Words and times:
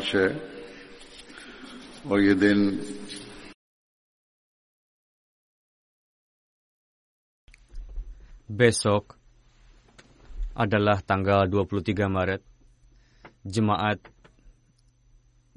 मार्च 0.00 0.14
है 0.14 0.28
और 2.10 2.20
ये 2.20 2.34
दिन 2.34 2.58
Besok 8.46 9.18
adalah 10.54 11.02
tanggal 11.02 11.50
23 11.50 12.06
Maret. 12.06 12.42
Jemaat 13.42 13.98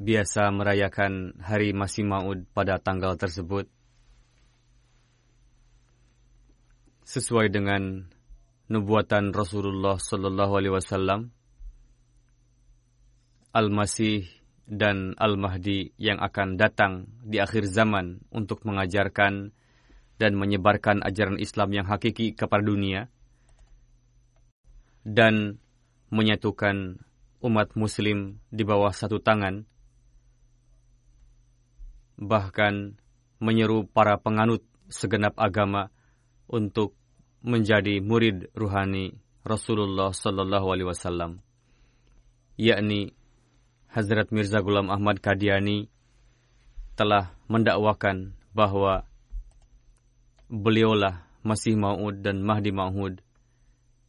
biasa 0.01 0.49
merayakan 0.49 1.37
Hari 1.37 1.77
Masih 1.77 2.03
Maud 2.03 2.49
pada 2.51 2.81
tanggal 2.81 3.13
tersebut. 3.13 3.69
Sesuai 7.05 7.53
dengan 7.53 8.09
nubuatan 8.73 9.37
Rasulullah 9.37 10.01
Sallallahu 10.01 10.53
Alaihi 10.57 10.73
Wasallam, 10.73 11.29
Al-Masih 13.49 14.29
dan 14.64 15.12
Al-Mahdi 15.20 15.92
yang 16.00 16.20
akan 16.20 16.56
datang 16.56 17.08
di 17.20 17.36
akhir 17.36 17.68
zaman 17.68 18.24
untuk 18.32 18.64
mengajarkan 18.64 19.52
dan 20.16 20.32
menyebarkan 20.38 21.04
ajaran 21.04 21.36
Islam 21.36 21.68
yang 21.74 21.86
hakiki 21.86 22.32
kepada 22.32 22.64
dunia 22.64 23.12
dan 25.04 25.60
menyatukan 26.08 27.02
umat 27.44 27.76
muslim 27.76 28.40
di 28.48 28.64
bawah 28.64 28.94
satu 28.94 29.20
tangan 29.20 29.68
bahkan 32.16 32.96
menyeru 33.42 33.84
para 33.84 34.16
penganut 34.16 34.64
segenap 34.88 35.36
agama 35.36 35.90
untuk 36.48 36.96
menjadi 37.44 38.00
murid 38.00 38.48
ruhani 38.56 39.18
Rasulullah 39.44 40.08
Sallallahu 40.08 40.72
Alaihi 40.72 40.88
Wasallam, 40.88 41.44
yakni 42.56 43.12
Hazrat 43.94 44.34
Mirza 44.34 44.58
Ghulam 44.58 44.90
Ahmad 44.90 45.22
Kadiani 45.22 45.86
telah 46.98 47.30
mendakwakan 47.46 48.34
bahwa 48.50 49.06
beliaulah 50.50 51.22
Masih 51.46 51.78
Maud 51.78 52.18
dan 52.18 52.42
Mahdi 52.42 52.74
Maud 52.74 53.22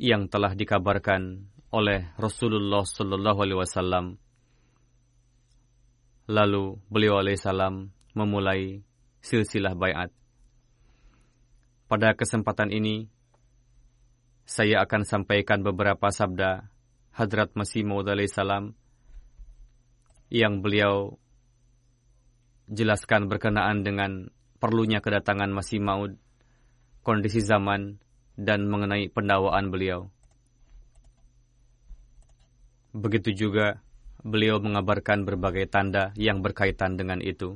yang 0.02 0.26
telah 0.26 0.58
dikabarkan 0.58 1.46
oleh 1.70 2.10
Rasulullah 2.18 2.82
Sallallahu 2.82 3.40
Alaihi 3.46 3.60
Wasallam. 3.62 4.06
Lalu 6.34 6.82
beliau 6.90 7.22
alaihissalam 7.22 7.94
memulai 8.18 8.82
silsilah 9.22 9.78
bayat. 9.78 10.10
Pada 11.86 12.18
kesempatan 12.18 12.74
ini, 12.74 13.06
saya 14.50 14.82
akan 14.82 15.06
sampaikan 15.06 15.62
beberapa 15.62 16.10
sabda 16.10 16.74
Hadrat 17.14 17.54
Masih 17.54 17.86
Maud 17.86 18.10
alaihissalam 18.10 18.74
yang 20.36 20.60
beliau 20.60 21.16
jelaskan 22.68 23.32
berkenaan 23.32 23.88
dengan 23.88 24.28
perlunya 24.60 25.00
kedatangan 25.00 25.48
Masih 25.48 25.80
Maud, 25.80 26.20
kondisi 27.08 27.40
zaman, 27.40 28.04
dan 28.36 28.68
mengenai 28.68 29.08
pendakwaan 29.08 29.72
beliau. 29.72 30.12
Begitu 32.92 33.48
juga 33.48 33.80
beliau 34.20 34.60
mengabarkan 34.60 35.24
berbagai 35.24 35.72
tanda 35.72 36.12
yang 36.20 36.44
berkaitan 36.44 37.00
dengan 37.00 37.24
itu. 37.24 37.56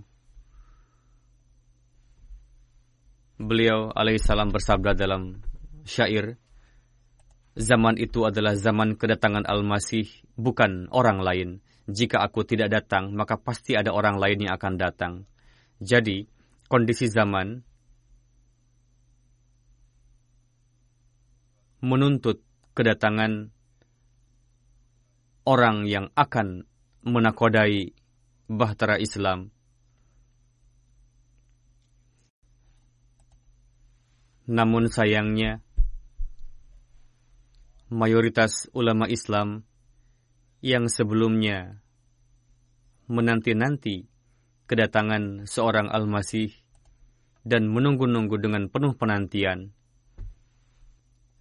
Beliau 3.39 3.91
alaihissalam 3.91 4.51
bersabda 4.55 4.95
dalam 4.95 5.43
syair, 5.83 6.39
Zaman 7.59 7.99
itu 7.99 8.23
adalah 8.23 8.55
zaman 8.55 8.95
kedatangan 8.95 9.43
Al-Masih, 9.43 10.07
bukan 10.39 10.87
orang 10.95 11.19
lain. 11.19 11.49
Jika 11.89 12.21
aku 12.21 12.45
tidak 12.45 12.69
datang, 12.69 13.17
maka 13.17 13.41
pasti 13.41 13.73
ada 13.73 13.89
orang 13.89 14.21
lain 14.21 14.45
yang 14.45 14.53
akan 14.53 14.77
datang. 14.77 15.13
Jadi, 15.81 16.29
kondisi 16.69 17.09
zaman 17.09 17.65
menuntut 21.81 22.45
kedatangan 22.77 23.49
orang 25.49 25.89
yang 25.89 26.13
akan 26.13 26.69
menakodai 27.01 27.97
bahtera 28.45 29.01
Islam. 29.01 29.49
Namun 34.45 34.89
sayangnya, 34.93 35.61
mayoritas 37.89 38.69
ulama 38.77 39.09
Islam 39.09 39.68
yang 40.59 40.91
sebelumnya 40.91 41.79
menanti-nanti 43.07 44.05
kedatangan 44.69 45.49
seorang 45.49 45.89
Al-Masih 45.89 46.53
dan 47.47 47.65
menunggu-nunggu 47.71 48.37
dengan 48.37 48.69
penuh 48.69 48.93
penantian. 48.93 49.73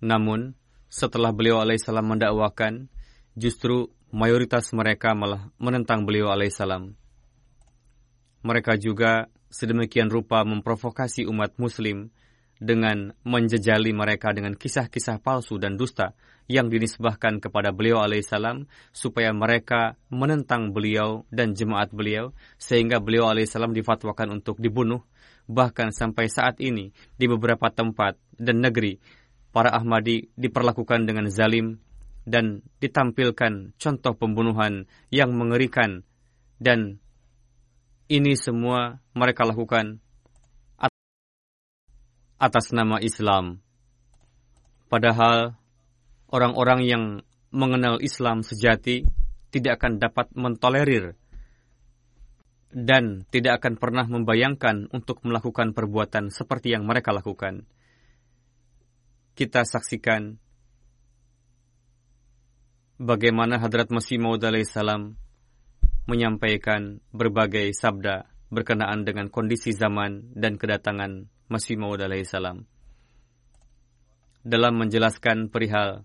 Namun, 0.00 0.54
setelah 0.88 1.34
beliau 1.34 1.60
alaihissalam 1.60 2.06
mendakwakan, 2.06 2.88
justru 3.36 3.92
mayoritas 4.14 4.72
mereka 4.72 5.12
malah 5.12 5.52
menentang 5.60 6.08
beliau 6.08 6.32
alaihissalam. 6.32 6.96
Mereka 8.46 8.80
juga 8.80 9.28
sedemikian 9.50 10.08
rupa 10.08 10.46
memprovokasi 10.46 11.26
umat 11.28 11.58
muslim 11.60 12.14
dengan 12.58 13.14
menjejali 13.22 13.94
mereka 13.94 14.34
dengan 14.34 14.58
kisah-kisah 14.58 15.22
palsu 15.22 15.56
dan 15.62 15.78
dusta 15.78 16.14
yang 16.50 16.72
dinisbahkan 16.72 17.38
kepada 17.38 17.70
beliau 17.70 18.02
alaihissalam 18.02 18.66
supaya 18.90 19.30
mereka 19.30 19.94
menentang 20.10 20.74
beliau 20.74 21.22
dan 21.30 21.54
jemaat 21.54 21.94
beliau 21.94 22.34
sehingga 22.58 22.98
beliau 22.98 23.30
alaihissalam 23.30 23.76
difatwakan 23.76 24.42
untuk 24.42 24.58
dibunuh. 24.58 25.04
Bahkan 25.48 25.96
sampai 25.96 26.28
saat 26.28 26.60
ini 26.60 26.92
di 27.16 27.24
beberapa 27.24 27.72
tempat 27.72 28.20
dan 28.36 28.60
negeri 28.60 29.00
para 29.52 29.72
Ahmadi 29.72 30.28
diperlakukan 30.36 31.08
dengan 31.08 31.28
zalim 31.32 31.80
dan 32.28 32.60
ditampilkan 32.84 33.76
contoh 33.80 34.12
pembunuhan 34.12 34.84
yang 35.08 35.32
mengerikan. 35.32 36.04
Dan 36.60 37.00
ini 38.08 38.36
semua 38.36 39.00
mereka 39.16 39.44
lakukan 39.48 40.00
atas 42.38 42.70
nama 42.70 43.02
Islam. 43.02 43.58
Padahal 44.86 45.58
orang-orang 46.30 46.80
yang 46.86 47.04
mengenal 47.50 47.98
Islam 47.98 48.46
sejati 48.46 49.04
tidak 49.50 49.82
akan 49.82 49.98
dapat 49.98 50.30
mentolerir 50.38 51.18
dan 52.68 53.24
tidak 53.32 53.64
akan 53.64 53.80
pernah 53.80 54.04
membayangkan 54.04 54.92
untuk 54.92 55.24
melakukan 55.24 55.72
perbuatan 55.72 56.28
seperti 56.28 56.76
yang 56.76 56.84
mereka 56.84 57.10
lakukan. 57.10 57.64
Kita 59.32 59.64
saksikan 59.64 60.36
bagaimana 63.00 63.56
Hadrat 63.56 63.88
Masih 63.88 64.20
Maud 64.20 64.44
salam 64.68 65.16
menyampaikan 66.04 67.00
berbagai 67.12 67.72
sabda 67.72 68.28
berkenaan 68.48 69.04
dengan 69.04 69.28
kondisi 69.28 69.72
zaman 69.76 70.32
dan 70.36 70.56
kedatangan 70.56 71.28
Masih 71.48 71.80
Maud 71.80 72.04
salam. 72.28 72.68
Dalam 74.44 74.76
menjelaskan 74.76 75.48
perihal 75.48 76.04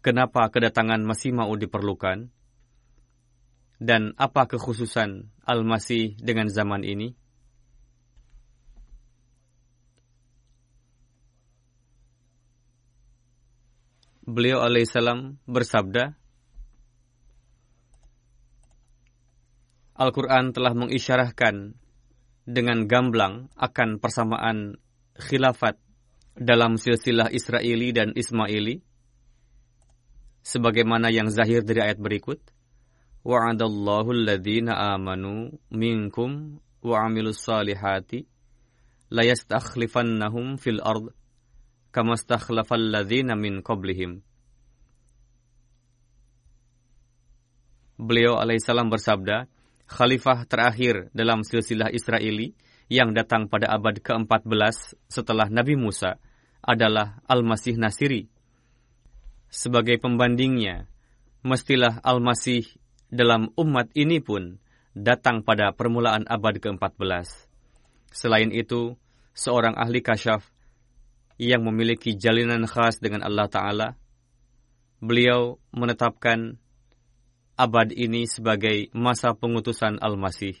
kenapa 0.00 0.48
kedatangan 0.48 1.04
Masih 1.04 1.36
Maud 1.36 1.60
diperlukan 1.60 2.32
dan 3.76 4.16
apa 4.16 4.48
kekhususan 4.48 5.28
Al-Masih 5.44 6.16
dengan 6.16 6.48
zaman 6.48 6.88
ini? 6.88 7.12
Beliau 14.24 14.64
alaihissalam 14.64 15.36
bersabda, 15.44 16.16
Al-Quran 20.00 20.56
telah 20.56 20.72
mengisyarahkan 20.72 21.81
dengan 22.42 22.90
gamblang 22.90 23.48
akan 23.54 24.02
persamaan 24.02 24.76
khilafat 25.18 25.78
dalam 26.34 26.80
silsilah 26.80 27.30
Israeli 27.30 27.92
dan 27.92 28.16
Ismaili 28.16 28.82
sebagaimana 30.42 31.12
yang 31.12 31.30
zahir 31.30 31.62
dari 31.62 31.80
ayat 31.84 32.02
berikut. 32.02 32.40
Wa'adallahu 33.22 34.10
alladhina 34.10 34.74
amanu 34.98 35.54
minkum 35.70 36.58
wa 36.82 37.06
amilus 37.06 37.46
salihati 37.46 38.26
la 39.14 39.22
yastakhlifannahum 39.22 40.58
fil 40.58 40.82
ard 40.82 41.14
kama 41.92 42.16
stakhlafal 42.16 42.80
ladzina 42.80 43.36
min 43.36 43.60
qablihim. 43.62 44.24
Beliau 48.00 48.40
alaihissalam 48.40 48.90
bersabda, 48.90 49.46
khalifah 49.88 50.44
terakhir 50.48 51.10
dalam 51.16 51.42
silsilah 51.46 51.90
Israeli 51.92 52.54
yang 52.92 53.16
datang 53.16 53.48
pada 53.48 53.72
abad 53.72 54.00
ke-14 54.04 54.98
setelah 55.08 55.48
Nabi 55.48 55.80
Musa 55.80 56.20
adalah 56.60 57.18
Al-Masih 57.26 57.80
Nasiri. 57.80 58.28
Sebagai 59.52 59.96
pembandingnya, 60.00 60.88
mestilah 61.44 62.00
Al-Masih 62.04 62.64
dalam 63.12 63.52
umat 63.58 63.92
ini 63.92 64.22
pun 64.22 64.62
datang 64.92 65.44
pada 65.44 65.72
permulaan 65.72 66.24
abad 66.28 66.60
ke-14. 66.60 67.48
Selain 68.12 68.52
itu, 68.52 68.96
seorang 69.32 69.76
ahli 69.76 70.04
kasyaf 70.04 70.44
yang 71.40 71.64
memiliki 71.64 72.14
jalinan 72.16 72.68
khas 72.68 73.00
dengan 73.00 73.24
Allah 73.24 73.48
Ta'ala, 73.48 73.88
beliau 75.02 75.58
menetapkan 75.74 76.61
abad 77.62 77.94
ini 77.94 78.26
sebagai 78.26 78.90
masa 78.90 79.38
pengutusan 79.38 80.02
Al-Masih. 80.02 80.58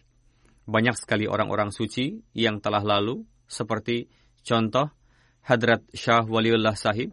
Banyak 0.70 0.94
sekali 0.94 1.26
orang-orang 1.26 1.74
suci 1.74 2.22
yang 2.30 2.62
telah 2.62 2.78
lalu, 2.86 3.26
seperti 3.50 4.06
contoh 4.46 4.86
Hadrat 5.42 5.82
Syah 5.90 6.22
Waliullah 6.22 6.78
Sahib, 6.78 7.10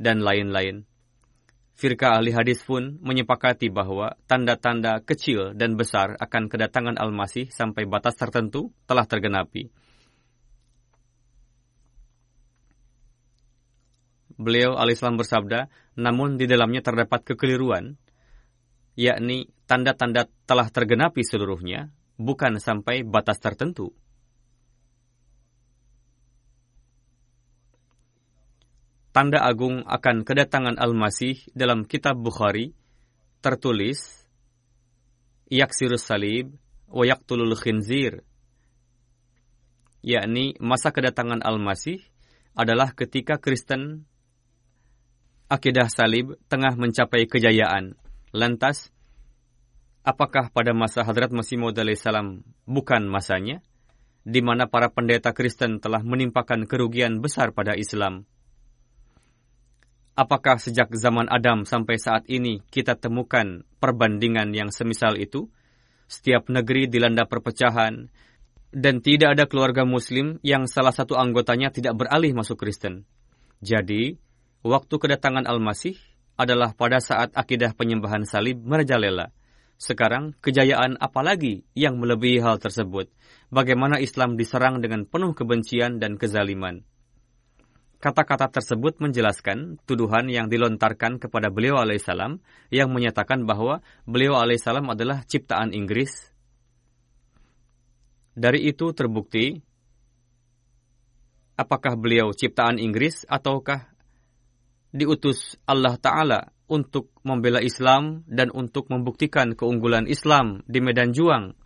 dan 0.00 0.24
lain-lain. 0.24 0.88
Firqa 1.76 2.16
ahli 2.16 2.32
hadis 2.32 2.64
pun 2.64 2.96
menyepakati 3.04 3.68
bahwa 3.68 4.16
tanda-tanda 4.24 5.04
kecil 5.04 5.52
dan 5.52 5.76
besar 5.76 6.16
akan 6.16 6.48
kedatangan 6.48 6.96
Al-Masih 6.96 7.52
sampai 7.52 7.84
batas 7.84 8.16
tertentu 8.16 8.72
telah 8.88 9.04
tergenapi. 9.04 9.68
Beliau 14.40 14.80
al-Islam 14.80 15.20
bersabda, 15.20 15.68
namun 16.00 16.40
di 16.40 16.48
dalamnya 16.48 16.80
terdapat 16.80 17.28
kekeliruan 17.28 18.00
yakni 19.00 19.48
tanda-tanda 19.64 20.28
telah 20.44 20.68
tergenapi 20.68 21.24
seluruhnya, 21.24 21.88
bukan 22.20 22.60
sampai 22.60 23.00
batas 23.00 23.40
tertentu. 23.40 23.96
Tanda 29.10 29.42
agung 29.42 29.82
akan 29.88 30.22
kedatangan 30.22 30.78
Al-Masih 30.78 31.50
dalam 31.50 31.82
kitab 31.82 32.14
Bukhari 32.20 32.76
tertulis 33.42 34.22
Yaksirus 35.50 36.06
salib 36.06 36.54
wa 36.86 37.02
yaktulul 37.02 37.58
khinzir 37.58 38.22
yakni 40.06 40.54
masa 40.62 40.94
kedatangan 40.94 41.42
Al-Masih 41.42 42.06
adalah 42.54 42.94
ketika 42.94 43.42
Kristen 43.42 44.06
akidah 45.50 45.90
salib 45.90 46.38
tengah 46.46 46.78
mencapai 46.78 47.26
kejayaan 47.26 47.98
Lantas, 48.30 48.94
apakah 50.06 50.54
pada 50.54 50.70
masa 50.70 51.02
Hadrat 51.02 51.34
Masih 51.34 51.58
Maud 51.58 51.74
salam 51.98 52.46
bukan 52.62 53.02
masanya, 53.10 53.58
di 54.22 54.38
mana 54.38 54.70
para 54.70 54.86
pendeta 54.86 55.34
Kristen 55.34 55.82
telah 55.82 55.98
menimpakan 56.06 56.70
kerugian 56.70 57.18
besar 57.18 57.50
pada 57.50 57.74
Islam? 57.74 58.22
Apakah 60.14 60.62
sejak 60.62 60.94
zaman 60.94 61.26
Adam 61.26 61.66
sampai 61.66 61.98
saat 61.98 62.28
ini 62.30 62.62
kita 62.70 62.94
temukan 62.94 63.66
perbandingan 63.82 64.54
yang 64.54 64.70
semisal 64.70 65.18
itu? 65.18 65.50
Setiap 66.10 66.50
negeri 66.50 66.90
dilanda 66.90 67.26
perpecahan, 67.26 68.10
dan 68.70 69.02
tidak 69.02 69.34
ada 69.34 69.44
keluarga 69.50 69.82
Muslim 69.82 70.38
yang 70.46 70.70
salah 70.70 70.94
satu 70.94 71.18
anggotanya 71.18 71.74
tidak 71.74 71.98
beralih 71.98 72.34
masuk 72.34 72.62
Kristen. 72.62 73.06
Jadi, 73.58 74.18
waktu 74.62 74.94
kedatangan 74.94 75.46
Al-Masih, 75.46 75.98
adalah 76.40 76.72
pada 76.72 77.04
saat 77.04 77.36
akidah 77.36 77.76
penyembahan 77.76 78.24
salib 78.24 78.64
merajalela. 78.64 79.36
Sekarang, 79.76 80.32
kejayaan 80.40 80.96
apalagi 80.96 81.68
yang 81.76 82.00
melebihi 82.00 82.40
hal 82.40 82.56
tersebut? 82.56 83.12
Bagaimana 83.52 84.00
Islam 84.00 84.40
diserang 84.40 84.80
dengan 84.80 85.04
penuh 85.04 85.36
kebencian 85.36 86.00
dan 86.00 86.16
kezaliman? 86.16 86.84
Kata-kata 88.00 88.48
tersebut 88.48 88.96
menjelaskan 88.96 89.76
tuduhan 89.84 90.32
yang 90.32 90.48
dilontarkan 90.48 91.20
kepada 91.20 91.52
beliau 91.52 91.76
alaihissalam 91.76 92.40
yang 92.72 92.88
menyatakan 92.88 93.44
bahwa 93.44 93.84
beliau 94.08 94.40
alaihissalam 94.40 94.88
adalah 94.88 95.20
ciptaan 95.28 95.76
Inggris. 95.76 96.32
Dari 98.32 98.64
itu 98.64 98.96
terbukti 98.96 99.60
apakah 101.60 101.92
beliau 102.00 102.32
ciptaan 102.32 102.80
Inggris 102.80 103.28
ataukah 103.28 103.89
diutus 104.90 105.58
Allah 105.66 105.96
Ta'ala 105.96 106.50
untuk 106.70 107.10
membela 107.26 107.58
Islam 107.58 108.22
dan 108.30 108.54
untuk 108.54 108.86
membuktikan 108.90 109.58
keunggulan 109.58 110.06
Islam 110.06 110.62
di 110.70 110.78
medan 110.78 111.10
juang. 111.10 111.58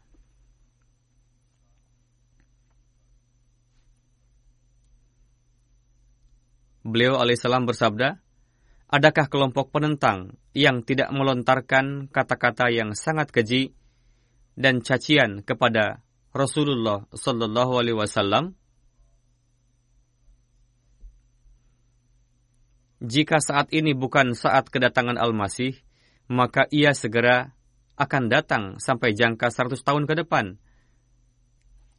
Beliau 6.85 7.16
alaihissalam 7.16 7.64
bersabda, 7.64 8.21
Adakah 8.95 9.26
kelompok 9.26 9.75
penentang 9.75 10.38
yang 10.54 10.87
tidak 10.87 11.11
melontarkan 11.11 12.07
kata-kata 12.12 12.71
yang 12.71 12.95
sangat 12.95 13.33
keji 13.35 13.75
dan 14.54 14.87
cacian 14.87 15.43
kepada 15.43 16.04
Rasulullah 16.31 17.02
Sallallahu 17.11 17.81
Alaihi 17.81 17.99
Wasallam? 17.99 18.54
Jika 23.04 23.38
saat 23.40 23.70
ini 23.70 23.92
bukan 23.92 24.32
saat 24.32 24.68
kedatangan 24.73 25.20
Al-Masih, 25.20 25.76
maka 26.28 26.64
ia 26.73 26.96
segera 26.96 27.52
akan 27.94 28.26
datang 28.26 28.64
sampai 28.82 29.14
jangka 29.14 29.52
100 29.52 29.78
tahun 29.84 30.04
ke 30.08 30.25
depan. 30.25 30.58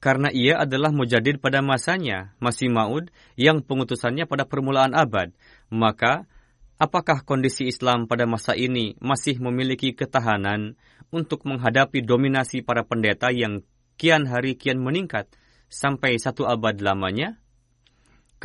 karena 0.05 0.29
ia 0.29 0.62
adalah 0.62 0.93
mujadid 0.93 1.41
pada 1.41 1.65
masanya, 1.65 2.38
masih 2.38 2.69
Maud, 2.69 3.09
yang 3.33 3.65
pengutusannya 3.65 4.29
pada 4.29 4.45
permulaan 4.45 4.93
abad. 4.93 5.33
Maka, 5.74 6.29
apakah 6.77 7.25
kondisi 7.25 7.65
Islam 7.65 8.05
pada 8.05 8.29
masa 8.29 8.53
ini 8.53 8.93
masih 9.01 9.41
memiliki 9.41 9.97
ketahanan 9.97 10.77
untuk 11.09 11.41
menghadapi 11.50 12.05
dominasi 12.05 12.62
para 12.62 12.85
pendeta 12.85 13.33
yang 13.33 13.65
kian 13.97 14.29
hari 14.29 14.53
kian 14.53 14.77
meningkat 14.77 15.25
sampai 15.74 16.21
satu 16.21 16.45
abad 16.45 16.77
lamanya? 16.85 17.41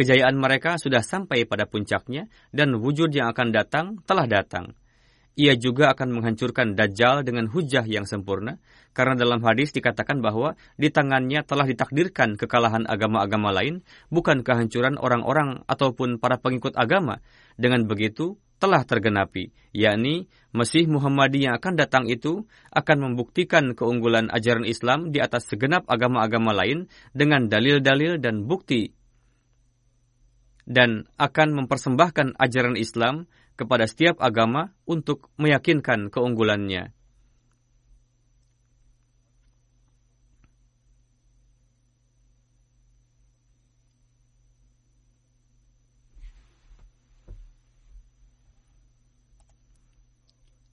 Kejayaan 0.00 0.33
mereka 0.40 0.80
sudah 0.80 1.04
sampai 1.04 1.45
pada 1.45 1.69
puncaknya 1.69 2.25
dan 2.57 2.73
wujud 2.73 3.12
yang 3.12 3.28
akan 3.37 3.52
datang 3.52 4.00
telah 4.09 4.25
datang. 4.25 4.73
Ia 5.37 5.61
juga 5.61 5.92
akan 5.92 6.16
menghancurkan 6.16 6.73
Dajjal 6.73 7.21
dengan 7.21 7.52
hujah 7.52 7.85
yang 7.85 8.09
sempurna, 8.09 8.57
karena 8.97 9.12
dalam 9.12 9.45
hadis 9.45 9.76
dikatakan 9.76 10.25
bahwa 10.25 10.57
di 10.80 10.88
tangannya 10.88 11.45
telah 11.45 11.69
ditakdirkan 11.69 12.40
kekalahan 12.40 12.88
agama-agama 12.88 13.52
lain, 13.52 13.85
bukan 14.09 14.40
kehancuran 14.40 14.97
orang-orang 14.97 15.69
ataupun 15.69 16.16
para 16.16 16.40
pengikut 16.40 16.80
agama. 16.80 17.21
Dengan 17.61 17.85
begitu, 17.85 18.40
telah 18.57 18.80
tergenapi, 18.88 19.52
yakni 19.76 20.33
Mesih 20.57 20.88
Muhammadi 20.88 21.45
yang 21.45 21.61
akan 21.61 21.76
datang 21.76 22.09
itu 22.09 22.49
akan 22.73 23.04
membuktikan 23.04 23.76
keunggulan 23.76 24.33
ajaran 24.33 24.64
Islam 24.64 25.12
di 25.12 25.21
atas 25.21 25.45
segenap 25.45 25.85
agama-agama 25.92 26.57
lain 26.57 26.88
dengan 27.12 27.52
dalil-dalil 27.52 28.16
dan 28.16 28.49
bukti 28.49 28.97
dan 30.69 31.09
akan 31.17 31.64
mempersembahkan 31.64 32.37
ajaran 32.37 32.76
Islam 32.76 33.29
kepada 33.61 33.85
setiap 33.85 34.17
agama 34.25 34.73
untuk 34.88 35.29
meyakinkan 35.37 36.09
keunggulannya. 36.09 36.97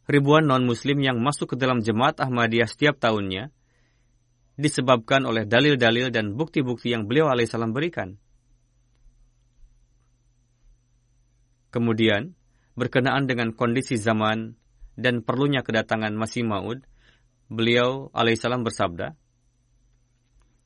Ribuan 0.08 0.48
non-muslim 0.48 1.04
yang 1.04 1.20
masuk 1.20 1.52
ke 1.52 1.56
dalam 1.60 1.84
jemaat 1.84 2.16
Ahmadiyah 2.24 2.72
setiap 2.72 2.96
tahunnya 2.96 3.52
disebabkan 4.56 5.28
oleh 5.28 5.44
dalil-dalil 5.44 6.16
dan 6.16 6.32
bukti-bukti 6.32 6.96
yang 6.96 7.12
beliau 7.12 7.28
alaihissalam 7.28 7.76
berikan. 7.76 8.16
Kemudian, 11.78 12.34
berkenaan 12.74 13.30
dengan 13.30 13.54
kondisi 13.54 14.02
zaman 14.02 14.58
dan 14.98 15.22
perlunya 15.22 15.62
kedatangan 15.62 16.10
Masih 16.18 16.42
Maud, 16.42 16.82
beliau 17.54 18.10
alaihissalam 18.18 18.66
bersabda, 18.66 19.14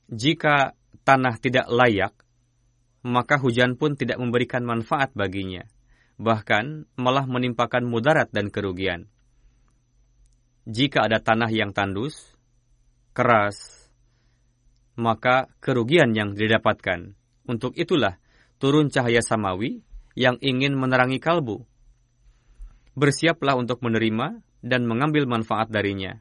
Jika 0.08 0.72
tanah 1.03 1.36
tidak 1.44 1.68
layak, 1.68 2.15
maka 3.03 3.36
hujan 3.44 3.75
pun 3.75 4.00
tidak 4.00 4.24
memberikan 4.24 4.63
manfaat 4.63 5.12
baginya, 5.12 5.68
bahkan 6.15 6.88
malah 6.96 7.27
menimpakan 7.27 7.84
mudarat 7.84 8.32
dan 8.32 8.48
kerugian. 8.48 9.12
Jika 10.63 11.12
ada 11.12 11.20
tanah 11.20 11.51
yang 11.51 11.75
tandus, 11.75 12.39
keras, 13.12 13.91
maka 14.96 15.51
kerugian 15.60 16.15
yang 16.15 16.39
didapatkan. 16.39 17.20
Untuk 17.51 17.75
itulah 17.75 18.15
turun 18.63 18.88
cahaya 18.88 19.20
samawi 19.20 19.84
yang 20.18 20.38
ingin 20.44 20.75
menerangi 20.75 21.18
kalbu, 21.18 21.63
bersiaplah 22.96 23.56
untuk 23.56 23.80
menerima 23.80 24.44
dan 24.62 24.86
mengambil 24.86 25.25
manfaat 25.25 25.72
darinya. 25.72 26.20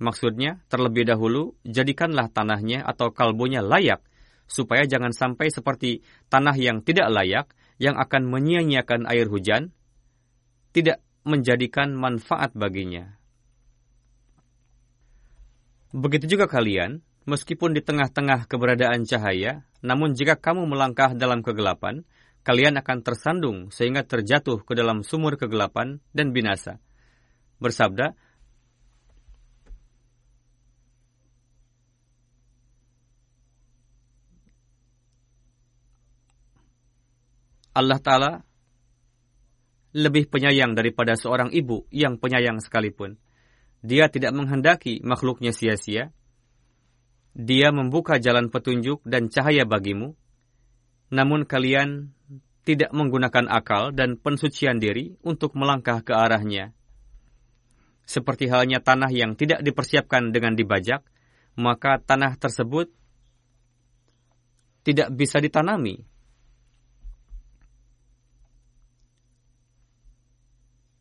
Maksudnya, 0.00 0.64
terlebih 0.72 1.04
dahulu, 1.04 1.56
jadikanlah 1.64 2.32
tanahnya 2.32 2.80
atau 2.88 3.12
kalbonya 3.12 3.60
layak, 3.60 4.00
supaya 4.48 4.88
jangan 4.88 5.12
sampai 5.12 5.52
seperti 5.52 6.00
tanah 6.32 6.56
yang 6.56 6.80
tidak 6.80 7.12
layak, 7.12 7.46
yang 7.76 8.00
akan 8.00 8.28
menyia-nyiakan 8.28 9.04
air 9.08 9.28
hujan, 9.28 9.72
tidak 10.72 11.04
menjadikan 11.24 11.92
manfaat 11.92 12.56
baginya. 12.56 13.20
Begitu 15.90 16.38
juga 16.38 16.46
kalian, 16.48 17.02
meskipun 17.28 17.76
di 17.76 17.82
tengah-tengah 17.82 18.46
keberadaan 18.46 19.04
cahaya, 19.04 19.66
namun 19.84 20.16
jika 20.16 20.38
kamu 20.38 20.64
melangkah 20.64 21.12
dalam 21.12 21.42
kegelapan, 21.42 22.06
kalian 22.50 22.82
akan 22.82 23.06
tersandung 23.06 23.70
sehingga 23.70 24.02
terjatuh 24.02 24.66
ke 24.66 24.74
dalam 24.74 25.06
sumur 25.06 25.38
kegelapan 25.38 26.02
dan 26.10 26.34
binasa. 26.34 26.82
Bersabda, 27.62 28.10
Allah 37.70 38.00
Ta'ala 38.02 38.32
lebih 39.94 40.26
penyayang 40.26 40.74
daripada 40.74 41.14
seorang 41.14 41.54
ibu 41.54 41.86
yang 41.94 42.18
penyayang 42.18 42.58
sekalipun. 42.58 43.14
Dia 43.78 44.10
tidak 44.10 44.34
menghendaki 44.34 44.98
makhluknya 45.06 45.54
sia-sia. 45.54 46.10
Dia 47.30 47.70
membuka 47.70 48.18
jalan 48.18 48.50
petunjuk 48.50 49.06
dan 49.06 49.30
cahaya 49.30 49.62
bagimu, 49.62 50.18
namun 51.10 51.42
kalian 51.42 52.14
tidak 52.62 52.94
menggunakan 52.94 53.50
akal 53.50 53.90
dan 53.90 54.14
pensucian 54.14 54.78
diri 54.78 55.18
untuk 55.26 55.58
melangkah 55.58 56.06
ke 56.06 56.14
arahnya. 56.14 56.70
Seperti 58.06 58.50
halnya 58.50 58.82
tanah 58.82 59.10
yang 59.10 59.34
tidak 59.34 59.62
dipersiapkan 59.62 60.30
dengan 60.30 60.54
dibajak, 60.54 61.02
maka 61.58 61.98
tanah 61.98 62.38
tersebut 62.38 62.90
tidak 64.86 65.10
bisa 65.14 65.38
ditanami. 65.38 66.06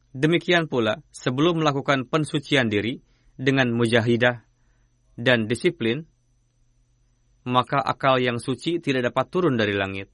Demikian 0.10 0.66
pula, 0.66 1.06
sebelum 1.14 1.62
melakukan 1.62 2.10
pensucian 2.10 2.68
diri 2.68 2.98
dengan 3.38 3.70
mujahidah 3.72 4.42
dan 5.16 5.46
disiplin, 5.46 6.10
maka 7.50 7.82
akal 7.82 8.22
yang 8.22 8.38
suci 8.38 8.78
tidak 8.78 9.10
dapat 9.10 9.26
turun 9.34 9.58
dari 9.58 9.74
langit. 9.74 10.14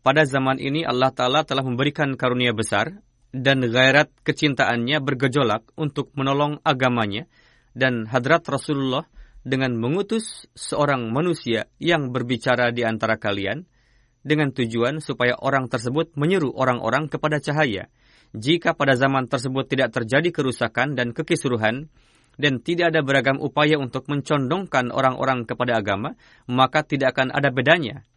Pada 0.00 0.24
zaman 0.24 0.56
ini 0.56 0.80
Allah 0.80 1.12
Ta'ala 1.12 1.44
telah 1.44 1.60
memberikan 1.60 2.16
karunia 2.16 2.56
besar 2.56 3.04
dan 3.36 3.60
gairat 3.60 4.08
kecintaannya 4.24 4.96
bergejolak 5.04 5.68
untuk 5.76 6.08
menolong 6.16 6.56
agamanya 6.64 7.28
dan 7.76 8.08
hadrat 8.08 8.42
Rasulullah 8.48 9.04
dengan 9.44 9.76
mengutus 9.76 10.48
seorang 10.56 11.08
manusia 11.12 11.68
yang 11.76 12.12
berbicara 12.16 12.72
di 12.72 12.80
antara 12.84 13.20
kalian 13.20 13.64
dengan 14.20 14.52
tujuan 14.52 15.00
supaya 15.00 15.36
orang 15.40 15.68
tersebut 15.68 16.12
menyeru 16.16 16.52
orang-orang 16.52 17.08
kepada 17.08 17.40
cahaya. 17.40 17.88
Jika 18.36 18.76
pada 18.76 18.94
zaman 18.94 19.26
tersebut 19.26 19.66
tidak 19.66 19.96
terjadi 19.96 20.28
kerusakan 20.30 20.94
dan 20.94 21.16
kekisruhan, 21.16 21.90
dan 22.40 22.64
tidak 22.64 22.96
ada 22.96 23.04
beragam 23.04 23.36
upaya 23.38 23.76
untuk 23.76 24.08
mencondongkan 24.08 24.88
orang-orang 24.88 25.44
kepada 25.44 25.76
agama, 25.76 26.16
maka 26.48 26.80
tidak 26.82 27.12
akan 27.12 27.28
ada 27.30 27.52
bedanya. 27.52 28.08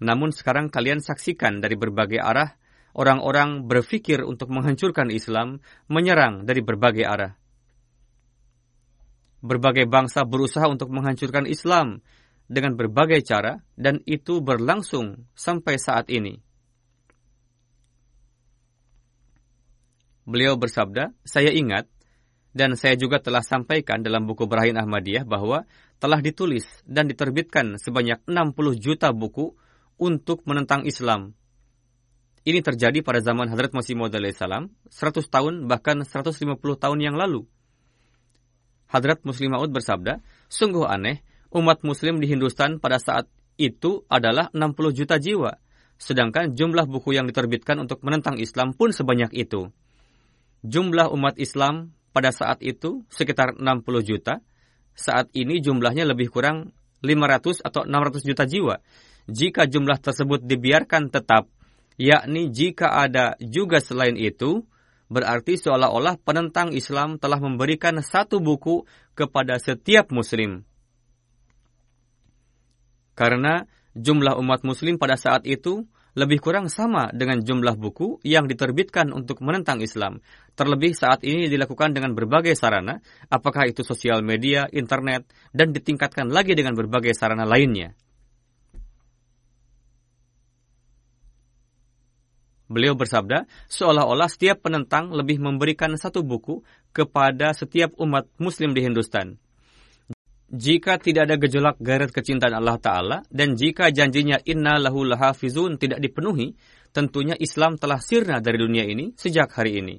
Namun 0.00 0.32
sekarang 0.32 0.72
kalian 0.72 1.04
saksikan 1.04 1.60
dari 1.60 1.76
berbagai 1.76 2.20
arah, 2.20 2.56
orang-orang 2.96 3.68
berpikir 3.68 4.24
untuk 4.24 4.48
menghancurkan 4.48 5.12
Islam, 5.12 5.60
menyerang 5.88 6.48
dari 6.48 6.64
berbagai 6.64 7.04
arah. 7.04 7.32
Berbagai 9.44 9.84
bangsa 9.84 10.24
berusaha 10.24 10.64
untuk 10.66 10.88
menghancurkan 10.88 11.44
Islam 11.44 12.00
dengan 12.48 12.76
berbagai 12.76 13.20
cara, 13.24 13.60
dan 13.76 14.00
itu 14.08 14.40
berlangsung 14.40 15.28
sampai 15.36 15.76
saat 15.76 16.08
ini. 16.08 16.40
Beliau 20.26 20.58
bersabda, 20.58 21.14
"Saya 21.22 21.54
ingat 21.54 21.86
dan 22.56 22.72
saya 22.72 22.96
juga 22.96 23.20
telah 23.20 23.44
sampaikan 23.44 24.00
dalam 24.00 24.24
buku 24.24 24.48
Berahin 24.48 24.80
Ahmadiyah 24.80 25.28
bahwa 25.28 25.68
telah 26.00 26.24
ditulis 26.24 26.64
dan 26.88 27.04
diterbitkan 27.04 27.76
sebanyak 27.76 28.24
60 28.24 28.56
juta 28.80 29.12
buku 29.12 29.52
untuk 30.00 30.40
menentang 30.48 30.88
Islam. 30.88 31.36
Ini 32.48 32.64
terjadi 32.64 33.04
pada 33.04 33.20
zaman 33.20 33.52
Hadrat 33.52 33.76
Masih 33.76 33.92
Maud 33.92 34.16
salam 34.32 34.72
100 34.88 35.20
tahun 35.28 35.54
bahkan 35.68 36.00
150 36.00 36.56
tahun 36.56 36.98
yang 37.04 37.20
lalu. 37.20 37.44
Hadrat 38.88 39.20
Muslim 39.26 39.52
Maud 39.52 39.74
bersabda, 39.74 40.22
sungguh 40.46 40.86
aneh, 40.86 41.20
umat 41.50 41.82
muslim 41.82 42.22
di 42.22 42.30
Hindustan 42.30 42.78
pada 42.78 43.02
saat 43.02 43.26
itu 43.58 44.06
adalah 44.06 44.48
60 44.54 44.94
juta 44.94 45.18
jiwa, 45.18 45.58
sedangkan 45.98 46.54
jumlah 46.54 46.86
buku 46.86 47.18
yang 47.18 47.26
diterbitkan 47.26 47.82
untuk 47.82 48.00
menentang 48.06 48.38
Islam 48.38 48.78
pun 48.78 48.94
sebanyak 48.94 49.34
itu. 49.34 49.74
Jumlah 50.62 51.10
umat 51.12 51.34
Islam 51.36 51.96
pada 52.16 52.32
saat 52.32 52.64
itu 52.64 53.04
sekitar 53.12 53.60
60 53.60 53.84
juta. 54.00 54.40
Saat 54.96 55.28
ini 55.36 55.60
jumlahnya 55.60 56.08
lebih 56.08 56.32
kurang 56.32 56.72
500 57.04 57.60
atau 57.60 57.84
600 57.84 58.24
juta 58.24 58.48
jiwa. 58.48 58.80
Jika 59.28 59.68
jumlah 59.68 60.00
tersebut 60.00 60.40
dibiarkan 60.40 61.12
tetap, 61.12 61.52
yakni 62.00 62.48
jika 62.48 62.96
ada 62.96 63.36
juga 63.36 63.84
selain 63.84 64.16
itu, 64.16 64.64
berarti 65.12 65.60
seolah-olah 65.60 66.16
penentang 66.24 66.72
Islam 66.72 67.20
telah 67.20 67.36
memberikan 67.36 68.00
satu 68.00 68.40
buku 68.40 68.88
kepada 69.12 69.60
setiap 69.60 70.08
muslim. 70.08 70.64
Karena 73.12 73.68
jumlah 73.92 74.40
umat 74.40 74.64
muslim 74.64 74.96
pada 74.96 75.20
saat 75.20 75.44
itu 75.44 75.84
lebih 76.16 76.40
kurang 76.40 76.72
sama 76.72 77.12
dengan 77.12 77.44
jumlah 77.44 77.76
buku 77.76 78.24
yang 78.24 78.48
diterbitkan 78.48 79.12
untuk 79.12 79.44
menentang 79.44 79.84
Islam. 79.84 80.24
Terlebih 80.56 80.96
saat 80.96 81.20
ini 81.22 81.52
dilakukan 81.52 81.92
dengan 81.92 82.16
berbagai 82.16 82.56
sarana, 82.56 83.04
apakah 83.28 83.68
itu 83.68 83.84
sosial 83.84 84.24
media, 84.24 84.64
internet, 84.72 85.28
dan 85.52 85.76
ditingkatkan 85.76 86.32
lagi 86.32 86.56
dengan 86.56 86.72
berbagai 86.72 87.12
sarana 87.12 87.44
lainnya. 87.44 87.92
Beliau 92.66 92.98
bersabda, 92.98 93.46
seolah-olah 93.70 94.26
setiap 94.26 94.66
penentang 94.66 95.14
lebih 95.14 95.38
memberikan 95.38 95.94
satu 95.94 96.26
buku 96.26 96.66
kepada 96.90 97.54
setiap 97.54 97.94
umat 98.02 98.26
muslim 98.42 98.74
di 98.74 98.82
Hindustan 98.82 99.38
jika 100.46 101.02
tidak 101.02 101.26
ada 101.26 101.36
gejolak 101.42 101.76
garet 101.82 102.14
kecintaan 102.14 102.54
Allah 102.54 102.78
Ta'ala, 102.78 103.18
dan 103.34 103.58
jika 103.58 103.90
janjinya 103.90 104.38
inna 104.46 104.78
lahu 104.78 105.02
lahafizun 105.02 105.74
tidak 105.74 105.98
dipenuhi, 105.98 106.54
tentunya 106.94 107.34
Islam 107.34 107.74
telah 107.74 107.98
sirna 107.98 108.38
dari 108.38 108.62
dunia 108.62 108.86
ini 108.86 109.10
sejak 109.18 109.50
hari 109.58 109.82
ini. 109.82 109.96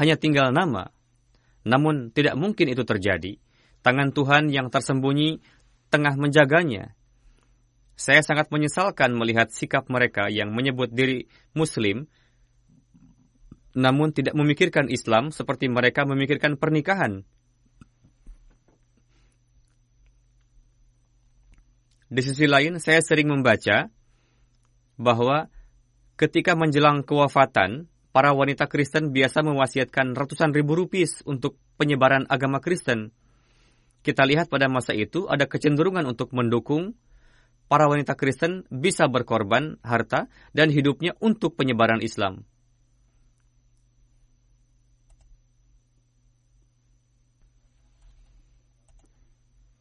Hanya 0.00 0.16
tinggal 0.16 0.48
nama, 0.48 0.88
namun 1.68 2.08
tidak 2.08 2.40
mungkin 2.40 2.72
itu 2.72 2.88
terjadi. 2.88 3.36
Tangan 3.84 4.16
Tuhan 4.16 4.48
yang 4.48 4.72
tersembunyi 4.72 5.44
tengah 5.92 6.16
menjaganya. 6.16 6.96
Saya 7.98 8.24
sangat 8.24 8.48
menyesalkan 8.48 9.12
melihat 9.12 9.52
sikap 9.52 9.90
mereka 9.92 10.30
yang 10.32 10.54
menyebut 10.54 10.88
diri 10.88 11.28
Muslim, 11.52 12.08
namun 13.76 14.16
tidak 14.16 14.32
memikirkan 14.32 14.88
Islam 14.88 15.34
seperti 15.34 15.68
mereka 15.68 16.08
memikirkan 16.08 16.56
pernikahan 16.56 17.28
Di 22.08 22.24
sisi 22.24 22.48
lain, 22.48 22.80
saya 22.80 23.04
sering 23.04 23.28
membaca 23.28 23.92
bahwa 24.96 25.52
ketika 26.16 26.56
menjelang 26.56 27.04
kewafatan, 27.04 27.86
para 28.18 28.34
wanita 28.34 28.66
Kristen 28.66 29.14
biasa 29.14 29.46
mewasiatkan 29.46 30.16
ratusan 30.16 30.50
ribu 30.50 30.74
rupiah 30.74 31.06
untuk 31.22 31.54
penyebaran 31.78 32.26
agama 32.26 32.58
Kristen. 32.58 33.14
Kita 34.02 34.26
lihat 34.26 34.50
pada 34.50 34.66
masa 34.66 34.90
itu 34.96 35.30
ada 35.30 35.46
kecenderungan 35.46 36.02
untuk 36.02 36.34
mendukung 36.34 36.98
para 37.68 37.86
wanita 37.86 38.16
Kristen 38.16 38.64
bisa 38.72 39.06
berkorban 39.06 39.76
harta 39.84 40.26
dan 40.56 40.72
hidupnya 40.72 41.14
untuk 41.20 41.54
penyebaran 41.54 42.00
Islam. 42.00 42.48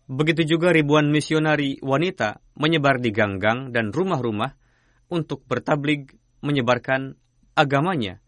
Begitu 0.07 0.55
juga 0.55 0.71
ribuan 0.71 1.11
misionari 1.11 1.83
wanita 1.83 2.39
menyebar 2.55 3.03
di 3.03 3.11
ganggang 3.11 3.75
dan 3.75 3.91
rumah-rumah 3.91 4.55
untuk 5.11 5.43
bertablig 5.43 6.15
menyebarkan 6.39 7.19
agamanya. 7.59 8.23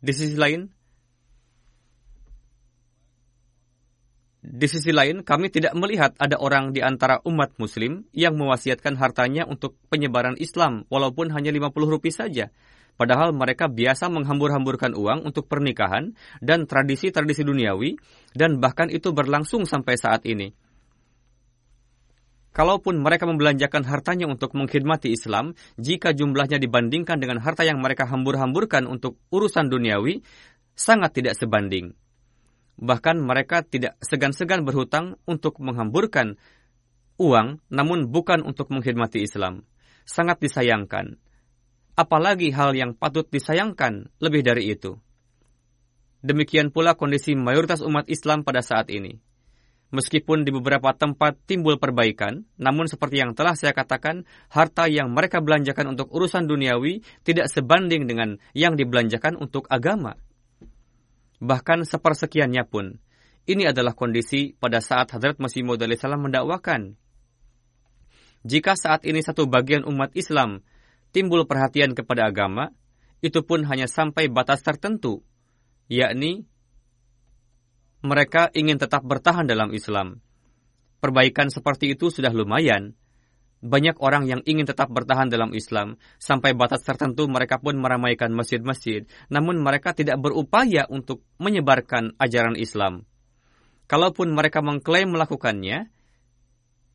Di 0.00 0.12
sisi 0.16 0.32
lain, 0.32 0.72
di 4.40 4.66
sisi 4.70 4.96
lain 4.96 5.20
kami 5.20 5.52
tidak 5.52 5.76
melihat 5.76 6.16
ada 6.16 6.40
orang 6.40 6.72
di 6.72 6.80
antara 6.80 7.20
umat 7.28 7.60
muslim 7.60 8.08
yang 8.16 8.32
mewasiatkan 8.32 8.96
hartanya 8.96 9.44
untuk 9.44 9.76
penyebaran 9.92 10.40
Islam 10.40 10.88
walaupun 10.88 11.36
hanya 11.36 11.52
50 11.52 11.68
rupiah 11.84 12.16
saja. 12.16 12.46
Padahal 12.96 13.36
mereka 13.36 13.68
biasa 13.68 14.08
menghambur-hamburkan 14.08 14.96
uang 14.96 15.28
untuk 15.28 15.52
pernikahan 15.52 16.16
dan 16.40 16.64
tradisi-tradisi 16.64 17.44
duniawi, 17.44 18.00
dan 18.32 18.56
bahkan 18.56 18.88
itu 18.88 19.12
berlangsung 19.12 19.68
sampai 19.68 20.00
saat 20.00 20.24
ini. 20.24 20.56
Kalaupun 22.56 22.96
mereka 23.04 23.28
membelanjakan 23.28 23.84
hartanya 23.84 24.24
untuk 24.32 24.56
mengkhidmati 24.56 25.12
Islam, 25.12 25.52
jika 25.76 26.16
jumlahnya 26.16 26.56
dibandingkan 26.56 27.20
dengan 27.20 27.36
harta 27.44 27.68
yang 27.68 27.84
mereka 27.84 28.08
hambur-hamburkan 28.08 28.88
untuk 28.88 29.20
urusan 29.28 29.68
duniawi, 29.68 30.24
sangat 30.72 31.20
tidak 31.20 31.36
sebanding. 31.36 31.92
Bahkan 32.80 33.20
mereka 33.20 33.60
tidak 33.60 34.00
segan-segan 34.00 34.64
berhutang 34.64 35.20
untuk 35.28 35.60
menghamburkan 35.60 36.40
uang, 37.20 37.60
namun 37.68 38.08
bukan 38.08 38.40
untuk 38.40 38.72
mengkhidmati 38.72 39.20
Islam. 39.20 39.68
Sangat 40.08 40.40
disayangkan 40.40 41.20
apalagi 41.96 42.52
hal 42.52 42.76
yang 42.76 42.92
patut 42.92 43.24
disayangkan 43.32 44.12
lebih 44.20 44.44
dari 44.44 44.70
itu. 44.70 45.00
Demikian 46.20 46.68
pula 46.68 46.94
kondisi 46.94 47.32
mayoritas 47.32 47.80
umat 47.80 48.06
Islam 48.12 48.44
pada 48.44 48.60
saat 48.60 48.92
ini. 48.92 49.18
Meskipun 49.94 50.42
di 50.42 50.50
beberapa 50.50 50.90
tempat 50.92 51.38
timbul 51.46 51.78
perbaikan, 51.78 52.42
namun 52.58 52.90
seperti 52.90 53.22
yang 53.22 53.38
telah 53.38 53.54
saya 53.54 53.70
katakan, 53.70 54.26
harta 54.50 54.90
yang 54.90 55.14
mereka 55.14 55.38
belanjakan 55.38 55.94
untuk 55.94 56.10
urusan 56.10 56.50
duniawi 56.50 57.06
tidak 57.22 57.46
sebanding 57.48 58.10
dengan 58.10 58.42
yang 58.52 58.74
dibelanjakan 58.74 59.38
untuk 59.38 59.70
agama. 59.70 60.18
Bahkan 61.38 61.86
sepersekiannya 61.86 62.66
pun, 62.66 62.98
ini 63.46 63.62
adalah 63.70 63.94
kondisi 63.94 64.58
pada 64.58 64.82
saat 64.82 65.14
Hadrat 65.14 65.38
Masih 65.38 65.62
Maud 65.62 65.78
salam 65.94 66.18
mendakwakan. 66.18 66.98
Jika 68.42 68.74
saat 68.74 69.06
ini 69.06 69.22
satu 69.22 69.46
bagian 69.46 69.86
umat 69.86 70.10
Islam 70.18 70.66
timbul 71.16 71.48
perhatian 71.48 71.96
kepada 71.96 72.28
agama, 72.28 72.76
itu 73.24 73.40
pun 73.40 73.64
hanya 73.64 73.88
sampai 73.88 74.28
batas 74.28 74.60
tertentu, 74.60 75.24
yakni 75.88 76.44
mereka 78.04 78.52
ingin 78.52 78.76
tetap 78.76 79.00
bertahan 79.00 79.48
dalam 79.48 79.72
Islam. 79.72 80.20
Perbaikan 81.00 81.48
seperti 81.48 81.96
itu 81.96 82.12
sudah 82.12 82.28
lumayan. 82.36 82.92
Banyak 83.64 83.96
orang 84.04 84.28
yang 84.28 84.44
ingin 84.44 84.68
tetap 84.68 84.92
bertahan 84.92 85.32
dalam 85.32 85.56
Islam, 85.56 85.96
sampai 86.20 86.52
batas 86.52 86.84
tertentu 86.84 87.24
mereka 87.24 87.56
pun 87.56 87.80
meramaikan 87.80 88.28
masjid-masjid, 88.36 89.08
namun 89.32 89.56
mereka 89.64 89.96
tidak 89.96 90.20
berupaya 90.20 90.84
untuk 90.92 91.24
menyebarkan 91.40 92.12
ajaran 92.20 92.60
Islam. 92.60 93.08
Kalaupun 93.88 94.36
mereka 94.36 94.60
mengklaim 94.60 95.08
melakukannya, 95.08 95.88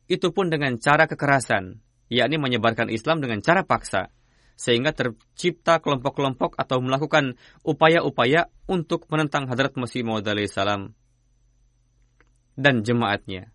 itu 0.06 0.30
pun 0.30 0.54
dengan 0.54 0.78
cara 0.78 1.10
kekerasan, 1.10 1.82
yakni 2.12 2.36
menyebarkan 2.36 2.92
Islam 2.92 3.24
dengan 3.24 3.40
cara 3.40 3.64
paksa, 3.64 4.12
sehingga 4.52 4.92
tercipta 4.92 5.80
kelompok-kelompok 5.80 6.60
atau 6.60 6.84
melakukan 6.84 7.40
upaya-upaya 7.64 8.52
untuk 8.68 9.08
menentang 9.08 9.48
Hadrat 9.48 9.72
Masih 9.80 10.04
Maud 10.04 10.28
salam 10.52 10.92
dan 12.52 12.84
jemaatnya. 12.84 13.48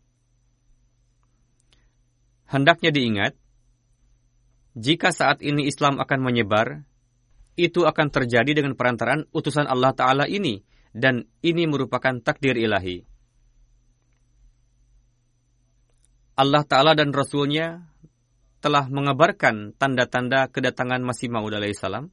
Hendaknya 2.47 2.89
diingat, 2.89 3.33
jika 4.73 5.11
saat 5.11 5.43
ini 5.43 5.67
Islam 5.67 5.99
akan 6.01 6.19
menyebar, 6.23 6.87
itu 7.59 7.83
akan 7.83 8.07
terjadi 8.09 8.63
dengan 8.63 8.77
perantaraan 8.77 9.27
utusan 9.33 9.67
Allah 9.67 9.91
Ta'ala 9.91 10.25
ini, 10.25 10.63
dan 10.95 11.27
ini 11.43 11.67
merupakan 11.67 12.17
takdir 12.23 12.55
ilahi. 12.55 13.03
Allah 16.37 16.63
Ta'ala 16.63 16.93
dan 16.93 17.09
Rasulnya 17.09 17.96
telah 18.57 18.89
mengabarkan 18.89 19.77
tanda-tanda 19.77 20.49
kedatangan 20.49 21.01
Masih 21.05 21.29
Maud 21.29 21.53
alaihissalam, 21.53 22.09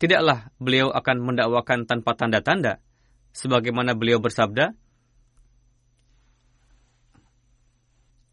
tidaklah 0.00 0.48
beliau 0.56 0.88
akan 0.90 1.16
mendakwakan 1.20 1.84
tanpa 1.84 2.16
tanda-tanda, 2.16 2.80
sebagaimana 3.36 3.92
beliau 3.92 4.16
bersabda, 4.18 4.72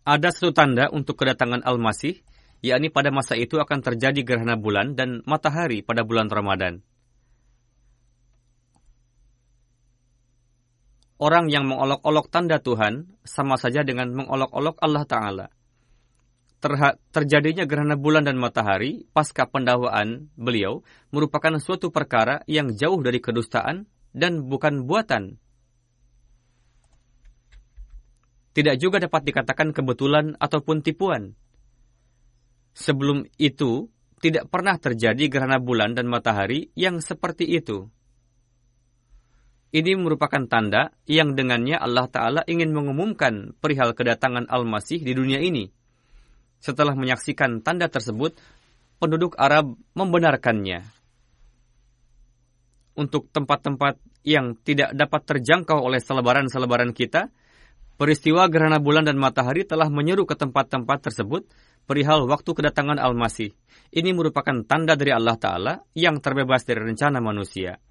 ada 0.08 0.30
satu 0.32 0.56
tanda 0.56 0.88
untuk 0.88 1.20
kedatangan 1.20 1.68
Al-Masih, 1.68 2.24
yakni 2.64 2.88
pada 2.88 3.12
masa 3.12 3.36
itu 3.36 3.60
akan 3.60 3.84
terjadi 3.84 4.24
gerhana 4.24 4.56
bulan 4.56 4.96
dan 4.96 5.20
matahari 5.28 5.84
pada 5.84 6.08
bulan 6.08 6.32
Ramadan. 6.32 6.80
Orang 11.18 11.50
yang 11.50 11.66
mengolok-olok 11.66 12.30
tanda 12.30 12.62
Tuhan 12.62 13.18
sama 13.26 13.58
saja 13.58 13.82
dengan 13.82 14.14
mengolok-olok 14.14 14.78
Allah 14.80 15.04
Ta'ala 15.04 15.57
terjadinya 16.58 17.70
gerhana 17.70 17.94
bulan 17.94 18.26
dan 18.26 18.42
matahari 18.42 19.06
pasca 19.14 19.46
pendakwaan 19.46 20.34
beliau 20.34 20.82
merupakan 21.14 21.54
suatu 21.62 21.94
perkara 21.94 22.42
yang 22.50 22.74
jauh 22.74 22.98
dari 23.06 23.22
kedustaan 23.22 23.86
dan 24.18 24.50
bukan 24.50 24.90
buatan. 24.90 25.38
Tidak 28.58 28.76
juga 28.82 28.98
dapat 28.98 29.22
dikatakan 29.22 29.70
kebetulan 29.70 30.34
ataupun 30.42 30.82
tipuan. 30.82 31.38
Sebelum 32.74 33.30
itu, 33.38 33.94
tidak 34.18 34.50
pernah 34.50 34.82
terjadi 34.82 35.30
gerhana 35.30 35.62
bulan 35.62 35.94
dan 35.94 36.10
matahari 36.10 36.74
yang 36.74 36.98
seperti 36.98 37.46
itu. 37.54 37.86
Ini 39.70 39.94
merupakan 39.94 40.42
tanda 40.50 40.90
yang 41.06 41.38
dengannya 41.38 41.78
Allah 41.78 42.10
Ta'ala 42.10 42.42
ingin 42.50 42.74
mengumumkan 42.74 43.54
perihal 43.62 43.94
kedatangan 43.94 44.50
Al-Masih 44.50 45.06
di 45.06 45.14
dunia 45.14 45.38
ini– 45.38 45.70
setelah 46.60 46.94
menyaksikan 46.98 47.62
tanda 47.62 47.88
tersebut, 47.90 48.38
penduduk 48.98 49.38
Arab 49.38 49.78
membenarkannya. 49.94 50.86
Untuk 52.98 53.30
tempat-tempat 53.30 54.02
yang 54.26 54.58
tidak 54.66 54.94
dapat 54.98 55.22
terjangkau 55.26 55.78
oleh 55.86 56.02
selebaran-selebaran 56.02 56.98
kita, 56.98 57.30
Peristiwa 57.98 58.46
gerhana 58.46 58.78
bulan 58.78 59.10
dan 59.10 59.18
matahari 59.18 59.66
telah 59.66 59.90
menyeru 59.90 60.30
ke 60.30 60.38
tempat-tempat 60.38 61.10
tersebut 61.10 61.50
perihal 61.90 62.30
waktu 62.30 62.54
kedatangan 62.54 63.02
Al-Masih. 63.02 63.58
Ini 63.90 64.14
merupakan 64.14 64.54
tanda 64.70 64.94
dari 64.94 65.10
Allah 65.10 65.34
Ta'ala 65.34 65.74
yang 65.98 66.22
terbebas 66.22 66.62
dari 66.62 66.94
rencana 66.94 67.18
manusia. 67.18 67.82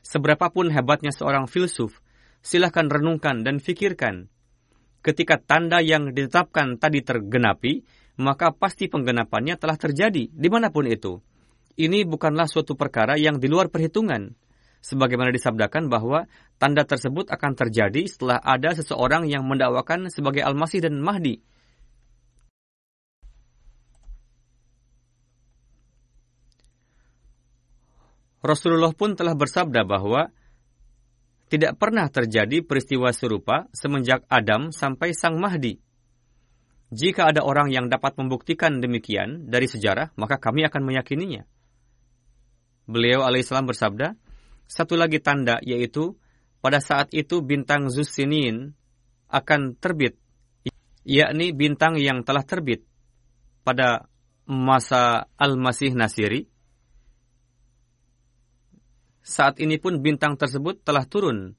Seberapapun 0.00 0.72
hebatnya 0.72 1.12
seorang 1.12 1.52
filsuf, 1.52 2.00
silahkan 2.40 2.88
renungkan 2.88 3.44
dan 3.44 3.60
fikirkan. 3.60 4.32
Ketika 5.04 5.36
tanda 5.36 5.84
yang 5.84 6.16
ditetapkan 6.16 6.80
tadi 6.80 7.04
tergenapi, 7.04 7.84
maka 8.20 8.52
pasti 8.52 8.88
penggenapannya 8.88 9.56
telah 9.56 9.76
terjadi 9.76 10.28
di 10.28 10.48
mana 10.52 10.68
pun 10.68 10.84
itu. 10.88 11.20
Ini 11.78 12.04
bukanlah 12.04 12.44
suatu 12.44 12.76
perkara 12.76 13.16
yang 13.16 13.40
di 13.40 13.48
luar 13.48 13.72
perhitungan 13.72 14.36
sebagaimana 14.82 15.30
disabdakan 15.30 15.86
bahwa 15.86 16.26
tanda 16.58 16.82
tersebut 16.82 17.30
akan 17.30 17.52
terjadi 17.54 18.02
setelah 18.04 18.42
ada 18.42 18.74
seseorang 18.74 19.30
yang 19.30 19.46
mendakwakan 19.46 20.10
sebagai 20.10 20.42
Al-Masih 20.42 20.84
dan 20.84 20.98
Mahdi. 20.98 21.40
Rasulullah 28.42 28.90
pun 28.90 29.14
telah 29.14 29.38
bersabda 29.38 29.86
bahwa 29.86 30.34
tidak 31.46 31.78
pernah 31.78 32.10
terjadi 32.10 32.66
peristiwa 32.66 33.14
serupa 33.14 33.70
semenjak 33.70 34.26
Adam 34.26 34.74
sampai 34.74 35.14
Sang 35.14 35.38
Mahdi. 35.38 35.78
Jika 36.92 37.32
ada 37.32 37.40
orang 37.40 37.72
yang 37.72 37.88
dapat 37.88 38.20
membuktikan 38.20 38.84
demikian 38.84 39.48
dari 39.48 39.64
sejarah, 39.64 40.12
maka 40.20 40.36
kami 40.36 40.68
akan 40.68 40.84
meyakininya. 40.84 41.48
Beliau 42.84 43.24
alaihissalam 43.24 43.64
bersabda, 43.64 44.12
satu 44.68 45.00
lagi 45.00 45.16
tanda 45.16 45.56
yaitu 45.64 46.20
pada 46.60 46.84
saat 46.84 47.08
itu 47.16 47.40
bintang 47.40 47.88
Zusinin 47.88 48.76
akan 49.32 49.72
terbit, 49.80 50.20
yakni 51.08 51.56
bintang 51.56 51.96
yang 51.96 52.28
telah 52.28 52.44
terbit 52.44 52.84
pada 53.64 54.04
masa 54.44 55.32
Al-Masih 55.40 55.96
Nasiri. 55.96 56.44
Saat 59.24 59.64
ini 59.64 59.80
pun 59.80 60.04
bintang 60.04 60.36
tersebut 60.36 60.84
telah 60.84 61.08
turun 61.08 61.56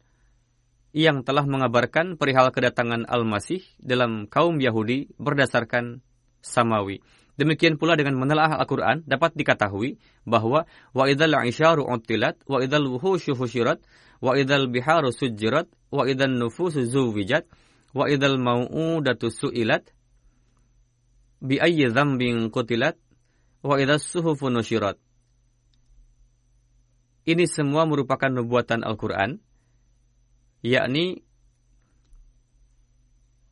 yang 0.94 1.26
telah 1.26 1.44
mengabarkan 1.50 2.22
perihal 2.22 2.54
kedatangan 2.54 3.10
Al-Masih 3.10 3.66
dalam 3.82 4.30
kaum 4.30 4.62
Yahudi 4.62 5.10
berdasarkan 5.18 6.06
Samawi. 6.46 7.02
Demikian 7.34 7.82
pula 7.82 7.98
dengan 7.98 8.14
menelaah 8.22 8.62
Al-Quran 8.62 9.02
dapat 9.10 9.34
diketahui 9.34 9.98
bahwa 10.22 10.70
wa 10.94 11.04
idal 11.10 11.34
isyaru 11.50 11.82
utilat, 11.82 12.38
wa 12.46 12.62
idal 12.62 12.86
wuhusyu 12.94 13.34
husyirat, 13.34 13.82
wa 14.22 14.38
idal 14.38 14.70
biharu 14.70 15.10
sujirat, 15.10 15.66
wa 15.90 16.06
idal 16.06 16.30
nufusu 16.30 16.86
zuwijat, 16.86 17.50
wa 17.98 18.06
idal 18.06 18.38
mau'udatu 18.38 19.34
su'ilat, 19.34 19.90
bi 21.42 21.58
ayyi 21.58 21.90
dhambin 21.90 22.54
kutilat, 22.54 23.02
wa 23.66 23.82
idal 23.82 23.98
suhufu. 23.98 24.54
Ini 27.24 27.46
semua 27.50 27.90
merupakan 27.90 28.30
nubuatan 28.30 28.86
Al-Quran, 28.86 29.42
yakni 30.64 31.22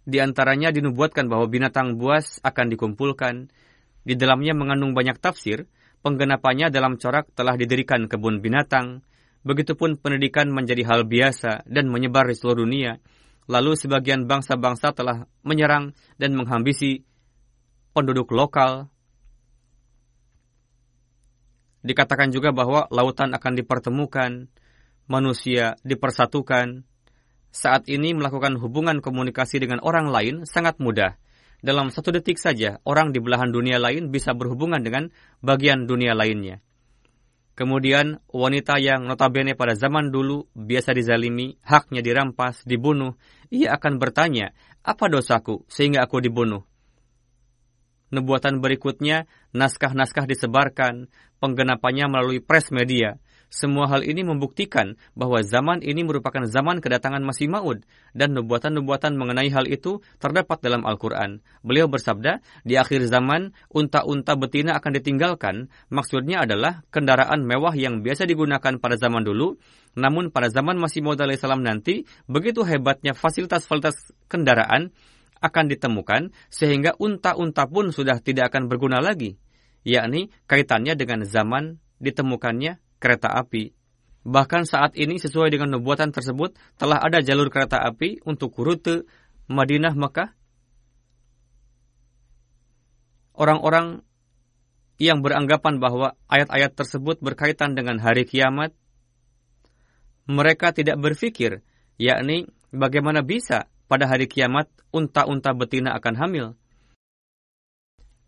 di 0.01 0.17
antaranya 0.17 0.73
dinubuatkan 0.73 1.29
bahwa 1.29 1.45
binatang 1.45 2.01
buas 2.01 2.41
akan 2.41 2.73
dikumpulkan, 2.73 3.53
di 4.01 4.17
dalamnya 4.17 4.57
mengandung 4.57 4.97
banyak 4.97 5.21
tafsir, 5.21 5.69
penggenapannya 6.01 6.73
dalam 6.73 6.97
corak 6.97 7.29
telah 7.37 7.53
didirikan 7.53 8.09
kebun 8.09 8.41
binatang, 8.41 9.05
begitupun 9.45 10.01
pendidikan 10.01 10.49
menjadi 10.49 10.81
hal 10.89 11.05
biasa 11.05 11.65
dan 11.69 11.85
menyebar 11.89 12.25
di 12.25 12.33
seluruh 12.33 12.65
dunia. 12.65 12.97
Lalu 13.45 13.77
sebagian 13.77 14.25
bangsa-bangsa 14.25 14.93
telah 14.93 15.29
menyerang 15.45 15.93
dan 16.17 16.33
menghambisi 16.33 17.05
penduduk 17.93 18.33
lokal. 18.33 18.89
Dikatakan 21.81 22.29
juga 22.29 22.53
bahwa 22.53 22.85
lautan 22.93 23.33
akan 23.33 23.53
dipertemukan, 23.57 24.49
manusia 25.09 25.77
dipersatukan. 25.81 26.85
Saat 27.51 27.91
ini 27.91 28.15
melakukan 28.15 28.55
hubungan 28.57 29.03
komunikasi 29.03 29.59
dengan 29.59 29.83
orang 29.83 30.07
lain 30.07 30.47
sangat 30.47 30.79
mudah– 30.79 31.15
dalam 31.61 31.93
satu 31.93 32.09
detik 32.09 32.41
saja, 32.41 32.81
orang 32.89 33.13
di 33.13 33.21
belahan 33.21 33.53
dunia 33.53 33.77
lain 33.77 34.09
bisa 34.09 34.33
berhubungan 34.33 34.81
dengan 34.81 35.13
bagian 35.45 35.85
dunia 35.85 36.17
lainnya. 36.17 36.57
Kemudian, 37.53 38.17
wanita 38.33 38.81
yang 38.81 39.05
notabene 39.05 39.53
pada 39.53 39.77
zaman 39.77 40.09
dulu 40.09 40.49
biasa 40.57 40.97
dizalimi, 40.97 41.61
haknya 41.61 42.01
dirampas, 42.01 42.65
dibunuh, 42.65 43.13
ia 43.53 43.77
akan 43.77 44.01
bertanya, 44.01 44.57
apa 44.81 45.05
dosaku 45.05 45.61
sehingga 45.69 46.01
aku 46.01 46.17
dibunuh? 46.17 46.65
Nubuatan 48.09 48.57
berikutnya, 48.57 49.29
naskah-naskah 49.53 50.25
disebarkan, 50.25 51.13
penggenapannya 51.37 52.09
melalui 52.09 52.41
pres 52.41 52.73
media, 52.73 53.21
semua 53.51 53.91
hal 53.91 54.07
ini 54.07 54.23
membuktikan 54.23 54.95
bahwa 55.11 55.43
zaman 55.43 55.83
ini 55.83 56.07
merupakan 56.07 56.47
zaman 56.47 56.79
kedatangan 56.79 57.19
Masih 57.19 57.51
Maud 57.51 57.83
dan 58.15 58.31
nubuatan-nubuatan 58.31 59.19
mengenai 59.19 59.51
hal 59.51 59.67
itu 59.67 59.99
terdapat 60.23 60.63
dalam 60.63 60.87
Al-Quran. 60.87 61.43
Beliau 61.59 61.91
bersabda, 61.91 62.39
di 62.63 62.79
akhir 62.79 63.03
zaman, 63.11 63.51
unta-unta 63.67 64.39
betina 64.39 64.79
akan 64.79 64.95
ditinggalkan. 64.95 65.67
Maksudnya 65.91 66.47
adalah 66.47 66.87
kendaraan 66.95 67.43
mewah 67.43 67.75
yang 67.75 67.99
biasa 67.99 68.23
digunakan 68.23 68.79
pada 68.79 68.95
zaman 68.95 69.27
dulu, 69.27 69.59
namun 69.99 70.31
pada 70.31 70.47
zaman 70.47 70.79
Masih 70.79 71.03
Maud 71.03 71.19
alaihissalam 71.19 71.59
nanti, 71.59 72.07
begitu 72.31 72.63
hebatnya 72.63 73.11
fasilitas-fasilitas 73.11 74.15
kendaraan 74.31 74.95
akan 75.43 75.65
ditemukan 75.67 76.31
sehingga 76.47 76.95
unta-unta 76.95 77.67
pun 77.67 77.91
sudah 77.91 78.23
tidak 78.23 78.55
akan 78.55 78.71
berguna 78.71 79.03
lagi, 79.03 79.35
yakni 79.83 80.31
kaitannya 80.47 80.95
dengan 80.95 81.27
zaman 81.27 81.83
ditemukannya 81.99 82.79
kereta 83.01 83.33
api. 83.33 83.73
Bahkan 84.21 84.69
saat 84.69 84.93
ini 84.93 85.17
sesuai 85.17 85.49
dengan 85.49 85.73
nubuatan 85.73 86.13
tersebut 86.13 86.53
telah 86.77 87.01
ada 87.01 87.25
jalur 87.25 87.49
kereta 87.49 87.81
api 87.81 88.21
untuk 88.21 88.53
rute 88.61 89.09
Madinah 89.49 89.97
Mekah. 89.97 90.29
Orang-orang 93.33 94.05
yang 95.01 95.25
beranggapan 95.25 95.81
bahwa 95.81 96.13
ayat-ayat 96.29 96.77
tersebut 96.77 97.17
berkaitan 97.25 97.73
dengan 97.73 97.97
hari 97.97 98.29
kiamat, 98.29 98.77
mereka 100.29 100.69
tidak 100.69 101.01
berpikir, 101.01 101.65
yakni 101.97 102.45
bagaimana 102.69 103.25
bisa 103.25 103.65
pada 103.89 104.05
hari 104.05 104.29
kiamat 104.29 104.69
unta-unta 104.93 105.57
betina 105.57 105.97
akan 105.97 106.15
hamil. 106.21 106.47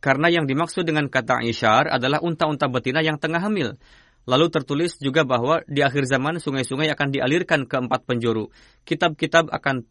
Karena 0.03 0.27
yang 0.27 0.49
dimaksud 0.49 0.83
dengan 0.83 1.07
kata 1.07 1.45
isyar 1.47 1.87
adalah 1.87 2.19
unta-unta 2.19 2.67
betina 2.67 2.99
yang 2.99 3.21
tengah 3.21 3.39
hamil. 3.39 3.79
Lalu 4.23 4.47
tertulis 4.47 4.95
juga 5.03 5.27
bahwa 5.27 5.59
di 5.67 5.83
akhir 5.83 6.07
zaman 6.07 6.39
sungai-sungai 6.39 6.87
akan 6.95 7.11
dialirkan 7.11 7.67
ke 7.67 7.75
empat 7.75 8.07
penjuru. 8.07 8.47
Kitab-kitab 8.87 9.51
akan 9.51 9.83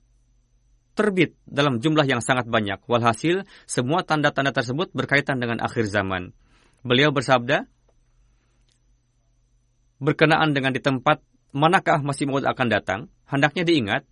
terbit 0.97 1.37
dalam 1.45 1.81
jumlah 1.81 2.05
yang 2.09 2.25
sangat 2.25 2.49
banyak. 2.49 2.81
Walhasil, 2.88 3.45
semua 3.68 4.05
tanda-tanda 4.05 4.53
tersebut 4.53 4.92
berkaitan 4.97 5.37
dengan 5.37 5.61
akhir 5.61 5.85
zaman. 5.88 6.33
Beliau 6.81 7.12
bersabda, 7.12 7.68
berkenaan 10.01 10.57
dengan 10.57 10.73
di 10.73 10.81
tempat 10.81 11.21
manakah 11.53 12.01
masih 12.01 12.29
Maud 12.29 12.49
akan 12.49 12.68
datang, 12.73 13.01
hendaknya 13.29 13.68
diingat, 13.68 14.03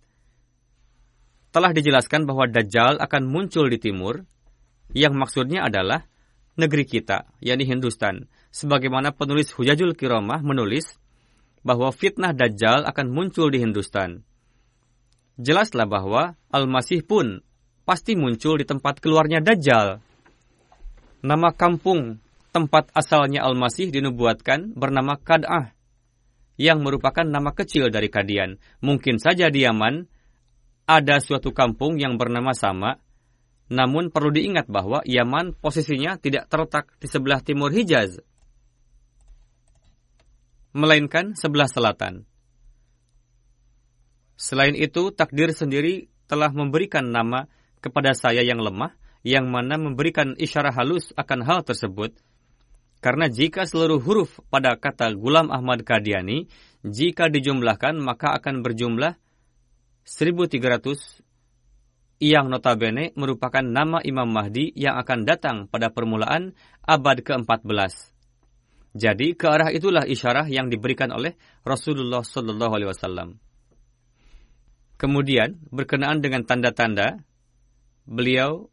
telah 1.51 1.73
dijelaskan 1.73 2.29
bahwa 2.29 2.45
Dajjal 2.47 3.01
akan 3.01 3.27
muncul 3.27 3.67
di 3.67 3.81
timur, 3.81 4.23
yang 4.93 5.17
maksudnya 5.17 5.65
adalah 5.65 6.05
negeri 6.55 6.85
kita, 6.85 7.27
yakni 7.41 7.65
Hindustan 7.67 8.29
sebagaimana 8.51 9.15
penulis 9.15 9.49
Hujajul 9.55 9.95
Kiromah 9.97 10.43
menulis 10.43 10.99
bahwa 11.63 11.89
fitnah 11.89 12.35
Dajjal 12.35 12.83
akan 12.85 13.07
muncul 13.09 13.49
di 13.49 13.63
Hindustan. 13.63 14.21
Jelaslah 15.39 15.87
bahwa 15.87 16.35
Al-Masih 16.51 17.01
pun 17.01 17.41
pasti 17.87 18.13
muncul 18.13 18.61
di 18.61 18.65
tempat 18.67 18.99
keluarnya 19.01 19.41
Dajjal. 19.41 20.03
Nama 21.23 21.49
kampung 21.55 22.19
tempat 22.51 22.91
asalnya 22.91 23.47
Al-Masih 23.47 23.89
dinubuatkan 23.89 24.75
bernama 24.75 25.15
Kad'ah, 25.15 25.71
yang 26.61 26.85
merupakan 26.85 27.25
nama 27.25 27.55
kecil 27.57 27.89
dari 27.89 28.13
Kadian. 28.13 28.61
Mungkin 28.85 29.17
saja 29.17 29.49
di 29.49 29.65
Yaman 29.65 30.05
ada 30.85 31.17
suatu 31.17 31.55
kampung 31.55 31.97
yang 31.97 32.21
bernama 32.21 32.53
sama, 32.53 33.01
namun 33.71 34.13
perlu 34.13 34.29
diingat 34.29 34.69
bahwa 34.69 35.01
Yaman 35.07 35.57
posisinya 35.57 36.21
tidak 36.21 36.51
terletak 36.51 36.91
di 37.01 37.07
sebelah 37.09 37.41
timur 37.41 37.73
Hijaz, 37.73 38.21
melainkan 40.71 41.35
sebelah 41.35 41.67
selatan. 41.67 42.23
Selain 44.39 44.73
itu, 44.73 45.13
takdir 45.13 45.53
sendiri 45.53 46.09
telah 46.25 46.49
memberikan 46.49 47.05
nama 47.07 47.45
kepada 47.83 48.17
saya 48.17 48.41
yang 48.41 48.57
lemah, 48.57 48.95
yang 49.21 49.51
mana 49.51 49.77
memberikan 49.77 50.33
isyarat 50.33 50.73
halus 50.73 51.13
akan 51.13 51.45
hal 51.45 51.61
tersebut, 51.61 52.17
karena 53.01 53.33
jika 53.33 53.65
seluruh 53.65 53.97
huruf 53.97 54.37
pada 54.53 54.77
kata 54.77 55.09
Gulam 55.17 55.49
Ahmad 55.49 55.81
Kadiani, 55.81 56.45
jika 56.85 57.33
dijumlahkan 57.33 57.97
maka 57.97 58.37
akan 58.37 58.61
berjumlah 58.61 59.17
1300 60.05 62.21
yang 62.21 62.53
notabene 62.53 63.09
merupakan 63.17 63.65
nama 63.65 64.05
Imam 64.05 64.29
Mahdi 64.29 64.69
yang 64.77 65.01
akan 65.01 65.25
datang 65.25 65.65
pada 65.65 65.89
permulaan 65.89 66.53
abad 66.85 67.25
ke-14. 67.25 68.13
Jadi 68.91 69.39
ke 69.39 69.47
arah 69.47 69.71
itulah 69.71 70.03
isyarah 70.03 70.51
yang 70.51 70.67
diberikan 70.67 71.15
oleh 71.15 71.39
Rasulullah 71.63 72.27
Sallallahu 72.27 72.73
Alaihi 72.75 72.89
Wasallam. 72.91 73.29
Kemudian 74.99 75.63
berkenaan 75.71 76.19
dengan 76.19 76.43
tanda-tanda, 76.43 77.23
beliau 78.03 78.67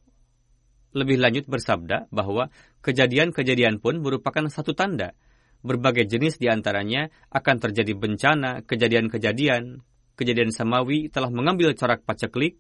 lebih 0.93 1.23
lanjut 1.23 1.47
bersabda 1.47 2.11
bahwa 2.11 2.51
kejadian-kejadian 2.83 3.79
pun 3.79 4.03
merupakan 4.03 4.45
satu 4.51 4.75
tanda. 4.75 5.15
Berbagai 5.63 6.07
jenis 6.07 6.39
di 6.39 6.51
antaranya 6.51 7.11
akan 7.31 7.57
terjadi 7.59 7.95
bencana, 7.95 8.63
kejadian-kejadian, 8.67 9.83
kejadian 10.19 10.51
samawi 10.51 11.11
telah 11.11 11.31
mengambil 11.31 11.75
corak 11.79 12.03
paceklik, 12.03 12.59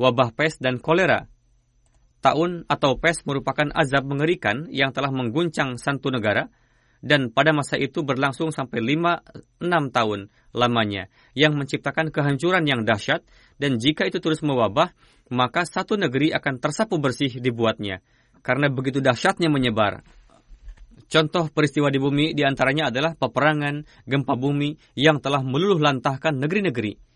wabah 0.00 0.32
pes 0.32 0.56
dan 0.60 0.80
kolera. 0.80 1.28
Taun 2.20 2.68
atau 2.68 3.00
pes 3.00 3.24
merupakan 3.24 3.68
azab 3.72 4.04
mengerikan 4.04 4.68
yang 4.68 4.92
telah 4.92 5.08
mengguncang 5.08 5.80
satu 5.80 6.12
negara 6.12 6.52
dan 7.00 7.32
pada 7.32 7.56
masa 7.56 7.80
itu 7.80 8.04
berlangsung 8.04 8.52
sampai 8.52 8.84
5-6 8.84 9.96
tahun 9.96 10.20
lamanya 10.52 11.08
yang 11.32 11.56
menciptakan 11.56 12.12
kehancuran 12.12 12.64
yang 12.68 12.84
dahsyat 12.84 13.24
dan 13.56 13.80
jika 13.80 14.04
itu 14.04 14.20
terus 14.20 14.44
mewabah 14.44 14.92
maka 15.32 15.64
satu 15.64 15.96
negeri 15.96 16.32
akan 16.36 16.60
tersapu 16.60 17.00
bersih 17.00 17.40
dibuatnya 17.40 18.04
karena 18.40 18.72
begitu 18.72 18.98
dahsyatnya 19.04 19.52
menyebar. 19.52 20.04
Contoh 21.10 21.50
peristiwa 21.50 21.90
di 21.90 21.98
bumi 21.98 22.32
di 22.38 22.46
antaranya 22.46 22.94
adalah 22.94 23.18
peperangan, 23.18 23.82
gempa 24.06 24.38
bumi 24.38 24.78
yang 24.94 25.18
telah 25.18 25.42
meluluh 25.42 25.82
lantahkan 25.82 26.38
negeri-negeri. 26.38 27.09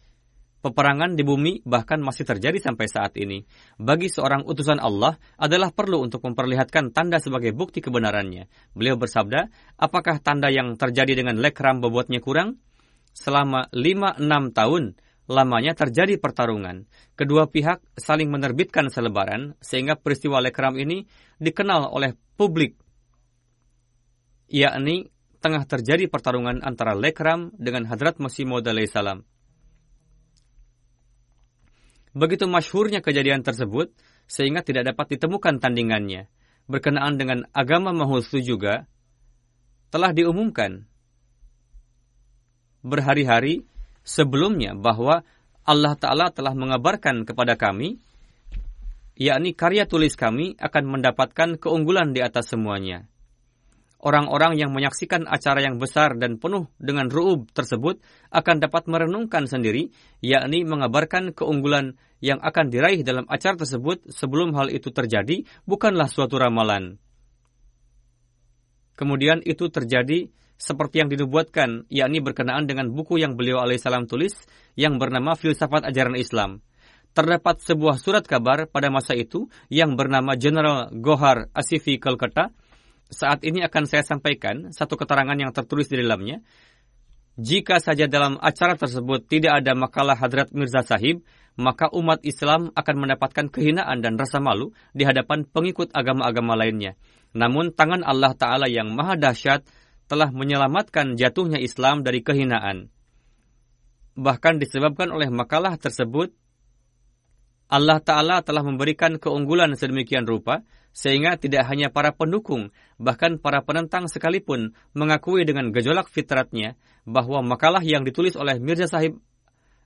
Peperangan 0.65 1.13
di 1.13 1.21
bumi 1.21 1.61
bahkan 1.69 2.01
masih 2.01 2.25
terjadi 2.25 2.57
sampai 2.57 2.89
saat 2.89 3.13
ini. 3.21 3.45
Bagi 3.77 4.09
seorang 4.09 4.49
utusan 4.49 4.81
Allah 4.81 5.21
adalah 5.37 5.69
perlu 5.77 6.01
untuk 6.01 6.25
memperlihatkan 6.25 6.89
tanda 6.97 7.21
sebagai 7.21 7.53
bukti 7.53 7.85
kebenarannya. 7.85 8.49
Beliau 8.73 8.97
bersabda, 8.97 9.53
apakah 9.77 10.25
tanda 10.25 10.49
yang 10.49 10.81
terjadi 10.81 11.21
dengan 11.21 11.37
lekram 11.37 11.85
membuatnya 11.85 12.25
kurang? 12.25 12.65
Selama 13.13 13.69
5-6 13.77 14.25
tahun, 14.57 14.85
lamanya 15.29 15.77
terjadi 15.77 16.17
pertarungan. 16.17 16.89
Kedua 17.13 17.45
pihak 17.45 17.85
saling 18.01 18.33
menerbitkan 18.33 18.89
selebaran, 18.89 19.61
sehingga 19.61 20.01
peristiwa 20.01 20.41
lekram 20.41 20.81
ini 20.81 21.05
dikenal 21.45 21.93
oleh 21.93 22.17
publik 22.41 22.81
yakni 24.49 25.11
tengah 25.45 25.67
terjadi 25.69 26.09
pertarungan 26.09 26.65
antara 26.65 26.97
Lekram 26.97 27.53
dengan 27.57 27.85
Hadrat 27.85 28.17
Masih 28.17 28.49
Maud 28.49 28.65
salam. 28.89 29.29
Begitu 32.15 32.47
masyhurnya 32.47 33.03
kejadian 33.03 33.43
tersebut, 33.43 33.91
sehingga 34.31 34.63
tidak 34.63 34.95
dapat 34.95 35.19
ditemukan 35.19 35.59
tandingannya. 35.59 36.31
Berkenaan 36.71 37.19
dengan 37.21 37.45
agama 37.51 37.91
Mahusu 37.91 38.41
juga, 38.41 38.87
telah 39.91 40.15
diumumkan 40.15 40.87
berhari-hari 42.81 43.67
sebelumnya 44.07 44.73
bahwa 44.79 45.27
Allah 45.67 45.95
Ta'ala 45.99 46.31
telah 46.31 46.55
mengabarkan 46.55 47.27
kepada 47.27 47.59
kami, 47.59 47.99
yakni 49.19 49.53
karya 49.55 49.85
tulis 49.85 50.15
kami 50.15 50.57
akan 50.57 50.99
mendapatkan 50.99 51.57
keunggulan 51.61 52.15
di 52.15 52.21
atas 52.23 52.51
semuanya 52.51 53.11
orang-orang 54.05 54.61
yang 54.61 54.71
menyaksikan 54.71 55.25
acara 55.25 55.65
yang 55.65 55.81
besar 55.81 56.15
dan 56.21 56.37
penuh 56.37 56.69
dengan 56.77 57.09
ru'ub 57.09 57.49
tersebut 57.57 58.05
akan 58.29 58.61
dapat 58.61 58.85
merenungkan 58.85 59.49
sendiri, 59.49 59.91
yakni 60.21 60.69
mengabarkan 60.69 61.33
keunggulan 61.33 61.97
yang 62.21 62.37
akan 62.45 62.69
diraih 62.69 63.01
dalam 63.01 63.25
acara 63.33 63.57
tersebut 63.57 64.05
sebelum 64.13 64.53
hal 64.53 64.69
itu 64.69 64.93
terjadi 64.93 65.49
bukanlah 65.65 66.07
suatu 66.07 66.37
ramalan. 66.37 67.01
Kemudian 68.95 69.43
itu 69.43 69.73
terjadi 69.73 70.31
seperti 70.55 71.03
yang 71.03 71.11
dinubuatkan, 71.11 71.91
yakni 71.91 72.23
berkenaan 72.23 72.71
dengan 72.71 72.95
buku 72.95 73.19
yang 73.19 73.35
beliau 73.35 73.59
alaihissalam 73.59 74.07
tulis 74.07 74.37
yang 74.79 75.03
bernama 75.03 75.35
Filsafat 75.35 75.83
Ajaran 75.83 76.15
Islam. 76.15 76.63
Terdapat 77.15 77.63
sebuah 77.63 77.99
surat 77.99 78.27
kabar 78.27 78.67
pada 78.67 78.91
masa 78.91 79.15
itu 79.15 79.47
yang 79.71 79.95
bernama 79.95 80.35
General 80.35 80.91
Gohar 80.91 81.47
Asifi 81.55 81.99
Kolkata 82.03 82.51
saat 83.15 83.47
ini 83.47 83.63
akan 83.63 83.87
saya 83.87 84.03
sampaikan 84.03 84.75
satu 84.75 84.99
keterangan 84.99 85.39
yang 85.39 85.55
tertulis 85.55 85.87
di 85.87 86.03
dalamnya. 86.03 86.43
Jika 87.35 87.79
saja 87.83 88.11
dalam 88.11 88.39
acara 88.39 88.75
tersebut 88.75 89.27
tidak 89.27 89.63
ada 89.63 89.75
makalah 89.75 90.15
Hadrat 90.19 90.51
Mirza 90.55 90.83
Sahib, 90.83 91.23
maka 91.55 91.91
umat 91.95 92.23
Islam 92.27 92.75
akan 92.75 92.97
mendapatkan 92.99 93.47
kehinaan 93.51 94.03
dan 94.03 94.19
rasa 94.19 94.43
malu 94.43 94.75
di 94.91 95.07
hadapan 95.07 95.47
pengikut 95.47 95.95
agama-agama 95.95 96.59
lainnya. 96.59 96.99
Namun 97.35 97.75
tangan 97.75 98.07
Allah 98.07 98.35
Ta'ala 98.35 98.67
yang 98.71 98.95
maha 98.95 99.19
dahsyat 99.19 99.67
telah 100.07 100.31
menyelamatkan 100.31 101.19
jatuhnya 101.19 101.59
Islam 101.59 102.07
dari 102.07 102.23
kehinaan. 102.23 102.91
Bahkan 104.15 104.63
disebabkan 104.63 105.11
oleh 105.11 105.27
makalah 105.31 105.75
tersebut, 105.75 106.31
Allah 107.69 107.99
Ta'ala 108.01 108.45
telah 108.45 108.61
memberikan 108.61 109.17
keunggulan 109.17 109.73
sedemikian 109.75 110.29
rupa 110.29 110.63
sehingga 110.95 111.35
tidak 111.35 111.67
hanya 111.67 111.91
para 111.91 112.15
pendukung, 112.15 112.71
bahkan 113.03 113.43
para 113.43 113.67
penentang 113.67 114.07
sekalipun 114.07 114.79
mengakui 114.95 115.43
dengan 115.43 115.75
gejolak 115.75 116.07
fitratnya 116.07 116.79
bahwa 117.03 117.43
makalah 117.43 117.83
yang 117.83 118.07
ditulis 118.07 118.39
oleh 118.39 118.63
Mirza 118.63 118.87
Sahib 118.87 119.19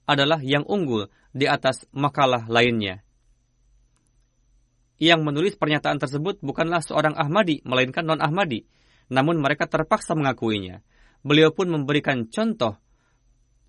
adalah 0.05 0.41
yang 0.45 0.69
unggul 0.69 1.09
di 1.33 1.49
atas 1.49 1.89
makalah 1.97 2.45
lainnya. 2.49 3.05
Yang 4.99 5.21
menulis 5.23 5.55
pernyataan 5.55 6.03
tersebut 6.03 6.43
bukanlah 6.43 6.83
seorang 6.83 7.15
Ahmadi, 7.15 7.63
melainkan 7.63 8.03
non-Ahmadi. 8.03 8.67
Namun 9.09 9.39
mereka 9.39 9.71
terpaksa 9.71 10.19
mengakuinya. 10.19 10.83
Beliau 11.23 11.55
pun 11.55 11.71
memberikan 11.71 12.27
contoh 12.29 12.77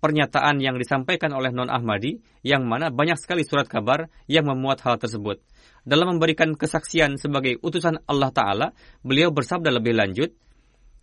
pernyataan 0.00 0.58
yang 0.58 0.80
disampaikan 0.80 1.30
oleh 1.36 1.52
non-Ahmadi, 1.52 2.24
yang 2.42 2.64
mana 2.64 2.88
banyak 2.88 3.20
sekali 3.20 3.44
surat 3.44 3.68
kabar 3.68 4.08
yang 4.26 4.48
memuat 4.48 4.80
hal 4.82 4.96
tersebut. 4.96 5.44
Dalam 5.84 6.16
memberikan 6.16 6.56
kesaksian 6.56 7.20
sebagai 7.20 7.60
utusan 7.60 8.00
Allah 8.08 8.32
Ta'ala, 8.32 8.66
beliau 9.04 9.28
bersabda 9.30 9.68
lebih 9.70 9.96
lanjut, 9.96 10.32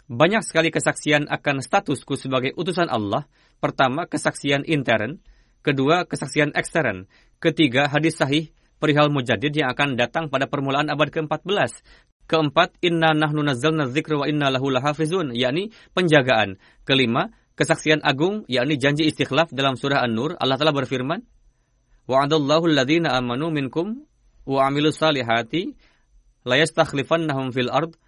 banyak 0.07 0.39
sekali 0.41 0.71
kesaksian 0.71 1.27
akan 1.27 1.59
statusku 1.59 2.15
sebagai 2.15 2.55
utusan 2.55 2.87
Allah. 2.87 3.27
Pertama, 3.59 4.07
kesaksian 4.07 4.63
intern. 4.63 5.19
Kedua, 5.59 6.07
kesaksian 6.07 6.55
ekstern. 6.55 7.11
Ketiga, 7.43 7.91
hadis 7.91 8.15
sahih 8.15 8.55
perihal 8.79 9.11
mujadid 9.11 9.51
yang 9.51 9.73
akan 9.73 9.99
datang 9.99 10.31
pada 10.31 10.47
permulaan 10.47 10.87
abad 10.87 11.11
ke-14. 11.11 11.83
Keempat, 12.27 12.79
inna 12.83 13.11
nahnu 13.11 13.43
nazzalna 13.43 13.91
dzikra 13.91 14.23
wa 14.23 14.25
inna 14.31 14.47
lahu 14.47 14.71
lahafizun, 14.71 15.35
yakni 15.35 15.75
penjagaan. 15.91 16.55
Kelima, 16.87 17.31
kesaksian 17.57 18.05
agung, 18.05 18.45
yakni 18.45 18.77
janji 18.77 19.09
istikhlaf 19.09 19.49
dalam 19.49 19.73
surah 19.75 20.05
An-Nur. 20.05 20.37
Allah 20.37 20.61
telah 20.61 20.71
berfirman, 20.71 21.25
Wa'adallahu 22.07 22.71
alladhina 22.71 23.17
amanu 23.17 23.51
minkum 23.51 24.07
wa 24.47 24.71
salihati 24.93 25.75
la 26.47 26.55
yastakhlifannahum 26.55 27.51
fil 27.51 27.67
ard 27.67 27.99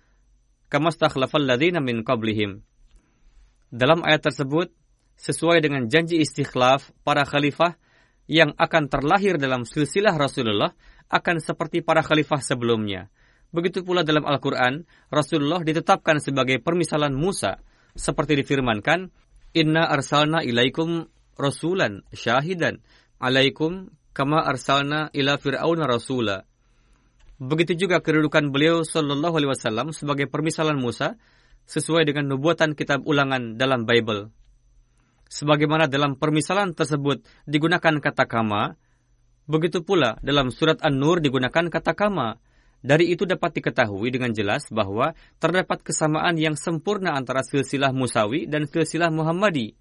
kama 0.71 0.93
stakhlafal 0.93 1.43
min 1.83 2.07
qablihim. 2.07 2.63
Dalam 3.73 4.05
ayat 4.07 4.23
tersebut 4.31 4.71
sesuai 5.19 5.59
dengan 5.59 5.91
janji 5.91 6.23
istikhlaf 6.23 6.95
para 7.03 7.27
khalifah 7.27 7.75
yang 8.29 8.55
akan 8.55 8.87
terlahir 8.87 9.35
dalam 9.35 9.67
silsilah 9.67 10.15
Rasulullah 10.15 10.71
akan 11.11 11.43
seperti 11.43 11.83
para 11.83 11.99
khalifah 12.05 12.39
sebelumnya. 12.39 13.11
Begitu 13.49 13.81
pula 13.81 14.05
dalam 14.05 14.23
Al-Quran, 14.29 14.85
Rasulullah 15.09 15.65
ditetapkan 15.65 16.21
sebagai 16.21 16.61
permisalan 16.61 17.17
Musa, 17.17 17.57
seperti 17.97 18.37
difirmankan, 18.45 19.09
Inna 19.57 19.89
arsalna 19.89 20.45
ilaikum 20.45 21.09
rasulan 21.39 22.05
syahidan 22.13 22.85
alaikum 23.17 23.89
kama 24.13 24.45
arsalna 24.45 25.09
ila 25.15 25.39
fir'auna 25.41 25.89
rasula. 25.89 26.45
Begitu 27.39 27.87
juga 27.87 28.03
kedudukan 28.03 28.51
beliau 28.51 28.83
sallallahu 28.83 29.39
alaihi 29.39 29.51
wasallam 29.55 29.95
sebagai 29.95 30.27
permisalan 30.27 30.75
Musa 30.75 31.15
sesuai 31.71 32.03
dengan 32.03 32.35
nubuatan 32.35 32.75
kitab 32.75 33.07
ulangan 33.07 33.55
dalam 33.55 33.87
Bible. 33.87 34.27
Sebagaimana 35.29 35.85
dalam 35.85 36.17
permisalan 36.17 36.73
tersebut 36.73 37.21
digunakan 37.45 38.01
kata 38.01 38.25
kama, 38.25 38.75
begitu 39.45 39.85
pula 39.85 40.17
dalam 40.25 40.49
surat 40.49 40.81
An-Nur 40.81 41.21
digunakan 41.21 41.69
kata 41.69 41.93
kama. 41.93 42.41
Dari 42.79 43.11
itu 43.11 43.27
dapat 43.27 43.59
diketahui 43.59 44.07
dengan 44.07 44.31
jelas 44.31 44.71
bahwa 44.71 45.11
terdapat 45.43 45.83
kesamaan 45.83 46.39
yang 46.39 46.55
sempurna 46.55 47.11
antara 47.11 47.43
silsilah 47.43 47.91
Musawi 47.91 48.47
dan 48.47 48.71
silsilah 48.71 49.11
Muhammadi. 49.11 49.75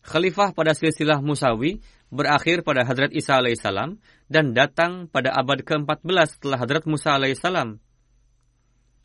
Khalifah 0.00 0.56
pada 0.56 0.72
silsilah 0.72 1.20
Musawi 1.20 1.84
berakhir 2.08 2.64
pada 2.64 2.88
Hadrat 2.88 3.12
Isa 3.12 3.36
alaihissalam 3.36 4.00
dan 4.32 4.56
datang 4.56 5.12
pada 5.12 5.36
abad 5.36 5.60
ke-14 5.60 6.40
setelah 6.40 6.56
Hadrat 6.56 6.88
Musa 6.88 7.12
alaihissalam. 7.12 7.76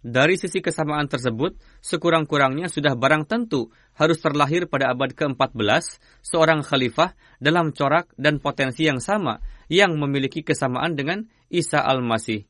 Dari 0.04 0.36
sisi 0.36 0.60
kesamaan 0.60 1.08
tersebut, 1.08 1.56
sekurang-kurangnya 1.80 2.67
sudah 2.67 2.91
barang 2.91 3.23
tentu 3.23 3.71
harus 3.95 4.19
terlahir 4.19 4.67
pada 4.67 4.91
abad 4.91 5.15
ke-14 5.15 5.99
seorang 6.19 6.60
khalifah 6.60 7.15
dalam 7.39 7.71
corak 7.71 8.12
dan 8.19 8.43
potensi 8.43 8.84
yang 8.84 8.99
sama 8.99 9.39
yang 9.71 9.95
memiliki 9.95 10.43
kesamaan 10.43 10.99
dengan 10.99 11.32
Isa 11.47 11.80
al-Masih, 11.80 12.43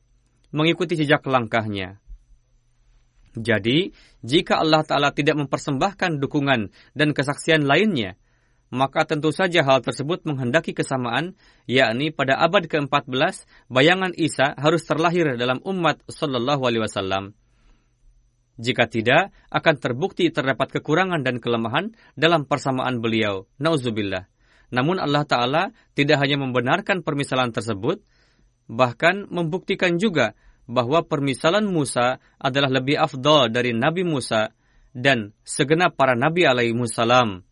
mengikuti 0.54 0.94
jejak 0.94 1.26
langkahnya. 1.26 1.98
Jadi, 3.34 3.90
jika 4.22 4.62
Allah 4.62 4.86
Ta'ala 4.86 5.10
tidak 5.10 5.34
mempersembahkan 5.34 6.22
dukungan 6.22 6.70
dan 6.94 7.08
kesaksian 7.10 7.66
lainnya, 7.66 8.14
maka 8.70 9.02
tentu 9.06 9.34
saja 9.34 9.66
hal 9.66 9.82
tersebut 9.82 10.22
menghendaki 10.22 10.70
kesamaan, 10.70 11.34
yakni 11.66 12.14
pada 12.14 12.38
abad 12.38 12.70
ke-14, 12.70 13.46
bayangan 13.66 14.14
Isa 14.14 14.54
harus 14.54 14.86
terlahir 14.86 15.34
dalam 15.34 15.58
umat 15.66 16.02
Sallallahu 16.06 16.62
Alaihi 16.62 16.82
Wasallam. 16.86 17.34
Jika 18.54 18.86
tidak, 18.86 19.34
akan 19.50 19.74
terbukti 19.82 20.30
terdapat 20.30 20.70
kekurangan 20.78 21.26
dan 21.26 21.42
kelemahan 21.42 21.90
dalam 22.14 22.46
persamaan 22.46 23.02
beliau. 23.02 23.50
Nauzubillah. 23.58 24.30
Namun 24.70 25.02
Allah 25.02 25.26
Ta'ala 25.26 25.62
tidak 25.98 26.22
hanya 26.22 26.38
membenarkan 26.38 27.02
permisalan 27.02 27.50
tersebut, 27.50 28.02
bahkan 28.70 29.28
membuktikan 29.28 30.00
juga 30.00 30.32
bahwa 30.64 31.04
permisalan 31.04 31.68
Musa 31.68 32.20
adalah 32.40 32.72
lebih 32.72 32.96
afdol 32.96 33.52
dari 33.52 33.76
Nabi 33.76 34.02
Musa 34.04 34.52
dan 34.96 35.36
segenap 35.44 35.98
para 35.98 36.16
Nabi 36.16 36.48
alaihi 36.48 36.72
salam. 36.88 37.44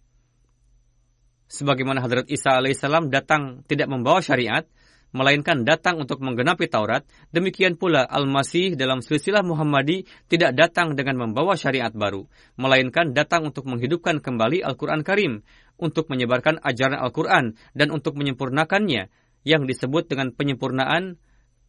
Sebagaimana 1.52 2.00
Hadrat 2.00 2.32
Isa 2.32 2.56
alaihissalam 2.56 3.12
datang 3.12 3.60
tidak 3.68 3.92
membawa 3.92 4.24
syariat, 4.24 4.64
melainkan 5.12 5.68
datang 5.68 6.00
untuk 6.00 6.24
menggenapi 6.24 6.66
Taurat, 6.72 7.04
demikian 7.30 7.76
pula 7.76 8.08
Al-Masih 8.08 8.72
dalam 8.74 9.04
silsilah 9.04 9.44
Muhammadi 9.44 10.08
tidak 10.32 10.56
datang 10.56 10.96
dengan 10.96 11.20
membawa 11.20 11.52
syariat 11.52 11.92
baru, 11.92 12.24
melainkan 12.56 13.12
datang 13.12 13.52
untuk 13.52 13.68
menghidupkan 13.68 14.24
kembali 14.24 14.64
Al-Quran 14.64 15.04
Karim, 15.04 15.44
untuk 15.76 16.08
menyebarkan 16.08 16.64
ajaran 16.64 16.96
Al-Quran, 16.96 17.60
dan 17.76 17.92
untuk 17.92 18.16
menyempurnakannya, 18.16 19.12
yang 19.42 19.66
disebut 19.66 20.06
dengan 20.06 20.30
penyempurnaan 20.34 21.18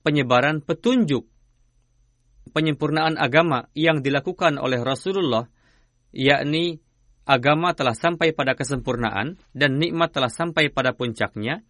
penyebaran 0.05 0.61
petunjuk. 0.61 1.25
Penyempurnaan 2.53 3.15
agama 3.17 3.71
yang 3.73 4.03
dilakukan 4.03 4.59
oleh 4.59 4.83
Rasulullah, 4.83 5.47
yakni 6.11 6.83
agama 7.23 7.71
telah 7.71 7.95
sampai 7.95 8.35
pada 8.35 8.53
kesempurnaan 8.53 9.39
dan 9.55 9.79
nikmat 9.79 10.11
telah 10.11 10.29
sampai 10.29 10.67
pada 10.69 10.91
puncaknya, 10.91 11.63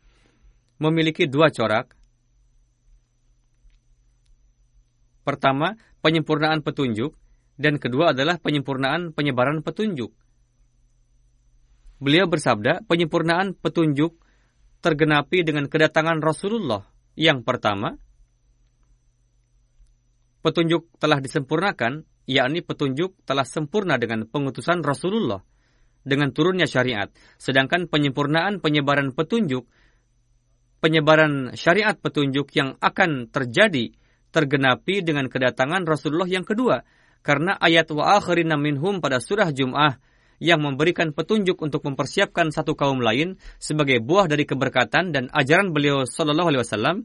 memiliki 0.81 1.29
dua 1.29 1.53
corak. 1.53 1.93
Pertama, 5.23 5.79
penyempurnaan 6.03 6.65
petunjuk, 6.65 7.15
dan 7.55 7.77
kedua 7.77 8.11
adalah 8.11 8.41
penyempurnaan 8.41 9.13
penyebaran 9.13 9.61
petunjuk. 9.63 10.11
Beliau 12.03 12.27
bersabda, 12.27 12.83
penyempurnaan 12.89 13.55
petunjuk 13.55 14.19
tergenapi 14.83 15.47
dengan 15.47 15.71
kedatangan 15.71 16.19
Rasulullah. 16.19 16.83
Yang 17.15 17.47
pertama, 17.47 17.95
petunjuk 20.43 20.91
telah 20.99 21.23
disempurnakan, 21.23 22.03
yakni 22.27 22.59
petunjuk 22.59 23.15
telah 23.23 23.47
sempurna 23.47 23.95
dengan 23.95 24.27
pengutusan 24.27 24.83
Rasulullah, 24.83 25.39
dengan 26.03 26.35
turunnya 26.35 26.67
syariat. 26.67 27.07
Sedangkan 27.39 27.87
penyempurnaan 27.87 28.59
penyebaran 28.59 29.15
petunjuk 29.15 29.63
penyebaran 30.83 31.55
syariat 31.55 31.95
petunjuk 31.95 32.51
yang 32.59 32.75
akan 32.83 33.31
terjadi 33.31 33.95
tergenapi 34.35 34.99
dengan 34.99 35.31
kedatangan 35.31 35.87
Rasulullah 35.87 36.27
yang 36.27 36.43
kedua. 36.43 36.83
Karena 37.23 37.55
ayat 37.55 37.87
wa 37.95 38.19
akhirina 38.19 38.59
minhum 38.59 38.99
pada 38.99 39.23
surah 39.23 39.47
Jum'ah 39.55 39.95
yang 40.41 40.61
memberikan 40.61 41.11
petunjuk 41.11 41.59
untuk 41.61 41.85
mempersiapkan 41.85 42.49
satu 42.49 42.73
kaum 42.73 43.01
lain 43.03 43.41
sebagai 43.57 44.01
buah 44.01 44.29
dari 44.29 44.47
keberkatan 44.47 45.13
dan 45.13 45.29
ajaran 45.33 45.73
beliau 45.73 46.05
Shallallahu 46.07 46.49
Alaihi 46.53 46.63
Wasallam. 46.63 46.97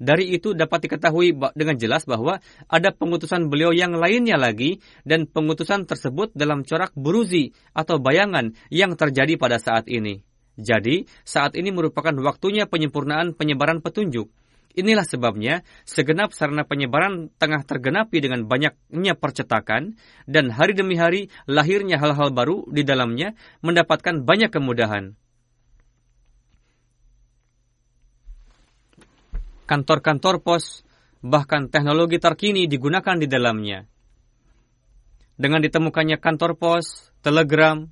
Dari 0.00 0.32
itu 0.32 0.56
dapat 0.56 0.88
diketahui 0.88 1.36
dengan 1.52 1.76
jelas 1.76 2.08
bahwa 2.08 2.40
ada 2.72 2.88
pengutusan 2.88 3.52
beliau 3.52 3.68
yang 3.76 3.92
lainnya 3.92 4.40
lagi 4.40 4.80
dan 5.04 5.28
pengutusan 5.28 5.84
tersebut 5.84 6.32
dalam 6.32 6.64
corak 6.64 6.96
buruzi 6.96 7.52
atau 7.76 8.00
bayangan 8.00 8.56
yang 8.72 8.96
terjadi 8.96 9.36
pada 9.36 9.60
saat 9.60 9.92
ini. 9.92 10.24
Jadi, 10.56 11.04
saat 11.24 11.52
ini 11.52 11.68
merupakan 11.68 12.16
waktunya 12.20 12.64
penyempurnaan 12.64 13.36
penyebaran 13.36 13.84
petunjuk. 13.84 14.32
Inilah 14.70 15.02
sebabnya 15.02 15.66
segenap 15.82 16.30
sarana 16.30 16.62
penyebaran 16.62 17.26
tengah 17.42 17.66
tergenapi 17.66 18.22
dengan 18.22 18.46
banyaknya 18.46 19.18
percetakan 19.18 19.98
dan 20.30 20.54
hari 20.54 20.78
demi 20.78 20.94
hari 20.94 21.26
lahirnya 21.50 21.98
hal-hal 21.98 22.30
baru 22.30 22.62
di 22.70 22.86
dalamnya 22.86 23.34
mendapatkan 23.66 24.22
banyak 24.22 24.50
kemudahan. 24.54 25.18
Kantor-kantor 29.66 30.42
pos 30.42 30.86
bahkan 31.20 31.66
teknologi 31.66 32.22
terkini 32.22 32.70
digunakan 32.70 33.18
di 33.18 33.26
dalamnya. 33.26 33.86
Dengan 35.34 35.60
ditemukannya 35.66 36.18
kantor 36.22 36.54
pos, 36.54 37.10
telegram, 37.26 37.90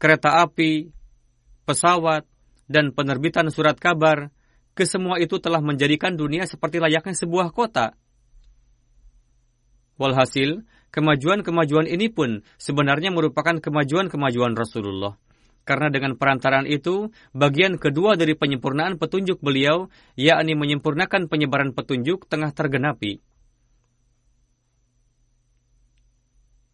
kereta 0.00 0.40
api, 0.42 0.88
pesawat, 1.68 2.24
dan 2.68 2.96
penerbitan 2.96 3.52
surat 3.52 3.76
kabar, 3.76 4.33
kesemua 4.74 5.22
itu 5.22 5.38
telah 5.38 5.62
menjadikan 5.62 6.18
dunia 6.18 6.44
seperti 6.44 6.82
layaknya 6.82 7.14
sebuah 7.14 7.54
kota. 7.54 7.94
Walhasil, 9.94 10.66
kemajuan-kemajuan 10.90 11.86
ini 11.86 12.10
pun 12.10 12.42
sebenarnya 12.58 13.14
merupakan 13.14 13.62
kemajuan-kemajuan 13.62 14.58
Rasulullah. 14.58 15.14
Karena 15.64 15.88
dengan 15.88 16.20
perantaraan 16.20 16.68
itu, 16.68 17.08
bagian 17.32 17.80
kedua 17.80 18.20
dari 18.20 18.36
penyempurnaan 18.36 19.00
petunjuk 19.00 19.40
beliau, 19.40 19.88
yakni 20.12 20.52
menyempurnakan 20.52 21.30
penyebaran 21.30 21.72
petunjuk, 21.72 22.28
tengah 22.28 22.52
tergenapi. 22.52 23.24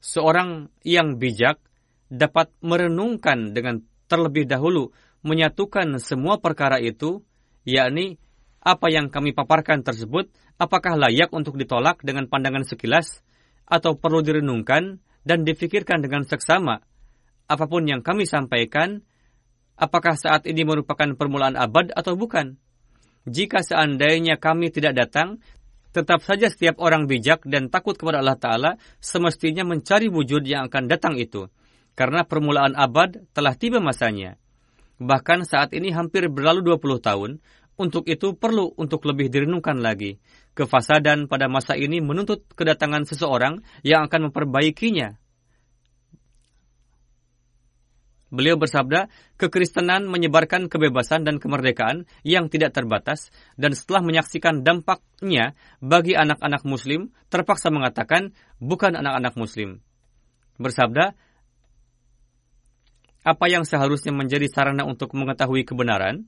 Seorang 0.02 0.74
yang 0.82 1.22
bijak 1.22 1.62
dapat 2.10 2.50
merenungkan 2.64 3.54
dengan 3.54 3.84
terlebih 4.10 4.48
dahulu 4.50 4.90
menyatukan 5.22 6.02
semua 6.02 6.42
perkara 6.42 6.82
itu, 6.82 7.22
yakni 7.64 8.20
apa 8.60 8.92
yang 8.92 9.08
kami 9.08 9.32
paparkan 9.32 9.80
tersebut, 9.80 10.28
apakah 10.60 10.96
layak 11.00 11.32
untuk 11.32 11.56
ditolak 11.56 12.04
dengan 12.04 12.28
pandangan 12.28 12.64
sekilas, 12.68 13.24
atau 13.64 13.96
perlu 13.96 14.20
direnungkan 14.20 15.00
dan 15.24 15.46
difikirkan 15.46 16.04
dengan 16.04 16.26
seksama. 16.26 16.82
Apa 17.46 17.64
pun 17.70 17.86
yang 17.88 18.04
kami 18.04 18.28
sampaikan, 18.28 19.00
apakah 19.78 20.18
saat 20.18 20.44
ini 20.44 20.66
merupakan 20.66 21.16
permulaan 21.16 21.56
abad 21.56 21.94
atau 21.96 22.18
bukan? 22.18 22.60
Jika 23.24 23.64
seandainya 23.64 24.36
kami 24.36 24.72
tidak 24.72 24.96
datang, 24.96 25.40
tetap 25.90 26.22
saja 26.22 26.46
setiap 26.46 26.78
orang 26.78 27.10
bijak 27.10 27.42
dan 27.46 27.66
takut 27.68 27.98
kepada 27.98 28.22
Allah 28.22 28.38
Ta'ala 28.38 28.70
semestinya 29.02 29.66
mencari 29.66 30.06
wujud 30.06 30.46
yang 30.46 30.70
akan 30.70 30.86
datang 30.86 31.18
itu 31.18 31.50
karena 31.98 32.22
permulaan 32.24 32.78
abad 32.78 33.18
telah 33.34 33.52
tiba 33.58 33.82
masanya. 33.82 34.38
Bahkan 35.00 35.48
saat 35.48 35.72
ini 35.72 35.96
hampir 35.96 36.28
berlalu 36.28 36.76
20 36.76 37.00
tahun, 37.00 37.30
untuk 37.80 38.04
itu 38.04 38.36
perlu 38.36 38.76
untuk 38.76 39.08
lebih 39.08 39.32
direnungkan 39.32 39.80
lagi. 39.80 40.20
Kefasadan 40.52 41.24
pada 41.24 41.48
masa 41.48 41.72
ini 41.72 42.04
menuntut 42.04 42.44
kedatangan 42.52 43.08
seseorang 43.08 43.64
yang 43.80 44.04
akan 44.04 44.28
memperbaikinya. 44.28 45.16
Beliau 48.30 48.54
bersabda, 48.54 49.10
kekristenan 49.40 50.06
menyebarkan 50.06 50.70
kebebasan 50.70 51.26
dan 51.26 51.42
kemerdekaan 51.42 52.06
yang 52.22 52.46
tidak 52.46 52.76
terbatas, 52.76 53.34
dan 53.58 53.74
setelah 53.74 54.06
menyaksikan 54.06 54.62
dampaknya 54.62 55.58
bagi 55.82 56.14
anak-anak 56.14 56.62
muslim, 56.62 57.10
terpaksa 57.26 57.74
mengatakan, 57.74 58.30
bukan 58.62 58.94
anak-anak 58.94 59.34
muslim. 59.34 59.82
Bersabda, 60.62 61.18
apa 63.20 63.52
yang 63.52 63.68
seharusnya 63.68 64.16
menjadi 64.16 64.48
sarana 64.48 64.88
untuk 64.88 65.12
mengetahui 65.12 65.68
kebenaran? 65.68 66.24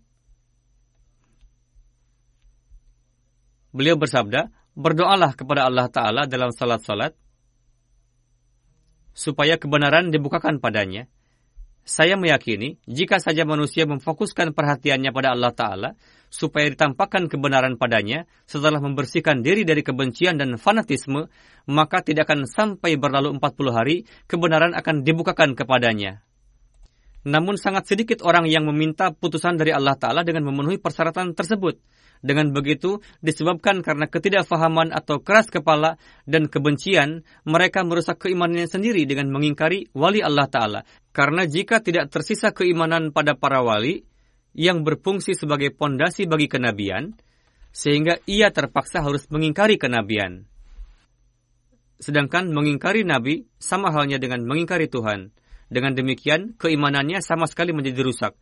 Beliau 3.72 3.96
bersabda, 3.96 4.52
berdoalah 4.76 5.32
kepada 5.32 5.64
Allah 5.64 5.88
Ta'ala 5.88 6.22
dalam 6.28 6.52
salat-salat, 6.52 7.16
supaya 9.16 9.56
kebenaran 9.56 10.12
dibukakan 10.12 10.60
padanya. 10.60 11.08
Saya 11.82 12.14
meyakini, 12.14 12.78
jika 12.86 13.18
saja 13.18 13.42
manusia 13.42 13.88
memfokuskan 13.88 14.54
perhatiannya 14.54 15.10
pada 15.10 15.32
Allah 15.32 15.50
Ta'ala, 15.56 15.90
supaya 16.28 16.68
ditampakkan 16.68 17.26
kebenaran 17.26 17.80
padanya, 17.80 18.28
setelah 18.44 18.78
membersihkan 18.78 19.40
diri 19.40 19.64
dari 19.64 19.80
kebencian 19.80 20.36
dan 20.36 20.54
fanatisme, 20.60 21.32
maka 21.66 22.04
tidak 22.04 22.28
akan 22.28 22.44
sampai 22.46 23.00
berlalu 23.00 23.34
40 23.40 23.72
hari, 23.72 23.96
kebenaran 24.28 24.76
akan 24.76 25.02
dibukakan 25.02 25.56
kepadanya. 25.56 26.22
Namun 27.22 27.54
sangat 27.54 27.86
sedikit 27.86 28.26
orang 28.26 28.50
yang 28.50 28.66
meminta 28.66 29.14
putusan 29.14 29.54
dari 29.54 29.70
Allah 29.70 29.94
Ta'ala 29.94 30.26
dengan 30.26 30.46
memenuhi 30.50 30.82
persyaratan 30.82 31.38
tersebut. 31.38 31.78
Dengan 32.22 32.54
begitu, 32.54 33.02
disebabkan 33.18 33.82
karena 33.82 34.06
ketidakfahaman 34.06 34.94
atau 34.94 35.18
keras 35.18 35.50
kepala 35.50 35.98
dan 36.22 36.46
kebencian, 36.46 37.26
mereka 37.42 37.82
merusak 37.82 38.26
keimanannya 38.26 38.70
sendiri 38.70 39.02
dengan 39.06 39.30
mengingkari 39.34 39.90
wali 39.94 40.22
Allah 40.22 40.46
Ta'ala. 40.46 40.80
Karena 41.10 41.46
jika 41.46 41.82
tidak 41.82 42.14
tersisa 42.14 42.54
keimanan 42.54 43.10
pada 43.10 43.34
para 43.34 43.62
wali, 43.62 44.06
yang 44.52 44.84
berfungsi 44.84 45.34
sebagai 45.34 45.72
pondasi 45.72 46.28
bagi 46.28 46.46
kenabian, 46.46 47.16
sehingga 47.72 48.20
ia 48.28 48.52
terpaksa 48.52 49.00
harus 49.00 49.26
mengingkari 49.32 49.80
kenabian. 49.80 50.44
Sedangkan 51.98 52.52
mengingkari 52.52 53.02
Nabi 53.02 53.48
sama 53.56 53.90
halnya 53.90 54.20
dengan 54.20 54.44
mengingkari 54.44 54.90
Tuhan. 54.92 55.32
Dengan 55.72 55.96
demikian, 55.96 56.52
keimanannya 56.60 57.24
sama 57.24 57.48
sekali 57.48 57.72
menjadi 57.72 58.04
rusak. 58.04 58.36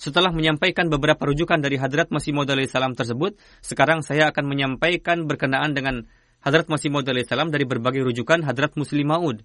Setelah 0.00 0.32
menyampaikan 0.32 0.88
beberapa 0.88 1.28
rujukan 1.28 1.60
dari 1.60 1.76
Hadrat 1.76 2.08
Masih 2.08 2.32
Maud 2.32 2.48
salam 2.72 2.96
tersebut, 2.96 3.36
sekarang 3.60 4.00
saya 4.00 4.32
akan 4.32 4.48
menyampaikan 4.48 5.28
berkenaan 5.28 5.76
dengan 5.76 6.08
Hadrat 6.40 6.72
Masih 6.72 6.88
Maud 6.88 7.04
salam 7.28 7.52
dari 7.52 7.68
berbagai 7.68 8.00
rujukan 8.00 8.40
Hadrat 8.40 8.80
Muslim 8.80 9.12
Maud. 9.12 9.44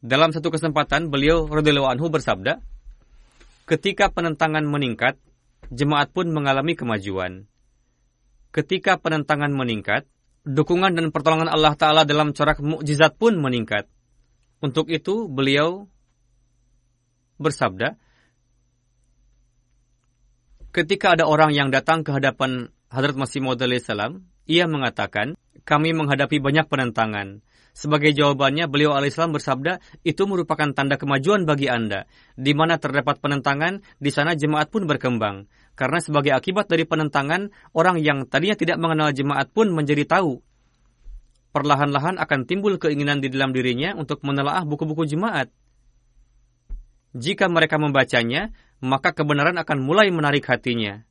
Dalam 0.00 0.32
satu 0.32 0.48
kesempatan, 0.48 1.12
beliau 1.12 1.44
radhiyallahu 1.44 1.92
anhu 1.92 2.08
bersabda, 2.08 2.64
"Ketika 3.68 4.08
penentangan 4.08 4.64
meningkat, 4.64 5.20
jemaat 5.68 6.08
pun 6.16 6.32
mengalami 6.32 6.72
kemajuan. 6.72 7.44
Ketika 8.56 8.96
penentangan 8.96 9.52
meningkat, 9.52 10.08
dukungan 10.48 10.96
dan 10.96 11.12
pertolongan 11.12 11.52
Allah 11.52 11.76
Ta'ala 11.76 12.08
dalam 12.08 12.32
corak 12.32 12.64
mukjizat 12.64 13.20
pun 13.20 13.36
meningkat. 13.36 13.84
Untuk 14.58 14.90
itu, 14.90 15.30
beliau 15.30 15.86
bersabda, 17.38 17.94
ketika 20.74 21.14
ada 21.14 21.30
orang 21.30 21.54
yang 21.54 21.70
datang 21.70 22.02
ke 22.02 22.10
hadapan 22.10 22.74
Hadrat 22.90 23.14
Masih 23.14 23.38
Maud 23.38 23.62
salam, 23.78 24.26
ia 24.48 24.66
mengatakan, 24.66 25.38
kami 25.62 25.94
menghadapi 25.94 26.40
banyak 26.40 26.66
penentangan. 26.66 27.44
Sebagai 27.78 28.10
jawabannya, 28.10 28.66
beliau 28.66 28.96
alaihissalam 28.98 29.38
bersabda, 29.38 29.78
itu 30.02 30.26
merupakan 30.26 30.66
tanda 30.74 30.98
kemajuan 30.98 31.46
bagi 31.46 31.70
Anda. 31.70 32.10
Di 32.34 32.50
mana 32.50 32.74
terdapat 32.80 33.22
penentangan, 33.22 33.86
di 34.02 34.10
sana 34.10 34.34
jemaat 34.34 34.74
pun 34.74 34.90
berkembang. 34.90 35.46
Karena 35.78 36.02
sebagai 36.02 36.34
akibat 36.34 36.66
dari 36.66 36.82
penentangan, 36.82 37.54
orang 37.70 38.02
yang 38.02 38.26
tadinya 38.26 38.58
tidak 38.58 38.82
mengenal 38.82 39.14
jemaat 39.14 39.54
pun 39.54 39.70
menjadi 39.70 40.10
tahu. 40.10 40.42
Perlahan-lahan 41.48 42.20
akan 42.20 42.44
timbul 42.44 42.76
keinginan 42.76 43.24
di 43.24 43.32
dalam 43.32 43.56
dirinya 43.56 43.96
untuk 43.96 44.20
menelaah 44.20 44.62
buku-buku 44.68 45.08
jemaat. 45.08 45.48
Jika 47.16 47.48
mereka 47.48 47.80
membacanya, 47.80 48.52
maka 48.84 49.16
kebenaran 49.16 49.56
akan 49.56 49.78
mulai 49.80 50.12
menarik 50.12 50.44
hatinya. 50.44 51.08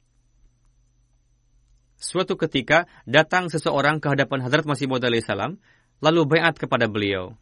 Suatu 1.98 2.38
ketika 2.38 2.86
datang 3.10 3.50
seseorang 3.50 3.98
ke 3.98 4.14
hadapan 4.14 4.46
Hadrat 4.46 4.70
Masih 4.70 4.86
Maud 4.86 5.02
salam, 5.26 5.58
lalu 5.98 6.30
bayat 6.30 6.54
kepada 6.62 6.86
beliau. 6.86 7.34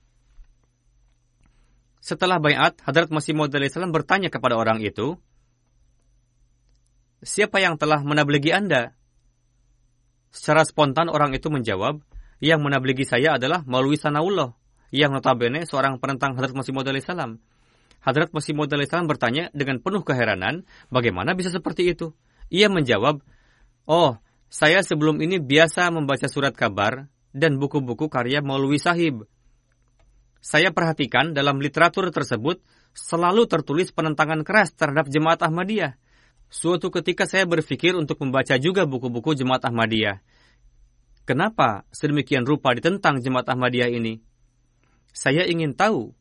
Setelah 2.00 2.40
bayat, 2.40 2.80
Hadrat 2.88 3.12
Masih 3.12 3.36
Maud 3.36 3.52
salam 3.52 3.92
bertanya 3.92 4.32
kepada 4.32 4.56
orang 4.56 4.80
itu, 4.80 5.20
Siapa 7.26 7.58
yang 7.58 7.82
telah 7.82 8.06
menabligi 8.06 8.54
Anda? 8.54 8.94
Secara 10.30 10.62
spontan 10.62 11.10
orang 11.10 11.34
itu 11.34 11.50
menjawab, 11.50 12.06
yang 12.44 12.64
menabligi 12.64 13.08
saya 13.08 13.36
adalah 13.40 13.64
melalui 13.64 13.96
Sanaullah, 14.00 14.56
yang 14.92 15.12
notabene 15.12 15.64
seorang 15.64 16.00
penentang 16.00 16.36
Hadrat 16.36 16.56
Masih 16.56 16.72
Maud 16.76 16.88
salam. 17.04 17.40
Hadrat 18.04 18.32
Masih 18.32 18.56
Maud 18.56 18.72
salam 18.72 19.08
bertanya 19.08 19.52
dengan 19.52 19.80
penuh 19.80 20.04
keheranan, 20.04 20.68
bagaimana 20.92 21.36
bisa 21.36 21.52
seperti 21.52 21.92
itu? 21.92 22.16
Ia 22.52 22.70
menjawab, 22.70 23.24
Oh, 23.86 24.18
saya 24.50 24.82
sebelum 24.82 25.22
ini 25.22 25.38
biasa 25.38 25.90
membaca 25.94 26.26
surat 26.26 26.56
kabar 26.56 27.12
dan 27.36 27.60
buku-buku 27.60 28.08
karya 28.08 28.40
Maulwi 28.40 28.80
Sahib. 28.80 29.28
Saya 30.40 30.70
perhatikan 30.70 31.34
dalam 31.34 31.58
literatur 31.58 32.08
tersebut 32.14 32.62
selalu 32.94 33.50
tertulis 33.50 33.92
penentangan 33.92 34.46
keras 34.48 34.72
terhadap 34.72 35.12
jemaat 35.12 35.42
Ahmadiyah. 35.44 35.98
Suatu 36.48 36.94
ketika 36.94 37.26
saya 37.28 37.44
berpikir 37.44 37.98
untuk 37.98 38.22
membaca 38.22 38.56
juga 38.62 38.86
buku-buku 38.88 39.36
jemaat 39.36 39.66
Ahmadiyah. 39.66 40.22
Kenapa 41.26 41.90
sedemikian 41.90 42.46
rupa 42.46 42.78
ditentang 42.78 43.18
jemaat 43.18 43.50
Ahmadiyah 43.50 43.90
ini? 43.90 44.22
Saya 45.10 45.50
ingin 45.50 45.74
tahu 45.74 46.14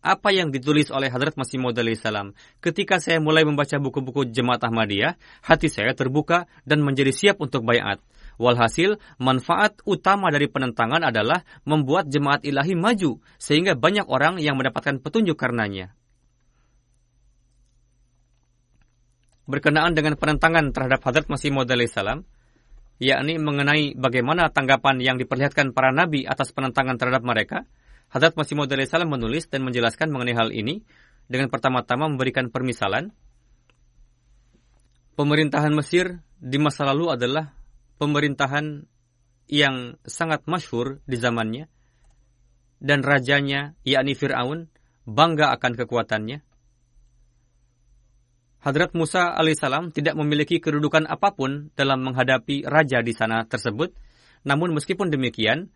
apa 0.00 0.32
yang 0.32 0.48
ditulis 0.48 0.88
oleh 0.88 1.12
Hadrat 1.12 1.36
Masih 1.36 1.60
Maud 1.60 1.76
salam. 1.96 2.32
Ketika 2.60 3.00
saya 3.00 3.20
mulai 3.20 3.44
membaca 3.44 3.76
buku-buku 3.76 4.28
Jemaat 4.32 4.64
Ahmadiyah, 4.64 5.16
hati 5.44 5.68
saya 5.68 5.92
terbuka 5.92 6.48
dan 6.64 6.80
menjadi 6.80 7.12
siap 7.12 7.36
untuk 7.40 7.64
bayat. 7.68 8.00
Walhasil, 8.40 8.96
manfaat 9.20 9.76
utama 9.84 10.32
dari 10.32 10.48
penentangan 10.48 11.04
adalah 11.04 11.44
membuat 11.68 12.08
jemaat 12.08 12.40
ilahi 12.44 12.72
maju, 12.72 13.20
sehingga 13.36 13.76
banyak 13.76 14.08
orang 14.08 14.40
yang 14.40 14.56
mendapatkan 14.56 15.04
petunjuk 15.04 15.36
karenanya. 15.36 15.92
Berkenaan 19.44 19.92
dengan 19.92 20.16
penentangan 20.16 20.72
terhadap 20.72 21.04
Hadrat 21.04 21.28
Masih 21.28 21.52
Maud 21.52 21.68
salam, 21.92 22.24
yakni 23.00 23.40
mengenai 23.40 23.96
bagaimana 23.96 24.52
tanggapan 24.52 25.00
yang 25.00 25.16
diperlihatkan 25.16 25.72
para 25.72 25.90
nabi 25.90 26.28
atas 26.28 26.52
penentangan 26.52 27.00
terhadap 27.00 27.24
mereka, 27.24 27.64
Hadrat 28.12 28.36
Masih 28.36 28.54
Maud 28.54 28.68
salam 28.84 29.08
menulis 29.08 29.48
dan 29.48 29.64
menjelaskan 29.64 30.12
mengenai 30.12 30.36
hal 30.36 30.50
ini 30.52 30.84
dengan 31.24 31.48
pertama-tama 31.48 32.12
memberikan 32.12 32.52
permisalan. 32.52 33.10
Pemerintahan 35.16 35.72
Mesir 35.72 36.20
di 36.36 36.58
masa 36.60 36.84
lalu 36.84 37.08
adalah 37.12 37.56
pemerintahan 37.96 38.84
yang 39.50 39.98
sangat 40.06 40.46
masyhur 40.46 41.02
di 41.08 41.16
zamannya 41.18 41.66
dan 42.80 43.04
rajanya 43.04 43.76
yakni 43.84 44.16
Fir'aun 44.16 44.68
bangga 45.04 45.52
akan 45.56 45.72
kekuatannya. 45.76 46.49
Hadrat 48.60 48.92
Musa 48.92 49.32
alaihissalam 49.32 49.92
tidak 49.92 50.16
memiliki 50.20 50.60
kedudukan 50.60 51.08
apa 51.08 51.32
pun 51.32 51.72
dalam 51.72 52.04
menghadapi 52.04 52.68
raja 52.68 53.00
di 53.00 53.16
sana 53.16 53.48
tersebut. 53.48 53.96
Namun 54.44 54.76
meskipun 54.76 55.08
demikian, 55.08 55.72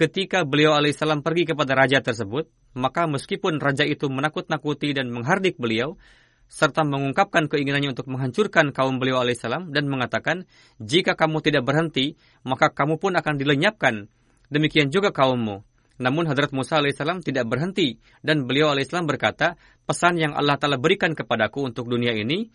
Ketika 0.00 0.48
beliau 0.48 0.72
alaihissalam 0.72 1.20
pergi 1.20 1.52
kepada 1.52 1.76
raja 1.76 2.00
tersebut, 2.00 2.48
maka 2.72 3.04
meskipun 3.04 3.60
raja 3.60 3.84
itu 3.84 4.08
menakut-nakuti 4.08 4.96
dan 4.96 5.12
menghardik 5.12 5.60
beliau, 5.60 6.00
serta 6.48 6.88
mengungkapkan 6.88 7.52
keinginannya 7.52 7.92
untuk 7.92 8.08
menghancurkan 8.08 8.72
kaum 8.72 8.96
beliau 8.96 9.20
alaihissalam 9.20 9.76
dan 9.76 9.92
mengatakan, 9.92 10.48
jika 10.80 11.20
kamu 11.20 11.44
tidak 11.44 11.68
berhenti, 11.68 12.16
maka 12.48 12.72
kamu 12.72 12.96
pun 12.96 13.12
akan 13.12 13.34
dilenyapkan. 13.36 14.08
Demikian 14.48 14.88
juga 14.88 15.12
kaummu. 15.12 15.68
Namun 16.00 16.24
Hadrat 16.24 16.56
Musa 16.56 16.80
alaihissalam 16.80 17.20
tidak 17.20 17.44
berhenti 17.44 18.00
dan 18.24 18.48
beliau 18.48 18.72
alaihissalam 18.72 19.04
berkata, 19.04 19.60
pesan 19.84 20.16
yang 20.16 20.32
Allah 20.32 20.56
Ta'ala 20.56 20.80
berikan 20.80 21.12
kepadaku 21.12 21.68
untuk 21.68 21.92
dunia 21.92 22.16
ini, 22.16 22.48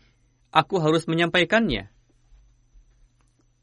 aku 0.50 0.82
harus 0.82 1.06
menyampaikannya. 1.06 1.94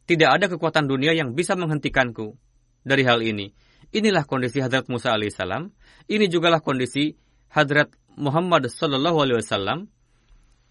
Tidak 0.07 0.31
ada 0.31 0.47
kekuatan 0.47 0.87
dunia 0.87 1.19
yang 1.19 1.35
bisa 1.35 1.59
menghentikanku 1.59 2.39
dari 2.87 3.03
hal 3.03 3.27
ini. 3.27 3.51
Inilah 3.91 4.23
kondisi 4.23 4.63
Hadrat 4.63 4.87
Musa 4.87 5.11
alaihissalam. 5.19 5.75
Ini 6.07 6.31
jugalah 6.31 6.63
kondisi 6.63 7.19
Hadrat 7.51 7.91
Muhammad 8.15 8.71
sallallahu 8.71 9.19
alaihi 9.19 9.43
wasallam. 9.43 9.91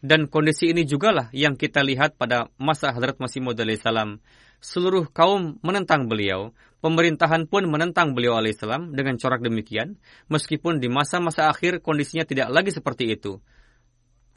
Dan 0.02 0.26
kondisi 0.32 0.74
ini 0.74 0.88
jugalah 0.88 1.30
yang 1.30 1.54
kita 1.60 1.86
lihat 1.86 2.18
pada 2.18 2.50
masa 2.58 2.90
Hadrat 2.90 3.22
Masih 3.22 3.44
Maud 3.44 3.60
alaihissalam. 3.60 4.24
Seluruh 4.62 5.10
kaum 5.10 5.58
menentang 5.66 6.06
beliau, 6.06 6.54
pemerintahan 6.86 7.50
pun 7.50 7.66
menentang 7.66 8.14
beliau 8.14 8.38
alaihissalam 8.38 8.94
dengan 8.94 9.18
corak 9.18 9.42
demikian, 9.42 9.98
meskipun 10.30 10.78
di 10.78 10.86
masa-masa 10.86 11.50
akhir 11.50 11.82
kondisinya 11.82 12.30
tidak 12.30 12.54
lagi 12.54 12.70
seperti 12.70 13.10
itu. 13.10 13.42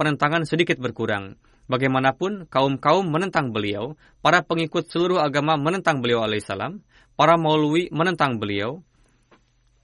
Penentangan 0.01 0.49
sedikit 0.49 0.81
berkurang. 0.81 1.37
Bagaimanapun, 1.69 2.49
kaum-kaum 2.49 3.05
menentang 3.05 3.53
beliau, 3.53 4.01
para 4.25 4.41
pengikut 4.41 4.89
seluruh 4.89 5.21
agama 5.21 5.61
menentang 5.61 6.01
beliau 6.01 6.25
alaihissalam, 6.25 6.81
para 7.21 7.37
maulwi 7.37 7.93
menentang 7.93 8.41
beliau, 8.41 8.81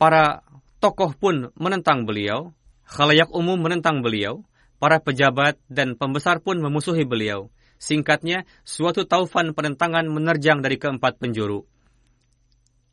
para 0.00 0.40
tokoh 0.80 1.12
pun 1.20 1.52
menentang 1.60 2.08
beliau, 2.08 2.56
khalayak 2.88 3.28
umum 3.36 3.60
menentang 3.60 4.00
beliau, 4.00 4.40
para 4.80 5.04
pejabat 5.04 5.60
dan 5.68 6.00
pembesar 6.00 6.40
pun 6.40 6.56
memusuhi 6.56 7.04
beliau. 7.04 7.52
Singkatnya, 7.80 8.44
suatu 8.60 9.08
taufan 9.08 9.56
penentangan 9.56 10.04
menerjang 10.04 10.60
dari 10.60 10.76
keempat 10.76 11.16
penjuru. 11.16 11.64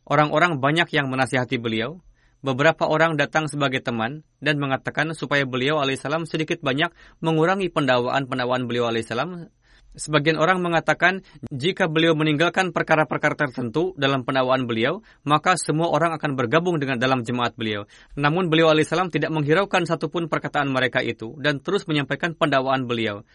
Orang-orang 0.07 0.63
banyak 0.63 0.87
yang 0.95 1.11
menasihati 1.11 1.59
beliau, 1.59 1.99
beberapa 2.39 2.87
orang 2.87 3.19
datang 3.19 3.51
sebagai 3.51 3.83
teman 3.83 4.23
dan 4.39 4.55
mengatakan 4.55 5.11
supaya 5.11 5.43
beliau 5.43 5.83
alaihissalam 5.83 6.23
sedikit 6.23 6.63
banyak 6.63 6.95
mengurangi 7.19 7.67
pendawaan-pendawaan 7.67 8.63
beliau 8.63 8.87
alaihissalam 8.87 9.51
Sebagian 9.97 10.37
orang 10.37 10.61
mengatakan 10.61 11.25
jika 11.49 11.89
beliau 11.89 12.13
meninggalkan 12.13 12.69
perkara-perkara 12.69 13.33
tertentu 13.33 13.97
dalam 13.97 14.21
pendakwaan 14.21 14.69
beliau, 14.69 15.01
maka 15.25 15.57
semua 15.57 15.89
orang 15.89 16.13
akan 16.13 16.37
bergabung 16.37 16.77
dengan 16.77 17.01
dalam 17.01 17.25
jemaat 17.25 17.57
beliau. 17.57 17.89
Namun 18.13 18.53
beliau 18.53 18.69
alaihissalam 18.69 19.09
tidak 19.09 19.33
menghiraukan 19.33 19.89
satupun 19.89 20.29
perkataan 20.29 20.69
mereka 20.69 21.01
itu 21.01 21.33
dan 21.41 21.57
terus 21.65 21.89
menyampaikan 21.89 22.37
pendakwaan 22.37 22.85
beliau. 22.85 23.25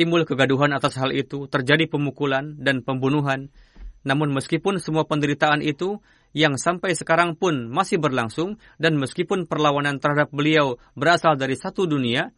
Timbul 0.00 0.24
kegaduhan 0.24 0.72
atas 0.72 0.96
hal 0.96 1.12
itu, 1.12 1.44
terjadi 1.44 1.84
pemukulan 1.84 2.56
dan 2.56 2.80
pembunuhan. 2.80 3.52
Namun 4.00 4.32
meskipun 4.32 4.80
semua 4.80 5.04
penderitaan 5.04 5.60
itu 5.60 6.00
yang 6.32 6.56
sampai 6.56 6.96
sekarang 6.96 7.36
pun 7.36 7.68
masih 7.68 8.00
berlangsung 8.00 8.56
dan 8.80 8.96
meskipun 8.96 9.44
perlawanan 9.44 10.00
terhadap 10.00 10.32
beliau 10.32 10.80
berasal 10.96 11.36
dari 11.36 11.52
satu 11.52 11.84
dunia, 11.84 12.32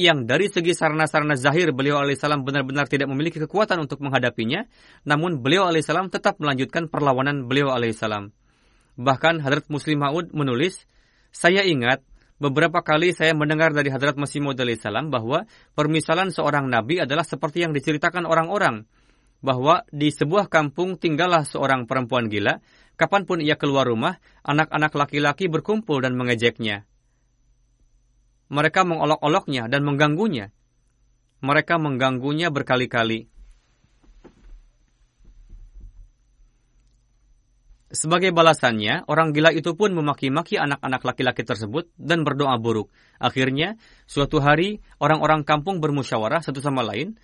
yang 0.00 0.24
dari 0.24 0.48
segi 0.48 0.72
sarana-sarana 0.72 1.36
zahir 1.36 1.76
beliau 1.76 2.00
alaihissalam 2.00 2.40
benar-benar 2.40 2.88
tidak 2.88 3.12
memiliki 3.12 3.36
kekuatan 3.44 3.84
untuk 3.84 4.00
menghadapinya, 4.00 4.64
namun 5.04 5.44
beliau 5.44 5.68
alaihissalam 5.68 6.08
tetap 6.08 6.40
melanjutkan 6.40 6.88
perlawanan 6.88 7.44
beliau 7.44 7.68
alaihissalam. 7.68 8.32
Bahkan 8.96 9.44
Hadrat 9.44 9.68
Muslim 9.68 10.00
Maud 10.00 10.32
menulis, 10.32 10.88
saya 11.28 11.60
ingat 11.68 12.00
beberapa 12.40 12.80
kali 12.80 13.12
saya 13.12 13.36
mendengar 13.36 13.70
dari 13.76 13.92
Hadrat 13.92 14.16
Masih 14.16 14.40
Maud 14.40 14.58
alaihissalam 14.58 15.12
bahwa 15.12 15.46
permisalan 15.76 16.32
seorang 16.32 16.66
nabi 16.66 16.98
adalah 17.04 17.22
seperti 17.22 17.62
yang 17.62 17.76
diceritakan 17.76 18.24
orang-orang, 18.24 18.88
bahwa 19.44 19.84
di 19.92 20.08
sebuah 20.08 20.48
kampung 20.48 20.96
tinggallah 20.96 21.44
seorang 21.44 21.84
perempuan 21.84 22.26
gila, 22.26 22.58
kapan 22.98 23.28
pun 23.28 23.38
ia 23.38 23.54
keluar 23.54 23.84
rumah, 23.86 24.18
anak-anak 24.42 24.92
laki-laki 24.96 25.46
berkumpul 25.46 26.00
dan 26.00 26.18
mengejeknya 26.18 26.90
mereka 28.50 28.82
mengolok-oloknya 28.82 29.70
dan 29.70 29.86
mengganggunya. 29.86 30.50
Mereka 31.40 31.78
mengganggunya 31.78 32.50
berkali-kali. 32.50 33.29
Sebagai 37.90 38.30
balasannya, 38.30 39.10
orang 39.10 39.34
gila 39.34 39.50
itu 39.50 39.74
pun 39.74 39.90
memaki-maki 39.90 40.54
anak-anak 40.54 41.02
laki-laki 41.02 41.42
tersebut 41.42 41.90
dan 41.98 42.22
berdoa 42.22 42.54
buruk. 42.54 42.94
Akhirnya, 43.18 43.74
suatu 44.06 44.38
hari 44.38 44.78
orang-orang 45.02 45.42
kampung 45.42 45.82
bermusyawarah 45.82 46.38
satu 46.38 46.62
sama 46.62 46.86
lain, 46.86 47.18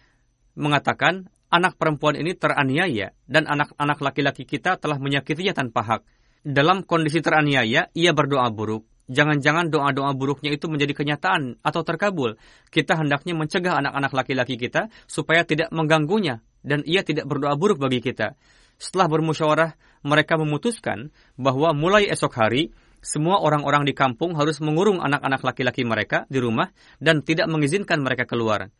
mengatakan 0.58 1.30
anak 1.54 1.78
perempuan 1.78 2.18
ini 2.18 2.34
teraniaya 2.34 3.14
dan 3.30 3.46
anak-anak 3.46 3.98
laki-laki 4.02 4.42
kita 4.42 4.74
telah 4.82 4.98
menyakitinya 4.98 5.54
tanpa 5.54 5.86
hak. 5.86 6.02
Dalam 6.42 6.82
kondisi 6.82 7.22
teraniaya, 7.22 7.86
ia 7.94 8.10
berdoa 8.10 8.50
buruk. 8.50 8.90
Jangan-jangan 9.06 9.70
doa-doa 9.70 10.10
buruknya 10.18 10.50
itu 10.50 10.66
menjadi 10.66 10.98
kenyataan 10.98 11.62
atau 11.62 11.86
terkabul. 11.86 12.34
Kita 12.74 12.98
hendaknya 12.98 13.38
mencegah 13.38 13.78
anak-anak 13.78 14.10
laki-laki 14.10 14.58
kita 14.58 14.90
supaya 15.06 15.46
tidak 15.46 15.70
mengganggunya 15.70 16.42
dan 16.66 16.82
ia 16.82 17.06
tidak 17.06 17.30
berdoa 17.30 17.54
buruk 17.54 17.78
bagi 17.78 18.02
kita. 18.02 18.34
Setelah 18.82 19.06
bermusyawarah, 19.06 19.70
mereka 20.06 20.38
memutuskan 20.38 21.10
bahwa 21.34 21.74
mulai 21.74 22.06
esok 22.06 22.32
hari, 22.38 22.70
semua 23.02 23.42
orang-orang 23.42 23.82
di 23.82 23.92
kampung 23.92 24.38
harus 24.38 24.62
mengurung 24.62 25.02
anak-anak 25.02 25.42
laki-laki 25.42 25.82
mereka 25.82 26.24
di 26.30 26.38
rumah 26.38 26.70
dan 27.02 27.26
tidak 27.26 27.50
mengizinkan 27.50 27.98
mereka 28.00 28.24
keluar. 28.24 28.70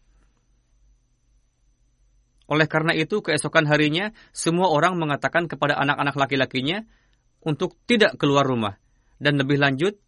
Oleh 2.47 2.71
karena 2.71 2.95
itu, 2.95 3.27
keesokan 3.27 3.67
harinya, 3.67 4.15
semua 4.31 4.71
orang 4.71 4.95
mengatakan 4.95 5.51
kepada 5.51 5.75
anak-anak 5.83 6.15
laki-lakinya 6.15 6.87
untuk 7.43 7.75
tidak 7.91 8.15
keluar 8.23 8.47
rumah. 8.47 8.79
Dan 9.19 9.43
lebih 9.43 9.59
lanjut, 9.59 9.99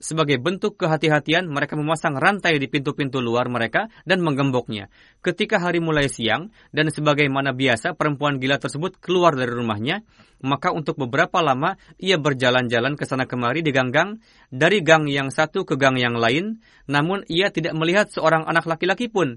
sebagai 0.00 0.40
bentuk 0.40 0.80
kehati-hatian, 0.80 1.44
mereka 1.46 1.76
memasang 1.76 2.16
rantai 2.16 2.56
di 2.56 2.66
pintu-pintu 2.66 3.20
luar 3.20 3.52
mereka 3.52 3.92
dan 4.08 4.24
menggemboknya. 4.24 4.88
Ketika 5.20 5.60
hari 5.60 5.78
mulai 5.78 6.08
siang, 6.08 6.48
dan 6.72 6.88
sebagaimana 6.88 7.52
biasa 7.52 7.92
perempuan 7.94 8.40
gila 8.40 8.56
tersebut 8.56 8.96
keluar 8.96 9.36
dari 9.36 9.52
rumahnya, 9.52 10.00
maka 10.40 10.72
untuk 10.72 10.96
beberapa 10.96 11.44
lama 11.44 11.76
ia 12.00 12.16
berjalan-jalan 12.16 12.96
ke 12.96 13.04
sana 13.04 13.28
kemari 13.28 13.60
di 13.60 13.76
gang-gang, 13.76 14.24
dari 14.48 14.80
gang 14.80 15.04
yang 15.04 15.28
satu 15.28 15.68
ke 15.68 15.76
gang 15.76 16.00
yang 16.00 16.16
lain, 16.16 16.64
namun 16.88 17.22
ia 17.28 17.52
tidak 17.52 17.76
melihat 17.76 18.08
seorang 18.08 18.48
anak 18.48 18.64
laki-laki 18.64 19.12
pun. 19.12 19.36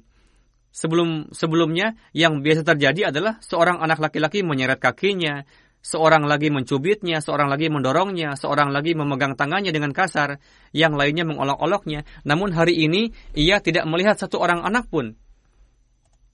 Sebelum 0.73 1.29
sebelumnya 1.29 1.93
yang 2.17 2.41
biasa 2.41 2.65
terjadi 2.65 3.13
adalah 3.13 3.37
seorang 3.45 3.77
anak 3.77 4.01
laki-laki 4.01 4.41
menyeret 4.41 4.81
kakinya, 4.81 5.45
Seorang 5.83 6.23
lagi 6.23 6.47
mencubitnya, 6.47 7.19
seorang 7.19 7.51
lagi 7.51 7.67
mendorongnya, 7.67 8.39
seorang 8.39 8.71
lagi 8.71 8.95
memegang 8.95 9.35
tangannya 9.35 9.75
dengan 9.75 9.91
kasar, 9.91 10.39
yang 10.71 10.95
lainnya 10.95 11.27
mengolok-oloknya. 11.27 12.07
Namun 12.23 12.55
hari 12.55 12.87
ini 12.87 13.11
ia 13.35 13.59
tidak 13.59 13.83
melihat 13.83 14.15
satu 14.15 14.39
orang 14.39 14.63
anak 14.63 14.87
pun. 14.87 15.19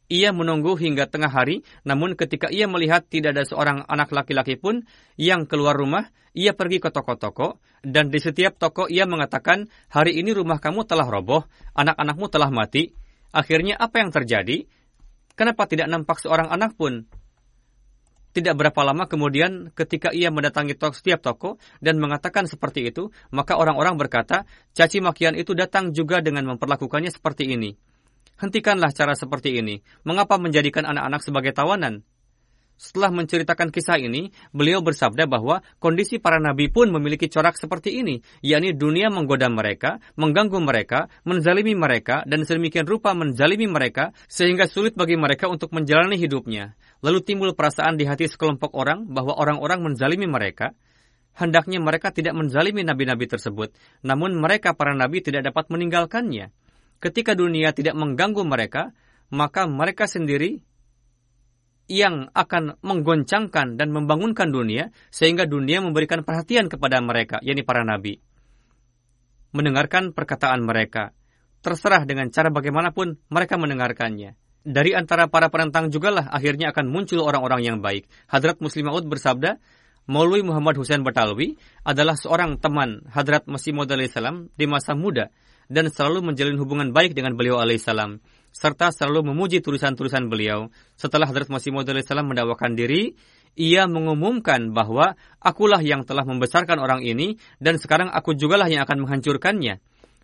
Ia 0.09 0.29
menunggu 0.37 0.77
hingga 0.77 1.09
tengah 1.09 1.33
hari, 1.33 1.65
namun 1.81 2.13
ketika 2.13 2.53
ia 2.53 2.69
melihat 2.69 3.09
tidak 3.09 3.33
ada 3.33 3.45
seorang 3.45 3.89
anak 3.89 4.13
laki-laki 4.13 4.53
pun 4.53 4.85
yang 5.17 5.49
keluar 5.49 5.73
rumah, 5.73 6.13
ia 6.37 6.53
pergi 6.53 6.77
ke 6.77 6.93
toko-toko, 6.93 7.57
dan 7.81 8.13
di 8.13 8.21
setiap 8.21 8.57
toko 8.61 8.85
ia 8.85 9.09
mengatakan, 9.09 9.65
hari 9.89 10.21
ini 10.21 10.29
rumah 10.29 10.61
kamu 10.61 10.85
telah 10.85 11.09
roboh, 11.09 11.49
anak-anakmu 11.73 12.25
telah 12.29 12.53
mati. 12.53 12.93
Akhirnya 13.33 13.81
apa 13.81 14.01
yang 14.01 14.13
terjadi? 14.13 14.65
Kenapa 15.33 15.65
tidak 15.65 15.89
nampak 15.89 16.21
seorang 16.21 16.53
anak 16.53 16.77
pun? 16.77 17.05
Tidak 18.29 18.53
berapa 18.53 18.77
lama 18.85 19.09
kemudian 19.09 19.73
ketika 19.73 20.13
ia 20.13 20.29
mendatangi 20.29 20.77
toko, 20.77 20.93
setiap 20.93 21.25
toko 21.25 21.49
dan 21.81 21.97
mengatakan 21.97 22.45
seperti 22.45 22.93
itu, 22.93 23.09
maka 23.33 23.57
orang-orang 23.57 23.97
berkata, 23.97 24.45
caci 24.77 25.01
makian 25.01 25.33
itu 25.33 25.57
datang 25.57 25.89
juga 25.89 26.21
dengan 26.21 26.45
memperlakukannya 26.53 27.09
seperti 27.09 27.49
ini. 27.49 27.73
Hentikanlah 28.39 28.93
cara 28.93 29.17
seperti 29.17 29.57
ini. 29.57 29.81
Mengapa 30.05 30.37
menjadikan 30.37 30.85
anak-anak 30.85 31.21
sebagai 31.25 31.51
tawanan? 31.51 32.05
Setelah 32.79 33.11
menceritakan 33.11 33.75
kisah 33.75 33.99
ini, 33.99 34.31
beliau 34.55 34.79
bersabda 34.79 35.27
bahwa 35.27 35.59
kondisi 35.83 36.15
para 36.15 36.39
nabi 36.39 36.71
pun 36.71 36.87
memiliki 36.87 37.27
corak 37.27 37.59
seperti 37.59 37.99
ini, 37.99 38.23
yakni 38.39 38.71
dunia 38.71 39.11
menggoda 39.11 39.51
mereka, 39.51 39.99
mengganggu 40.15 40.63
mereka, 40.63 41.11
menzalimi 41.27 41.75
mereka, 41.75 42.23
dan 42.23 42.47
sedemikian 42.47 42.87
rupa 42.87 43.11
menzalimi 43.11 43.67
mereka, 43.67 44.15
sehingga 44.31 44.63
sulit 44.71 44.95
bagi 44.95 45.19
mereka 45.19 45.51
untuk 45.51 45.75
menjalani 45.75 46.15
hidupnya. 46.15 46.79
Lalu 46.99 47.19
timbul 47.23 47.51
perasaan 47.55 47.95
di 47.95 48.03
hati 48.03 48.27
sekelompok 48.27 48.75
orang 48.75 49.07
bahwa 49.07 49.39
orang-orang 49.39 49.79
menzalimi 49.79 50.27
mereka, 50.27 50.75
hendaknya 51.39 51.79
mereka 51.79 52.11
tidak 52.11 52.35
menzalimi 52.35 52.83
nabi-nabi 52.83 53.23
tersebut, 53.23 53.71
namun 54.03 54.35
mereka 54.35 54.75
para 54.75 54.91
nabi 54.91 55.23
tidak 55.23 55.47
dapat 55.47 55.71
meninggalkannya. 55.71 56.51
Ketika 56.99 57.31
dunia 57.39 57.71
tidak 57.71 57.95
mengganggu 57.95 58.43
mereka, 58.43 58.91
maka 59.31 59.63
mereka 59.63 60.11
sendiri 60.11 60.59
yang 61.89 62.29
akan 62.35 62.77
menggoncangkan 62.83 63.79
dan 63.79 63.89
membangunkan 63.89 64.51
dunia 64.51 64.91
sehingga 65.09 65.47
dunia 65.47 65.81
memberikan 65.81 66.21
perhatian 66.27 66.67
kepada 66.67 66.99
mereka, 66.99 67.39
yakni 67.41 67.63
para 67.63 67.87
nabi. 67.87 68.19
Mendengarkan 69.55 70.11
perkataan 70.13 70.61
mereka, 70.61 71.15
terserah 71.63 72.05
dengan 72.05 72.29
cara 72.29 72.51
bagaimanapun 72.53 73.17
mereka 73.31 73.57
mendengarkannya. 73.57 74.48
Dari 74.59 74.91
antara 74.91 75.31
para 75.31 75.47
penentang 75.47 75.87
jugalah 75.87 76.27
akhirnya 76.27 76.75
akan 76.75 76.91
muncul 76.91 77.23
orang-orang 77.23 77.63
yang 77.63 77.77
baik. 77.79 78.11
Hadrat 78.27 78.59
Muslim 78.59 78.91
Maud 78.91 79.07
bersabda, 79.07 79.55
Maulwi 80.09 80.41
Muhammad 80.41 80.73
Hussein 80.75 81.05
Batalwi 81.05 81.55
adalah 81.85 82.17
seorang 82.17 82.57
teman 82.57 83.05
Hadrat 83.13 83.45
Masih 83.45 83.77
Maud 83.77 83.93
salam 84.09 84.49
di 84.57 84.65
masa 84.65 84.97
muda 84.97 85.29
dan 85.69 85.85
selalu 85.93 86.33
menjalin 86.33 86.57
hubungan 86.57 86.89
baik 86.89 87.13
dengan 87.13 87.37
beliau 87.37 87.61
alaihissalam 87.61 88.17
serta 88.49 88.89
selalu 88.89 89.29
memuji 89.31 89.61
tulisan-tulisan 89.61 90.25
beliau. 90.27 90.73
Setelah 90.97 91.29
Hadrat 91.29 91.53
Masih 91.53 91.69
Maud 91.69 91.85
salam 92.01 92.25
mendakwakan 92.25 92.73
diri, 92.73 93.13
ia 93.53 93.85
mengumumkan 93.85 94.73
bahwa 94.73 95.13
akulah 95.37 95.81
yang 95.81 96.03
telah 96.05 96.25
membesarkan 96.25 96.81
orang 96.81 97.05
ini 97.05 97.37
dan 97.61 97.77
sekarang 97.77 98.09
aku 98.09 98.33
jugalah 98.33 98.65
yang 98.65 98.83
akan 98.83 99.05
menghancurkannya. 99.05 99.77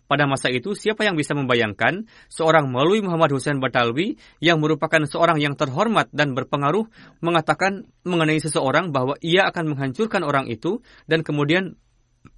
Pada 0.06 0.22
masa 0.30 0.54
itu, 0.54 0.70
siapa 0.78 1.02
yang 1.02 1.18
bisa 1.18 1.34
membayangkan 1.34 2.06
seorang 2.30 2.70
melalui 2.70 3.02
Muhammad 3.02 3.34
Hussein 3.34 3.58
Batalwi 3.58 4.14
yang 4.38 4.62
merupakan 4.62 5.02
seorang 5.02 5.42
yang 5.42 5.58
terhormat 5.58 6.06
dan 6.14 6.30
berpengaruh 6.38 6.86
mengatakan 7.18 7.90
mengenai 8.06 8.38
seseorang 8.38 8.94
bahwa 8.94 9.18
ia 9.18 9.50
akan 9.50 9.74
menghancurkan 9.74 10.22
orang 10.22 10.46
itu 10.46 10.78
dan 11.10 11.26
kemudian 11.26 11.74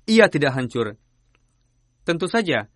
ia 0.09 0.33
tidak 0.33 0.57
hancur. 0.57 0.97
Tentu 2.09 2.25
saja, 2.25 2.73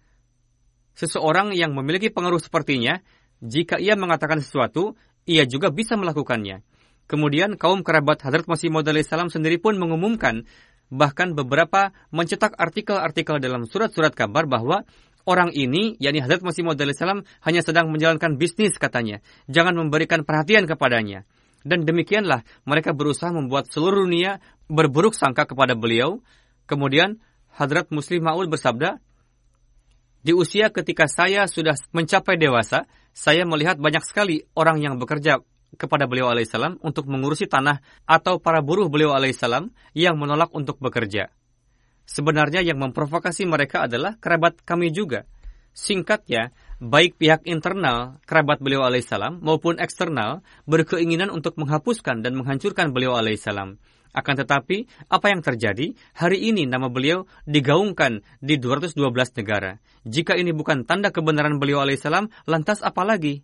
seseorang 0.93 1.57
yang 1.57 1.73
memiliki 1.73 2.13
pengaruh 2.13 2.37
sepertinya, 2.37 3.01
jika 3.41 3.81
ia 3.81 3.97
mengatakan 3.97 4.45
sesuatu, 4.45 4.93
ia 5.25 5.49
juga 5.49 5.73
bisa 5.73 5.97
melakukannya. 5.97 6.61
Kemudian 7.11 7.61
kaum 7.61 7.85
kerabat 7.85 8.23
Hadrat 8.25 8.49
Masih 8.49 8.73
Maud 8.73 8.89
salam 9.05 9.29
sendiri 9.29 9.57
pun 9.61 9.77
mengumumkan, 9.77 10.49
bahkan 10.93 11.33
beberapa 11.33 11.97
mencetak 12.13 12.53
artikel-artikel 12.61 13.41
dalam 13.41 13.65
surat-surat 13.65 14.13
kabar 14.13 14.45
bahwa 14.45 14.85
orang 15.25 15.49
ini, 15.57 15.97
yakni 15.97 16.21
Hadrat 16.21 16.45
Masih 16.45 16.61
Maud 16.69 16.77
salam 16.93 17.25
hanya 17.41 17.65
sedang 17.65 17.89
menjalankan 17.89 18.37
bisnis 18.37 18.77
katanya. 18.77 19.25
Jangan 19.49 19.73
memberikan 19.73 20.29
perhatian 20.29 20.69
kepadanya. 20.69 21.25
Dan 21.65 21.89
demikianlah 21.89 22.45
mereka 22.69 22.93
berusaha 22.93 23.33
membuat 23.33 23.73
seluruh 23.73 24.05
dunia 24.05 24.45
berburuk 24.69 25.17
sangka 25.17 25.49
kepada 25.49 25.73
beliau. 25.73 26.21
Kemudian 26.69 27.23
Hadrat 27.57 27.89
Muslim 27.89 28.29
Ma'ul 28.29 28.53
bersabda, 28.53 29.01
di 30.23 30.31
usia 30.31 30.71
ketika 30.71 31.11
saya 31.11 31.51
sudah 31.51 31.75
mencapai 31.91 32.39
dewasa, 32.39 32.87
saya 33.11 33.43
melihat 33.43 33.77
banyak 33.81 34.07
sekali 34.07 34.47
orang 34.55 34.79
yang 34.79 34.95
bekerja 34.97 35.43
kepada 35.77 36.05
beliau 36.09 36.29
alaihissalam 36.29 36.81
untuk 36.85 37.09
mengurusi 37.09 37.49
tanah 37.49 37.81
atau 38.05 38.39
para 38.39 38.61
buruh 38.61 38.89
beliau 38.93 39.17
alaihissalam 39.17 39.73
yang 39.97 40.17
menolak 40.21 40.53
untuk 40.53 40.79
bekerja. 40.79 41.33
Sebenarnya 42.05 42.61
yang 42.61 42.83
memprovokasi 42.83 43.47
mereka 43.47 43.87
adalah 43.87 44.19
kerabat 44.19 44.61
kami 44.67 44.91
juga. 44.91 45.25
Singkatnya, 45.73 46.53
baik 46.85 47.17
pihak 47.17 47.49
internal 47.49 48.21
kerabat 48.29 48.61
beliau 48.61 48.85
alaihissalam 48.85 49.41
maupun 49.41 49.81
eksternal 49.81 50.45
berkeinginan 50.69 51.33
untuk 51.33 51.57
menghapuskan 51.57 52.21
dan 52.21 52.37
menghancurkan 52.37 52.93
beliau 52.93 53.17
alaihissalam. 53.17 53.81
Akan 54.13 54.37
tetapi, 54.37 54.85
apa 55.09 55.33
yang 55.33 55.41
terjadi? 55.41 55.97
Hari 56.13 56.53
ini 56.53 56.69
nama 56.69 56.93
beliau 56.93 57.25
digaungkan 57.49 58.21
di 58.45 58.61
212 58.61 59.01
negara. 59.41 59.81
Jika 60.05 60.37
ini 60.37 60.53
bukan 60.53 60.85
tanda 60.85 61.09
kebenaran 61.09 61.57
beliau 61.57 61.81
alaihissalam, 61.81 62.29
lantas 62.45 62.85
apa 62.85 63.09
lagi? 63.09 63.41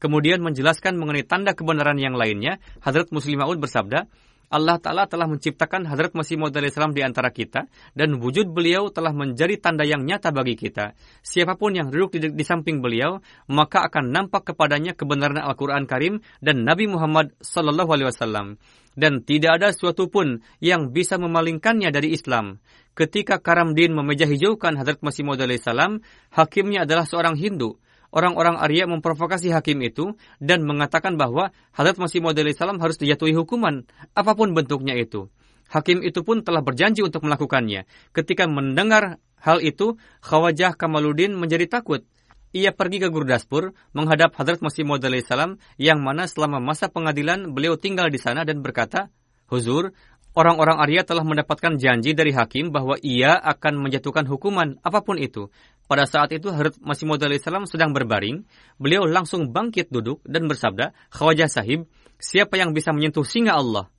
Kemudian 0.00 0.40
menjelaskan 0.40 0.96
mengenai 0.96 1.28
tanda 1.28 1.52
kebenaran 1.52 2.00
yang 2.00 2.16
lainnya, 2.16 2.56
Hadrat 2.80 3.12
Muslim 3.12 3.44
Maud 3.44 3.60
bersabda, 3.60 4.08
Allah 4.50 4.82
Ta'ala 4.82 5.06
telah 5.06 5.30
menciptakan 5.30 5.86
Hadrat 5.86 6.10
Masih 6.18 6.34
Maud 6.34 6.50
Islam 6.58 6.90
di 6.90 7.06
antara 7.06 7.30
kita, 7.30 7.70
dan 7.94 8.18
wujud 8.18 8.50
beliau 8.50 8.90
telah 8.90 9.14
menjadi 9.14 9.54
tanda 9.62 9.86
yang 9.86 10.02
nyata 10.02 10.34
bagi 10.34 10.58
kita. 10.58 10.98
Siapa 11.22 11.54
pun 11.54 11.70
yang 11.70 11.86
duduk 11.94 12.18
di, 12.18 12.34
di 12.34 12.42
samping 12.42 12.82
beliau, 12.82 13.22
maka 13.46 13.86
akan 13.86 14.10
nampak 14.10 14.50
kepadanya 14.50 14.98
kebenaran 14.98 15.38
Al-Quran 15.38 15.86
Karim 15.86 16.18
dan 16.42 16.66
Nabi 16.66 16.90
Muhammad 16.90 17.30
Sallallahu 17.38 17.94
Alaihi 17.94 18.10
Wasallam. 18.10 18.58
Dan 18.98 19.22
tidak 19.22 19.62
ada 19.62 19.70
suatu 19.70 20.10
pun 20.10 20.42
yang 20.58 20.90
bisa 20.90 21.14
memalingkannya 21.14 21.94
dari 21.94 22.10
Islam. 22.10 22.58
Ketika 22.98 23.38
Karamdin 23.38 23.94
memejah 23.94 24.26
hijaukan 24.26 24.74
Hadrat 24.74 24.98
Masih 24.98 25.22
Maud 25.22 25.38
Islam, 25.46 26.02
hakimnya 26.34 26.82
adalah 26.82 27.06
seorang 27.06 27.38
Hindu 27.38 27.78
orang-orang 28.10 28.58
Arya 28.58 28.86
memprovokasi 28.86 29.50
hakim 29.50 29.82
itu 29.82 30.14
dan 30.38 30.62
mengatakan 30.62 31.18
bahwa 31.18 31.54
Hadrat 31.74 31.98
Masih 31.98 32.22
Maud 32.22 32.38
salam 32.54 32.78
harus 32.82 32.98
dijatuhi 32.98 33.34
hukuman, 33.34 33.86
apa 34.14 34.32
pun 34.34 34.54
bentuknya 34.54 34.94
itu. 34.98 35.30
Hakim 35.70 36.02
itu 36.02 36.26
pun 36.26 36.42
telah 36.42 36.66
berjanji 36.66 37.06
untuk 37.06 37.22
melakukannya. 37.22 37.86
Ketika 38.10 38.50
mendengar 38.50 39.22
hal 39.38 39.62
itu, 39.62 39.94
Khawajah 40.26 40.74
Kamaluddin 40.74 41.38
menjadi 41.38 41.70
takut. 41.70 42.02
Ia 42.50 42.74
pergi 42.74 42.98
ke 42.98 43.08
Gurdaspur 43.14 43.78
menghadap 43.94 44.34
Hadrat 44.34 44.58
Masih 44.58 44.82
Maud 44.82 45.06
salam 45.22 45.62
yang 45.78 46.02
mana 46.02 46.26
selama 46.26 46.58
masa 46.58 46.90
pengadilan 46.90 47.54
beliau 47.54 47.78
tinggal 47.78 48.10
di 48.10 48.18
sana 48.18 48.42
dan 48.42 48.58
berkata, 48.66 49.14
Huzur, 49.46 49.94
Orang-orang 50.30 50.78
Arya 50.78 51.02
telah 51.02 51.26
mendapatkan 51.26 51.74
janji 51.74 52.14
dari 52.14 52.30
hakim 52.30 52.70
bahwa 52.70 52.94
ia 53.02 53.34
akan 53.34 53.82
menjatuhkan 53.82 54.30
hukuman 54.30 54.78
apa 54.78 55.02
pun 55.02 55.18
itu. 55.18 55.50
Pada 55.90 56.06
saat 56.06 56.30
itu 56.30 56.54
Harut 56.54 56.78
Masih 56.78 57.02
Maud 57.02 57.18
salam 57.42 57.66
sedang 57.66 57.90
berbaring. 57.90 58.46
Beliau 58.78 59.10
langsung 59.10 59.50
bangkit 59.50 59.90
duduk 59.90 60.22
dan 60.22 60.46
bersabda, 60.46 60.94
Khawajah 61.10 61.50
sahib, 61.50 61.90
siapa 62.22 62.54
yang 62.54 62.70
bisa 62.70 62.94
menyentuh 62.94 63.26
singa 63.26 63.58
Allah? 63.58 63.90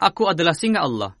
Aku 0.00 0.24
adalah 0.24 0.56
singa 0.56 0.80
Allah. 0.80 1.12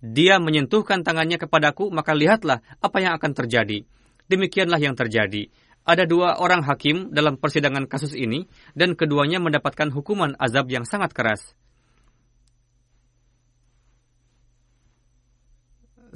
Dia 0.00 0.40
menyentuhkan 0.40 1.04
tangannya 1.04 1.36
kepadaku, 1.36 1.92
maka 1.92 2.16
lihatlah 2.16 2.64
apa 2.80 2.96
yang 2.96 3.12
akan 3.20 3.36
terjadi. 3.36 3.84
Demikianlah 4.24 4.80
yang 4.80 4.96
terjadi. 4.96 5.52
Ada 5.84 6.08
dua 6.08 6.40
orang 6.40 6.64
hakim 6.64 7.12
dalam 7.12 7.36
persidangan 7.36 7.84
kasus 7.92 8.16
ini, 8.16 8.48
dan 8.72 8.96
keduanya 8.96 9.36
mendapatkan 9.36 9.92
hukuman 9.92 10.32
azab 10.40 10.72
yang 10.72 10.88
sangat 10.88 11.12
keras. 11.12 11.52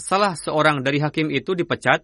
salah 0.01 0.33
seorang 0.33 0.81
dari 0.81 0.99
hakim 0.99 1.29
itu 1.29 1.53
dipecat 1.53 2.01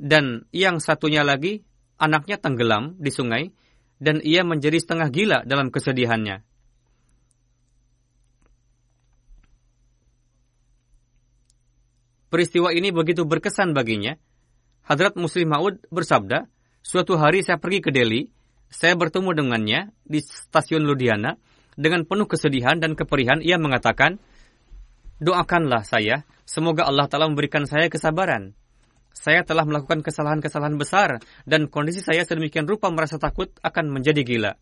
dan 0.00 0.48
yang 0.48 0.80
satunya 0.80 1.20
lagi 1.20 1.60
anaknya 2.00 2.40
tenggelam 2.40 2.96
di 2.96 3.12
sungai 3.12 3.52
dan 4.00 4.24
ia 4.24 4.40
menjadi 4.40 4.80
setengah 4.80 5.08
gila 5.12 5.38
dalam 5.44 5.68
kesedihannya. 5.68 6.40
Peristiwa 12.32 12.72
ini 12.72 12.94
begitu 12.94 13.28
berkesan 13.28 13.76
baginya. 13.76 14.16
Hadrat 14.86 15.18
Muslim 15.20 15.50
Maud 15.50 15.82
bersabda, 15.92 16.48
suatu 16.80 17.18
hari 17.20 17.44
saya 17.44 17.58
pergi 17.60 17.84
ke 17.84 17.90
Delhi, 17.92 18.30
saya 18.70 18.94
bertemu 18.96 19.34
dengannya 19.34 19.92
di 20.06 20.22
stasiun 20.22 20.86
Ludhiana, 20.86 21.36
dengan 21.74 22.06
penuh 22.06 22.30
kesedihan 22.30 22.78
dan 22.78 22.94
keperihan 22.94 23.42
ia 23.42 23.58
mengatakan, 23.58 24.22
doakanlah 25.18 25.82
saya 25.82 26.22
Semoga 26.50 26.82
Allah 26.82 27.06
Ta'ala 27.06 27.30
memberikan 27.30 27.62
saya 27.62 27.86
kesabaran. 27.86 28.58
Saya 29.14 29.42
telah 29.42 29.66
melakukan 29.66 30.00
kesalahan-kesalahan 30.00 30.78
besar 30.78 31.20
dan 31.44 31.66
kondisi 31.66 32.00
saya 32.00 32.24
sedemikian 32.24 32.64
rupa 32.64 32.88
merasa 32.88 33.18
takut 33.18 33.50
akan 33.60 33.90
menjadi 33.90 34.22
gila. 34.22 34.52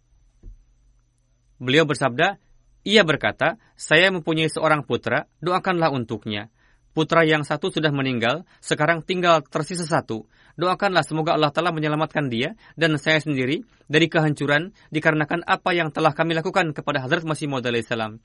Beliau 1.58 1.84
bersabda, 1.84 2.38
ia 2.86 3.02
berkata, 3.02 3.58
saya 3.74 4.08
mempunyai 4.14 4.48
seorang 4.48 4.86
putra, 4.86 5.26
doakanlah 5.42 5.90
untuknya. 5.90 6.48
Putra 6.96 7.22
yang 7.22 7.46
satu 7.46 7.70
sudah 7.70 7.92
meninggal, 7.94 8.48
sekarang 8.58 9.04
tinggal 9.06 9.44
tersisa 9.44 9.86
satu. 9.86 10.26
Doakanlah 10.58 11.06
semoga 11.06 11.38
Allah 11.38 11.54
Ta'ala 11.54 11.70
menyelamatkan 11.70 12.26
dia 12.26 12.58
dan 12.74 12.98
saya 12.98 13.22
sendiri 13.22 13.62
dari 13.86 14.10
kehancuran 14.10 14.74
dikarenakan 14.90 15.46
apa 15.46 15.70
yang 15.70 15.94
telah 15.94 16.10
kami 16.10 16.34
lakukan 16.34 16.74
kepada 16.74 16.98
Hazrat 16.98 17.22
Masih 17.22 17.46
Maud 17.46 17.62
salam. 17.86 18.18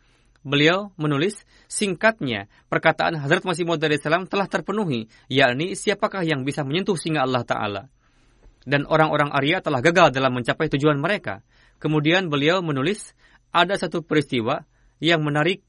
Beliau 0.43 0.91
menulis, 0.99 1.47
singkatnya, 1.71 2.51
perkataan 2.67 3.15
Hazrat 3.15 3.47
Masih 3.47 3.63
Maud 3.63 3.79
salam 3.79 4.27
telah 4.27 4.51
terpenuhi, 4.51 5.07
yakni 5.31 5.71
siapakah 5.71 6.19
yang 6.27 6.43
bisa 6.43 6.67
menyentuh 6.67 6.99
singa 6.99 7.23
Allah 7.23 7.47
Ta'ala. 7.47 7.83
Dan 8.67 8.83
orang-orang 8.83 9.31
Arya 9.31 9.63
telah 9.63 9.79
gagal 9.79 10.11
dalam 10.11 10.35
mencapai 10.35 10.67
tujuan 10.67 10.99
mereka. 10.99 11.47
Kemudian 11.79 12.27
beliau 12.27 12.59
menulis, 12.59 13.15
ada 13.55 13.79
satu 13.79 14.03
peristiwa 14.03 14.67
yang 14.99 15.23
menarik 15.23 15.63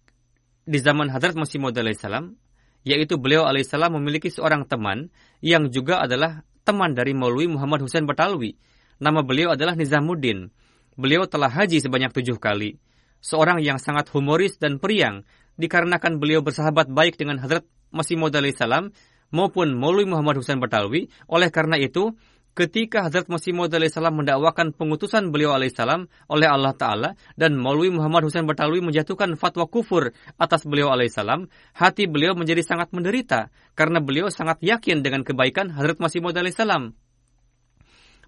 di 0.66 0.79
zaman 0.83 1.07
Hazrat 1.07 1.39
Masih 1.39 1.62
Maud 1.62 1.79
salam, 1.95 2.35
yaitu 2.83 3.14
beliau 3.14 3.47
alaihissalam 3.47 3.95
memiliki 3.95 4.27
seorang 4.27 4.66
teman 4.66 5.14
yang 5.39 5.70
juga 5.70 6.03
adalah 6.03 6.43
teman 6.66 6.99
dari 6.99 7.14
Maulwi 7.14 7.47
Muhammad 7.47 7.87
Hussein 7.87 8.11
Batalwi. 8.11 8.59
Nama 8.99 9.22
beliau 9.22 9.55
adalah 9.55 9.79
Nizamuddin. 9.79 10.51
Beliau 10.99 11.31
telah 11.31 11.51
haji 11.51 11.79
sebanyak 11.79 12.11
tujuh 12.11 12.43
kali 12.43 12.79
seorang 13.25 13.64
yang 13.64 13.81
sangat 13.81 14.12
humoris 14.12 14.61
dan 14.61 14.77
periang, 14.77 15.25
dikarenakan 15.57 16.20
beliau 16.20 16.45
bersahabat 16.45 16.93
baik 16.93 17.16
dengan 17.16 17.41
Hadrat 17.41 17.64
Masih 17.89 18.20
Maud 18.20 18.37
salam 18.53 18.93
maupun 19.33 19.72
Maulwi 19.72 20.05
Muhammad 20.05 20.37
Husain 20.37 20.61
Batalwi. 20.61 21.09
Oleh 21.31 21.49
karena 21.49 21.81
itu, 21.81 22.12
ketika 22.53 23.09
Hadrat 23.09 23.33
Masih 23.33 23.57
Maud 23.57 23.72
salam 23.72 24.20
mendakwakan 24.20 24.77
pengutusan 24.77 25.33
beliau 25.33 25.57
alaihissalam 25.57 26.11
oleh 26.29 26.49
Allah 26.51 26.75
Ta'ala 26.77 27.11
dan 27.39 27.57
Maulwi 27.57 27.95
Muhammad 27.95 28.29
Husain 28.29 28.45
Batalwi 28.45 28.85
menjatuhkan 28.85 29.39
fatwa 29.41 29.64
kufur 29.70 30.12
atas 30.37 30.68
beliau 30.68 30.93
alaihissalam, 30.93 31.49
hati 31.72 32.05
beliau 32.11 32.37
menjadi 32.37 32.61
sangat 32.61 32.93
menderita 32.93 33.49
karena 33.72 34.05
beliau 34.05 34.29
sangat 34.29 34.61
yakin 34.61 35.01
dengan 35.01 35.25
kebaikan 35.25 35.72
Hadrat 35.72 35.97
Masih 35.97 36.20
Maud 36.20 36.37
salam. 36.53 36.99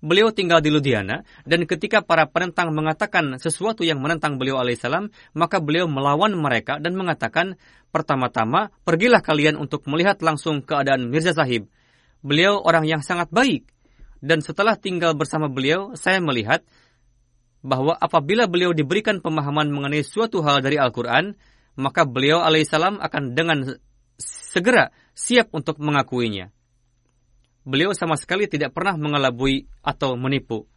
Beliau 0.04 0.28
tinggal 0.32 0.60
di 0.60 0.68
Ludiana, 0.68 1.24
dan 1.48 1.64
ketika 1.64 2.04
para 2.04 2.28
penentang 2.28 2.72
mengatakan 2.72 3.40
sesuatu 3.40 3.80
yang 3.84 4.00
menentang 4.00 4.36
beliau 4.36 4.60
alaihissalam, 4.60 5.08
maka 5.32 5.56
beliau 5.60 5.88
melawan 5.88 6.36
mereka 6.36 6.76
dan 6.76 6.96
mengatakan, 6.96 7.56
pertama-tama, 7.92 8.68
pergilah 8.84 9.24
kalian 9.24 9.56
untuk 9.56 9.88
melihat 9.88 10.20
langsung 10.20 10.60
keadaan 10.60 11.08
Mirza 11.08 11.32
Sahib. 11.32 11.68
Beliau 12.20 12.60
orang 12.60 12.84
yang 12.84 13.00
sangat 13.00 13.32
baik. 13.32 13.68
Dan 14.20 14.40
setelah 14.40 14.76
tinggal 14.76 15.12
bersama 15.12 15.46
beliau, 15.46 15.92
saya 15.94 16.20
melihat 16.20 16.64
bahwa 17.60 17.96
apabila 17.96 18.48
beliau 18.48 18.72
diberikan 18.72 19.20
pemahaman 19.20 19.68
mengenai 19.68 20.04
suatu 20.04 20.40
hal 20.40 20.64
dari 20.64 20.80
Al-Quran, 20.80 21.36
maka 21.76 22.08
beliau 22.08 22.40
alaihissalam 22.40 22.96
akan 23.00 23.36
dengan 23.36 23.76
segera 24.16 24.88
siap 25.12 25.52
untuk 25.52 25.76
mengakuinya 25.76 26.55
beliau 27.66 27.90
sama 27.92 28.14
sekali 28.14 28.46
tidak 28.46 28.72
pernah 28.72 28.94
mengelabui 28.94 29.66
atau 29.82 30.14
menipu. 30.14 30.70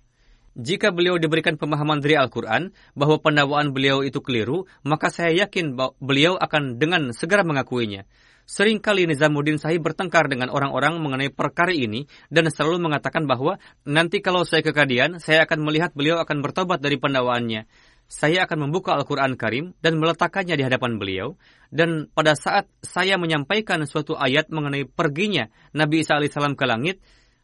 Jika 0.57 0.89
beliau 0.89 1.21
diberikan 1.21 1.55
pemahaman 1.55 2.01
dari 2.01 2.17
Al-Quran 2.17 2.73
bahwa 2.97 3.21
pendakwaan 3.21 3.71
beliau 3.71 4.01
itu 4.03 4.19
keliru, 4.19 4.65
maka 4.81 5.13
saya 5.13 5.45
yakin 5.45 5.77
bahwa 5.77 5.95
beliau 6.01 6.33
akan 6.35 6.81
dengan 6.81 7.13
segera 7.13 7.45
mengakuinya. 7.45 8.03
Seringkali 8.49 9.05
Nizamuddin 9.05 9.61
Sahib 9.61 9.85
bertengkar 9.85 10.25
dengan 10.25 10.49
orang-orang 10.49 10.97
mengenai 10.97 11.29
perkara 11.29 11.69
ini 11.69 12.09
dan 12.33 12.49
selalu 12.49 12.81
mengatakan 12.81 13.29
bahwa 13.29 13.61
nanti 13.85 14.25
kalau 14.25 14.41
saya 14.41 14.65
kekadian, 14.65 15.21
saya 15.21 15.45
akan 15.45 15.61
melihat 15.61 15.93
beliau 15.93 16.17
akan 16.17 16.41
bertobat 16.41 16.81
dari 16.81 16.97
pendakwaannya 16.97 17.69
saya 18.09 18.49
akan 18.49 18.67
membuka 18.67 18.97
Al-Quran 18.97 19.37
Karim 19.37 19.77
dan 19.85 20.01
meletakkannya 20.01 20.57
di 20.57 20.65
hadapan 20.65 20.97
beliau. 20.97 21.37
Dan 21.69 22.09
pada 22.09 22.33
saat 22.33 22.65
saya 22.81 23.21
menyampaikan 23.21 23.85
suatu 23.85 24.17
ayat 24.17 24.49
mengenai 24.49 24.89
perginya 24.89 25.47
Nabi 25.77 26.01
Isa 26.01 26.17
alaihissalam 26.17 26.57
ke 26.57 26.65
langit, 26.65 26.97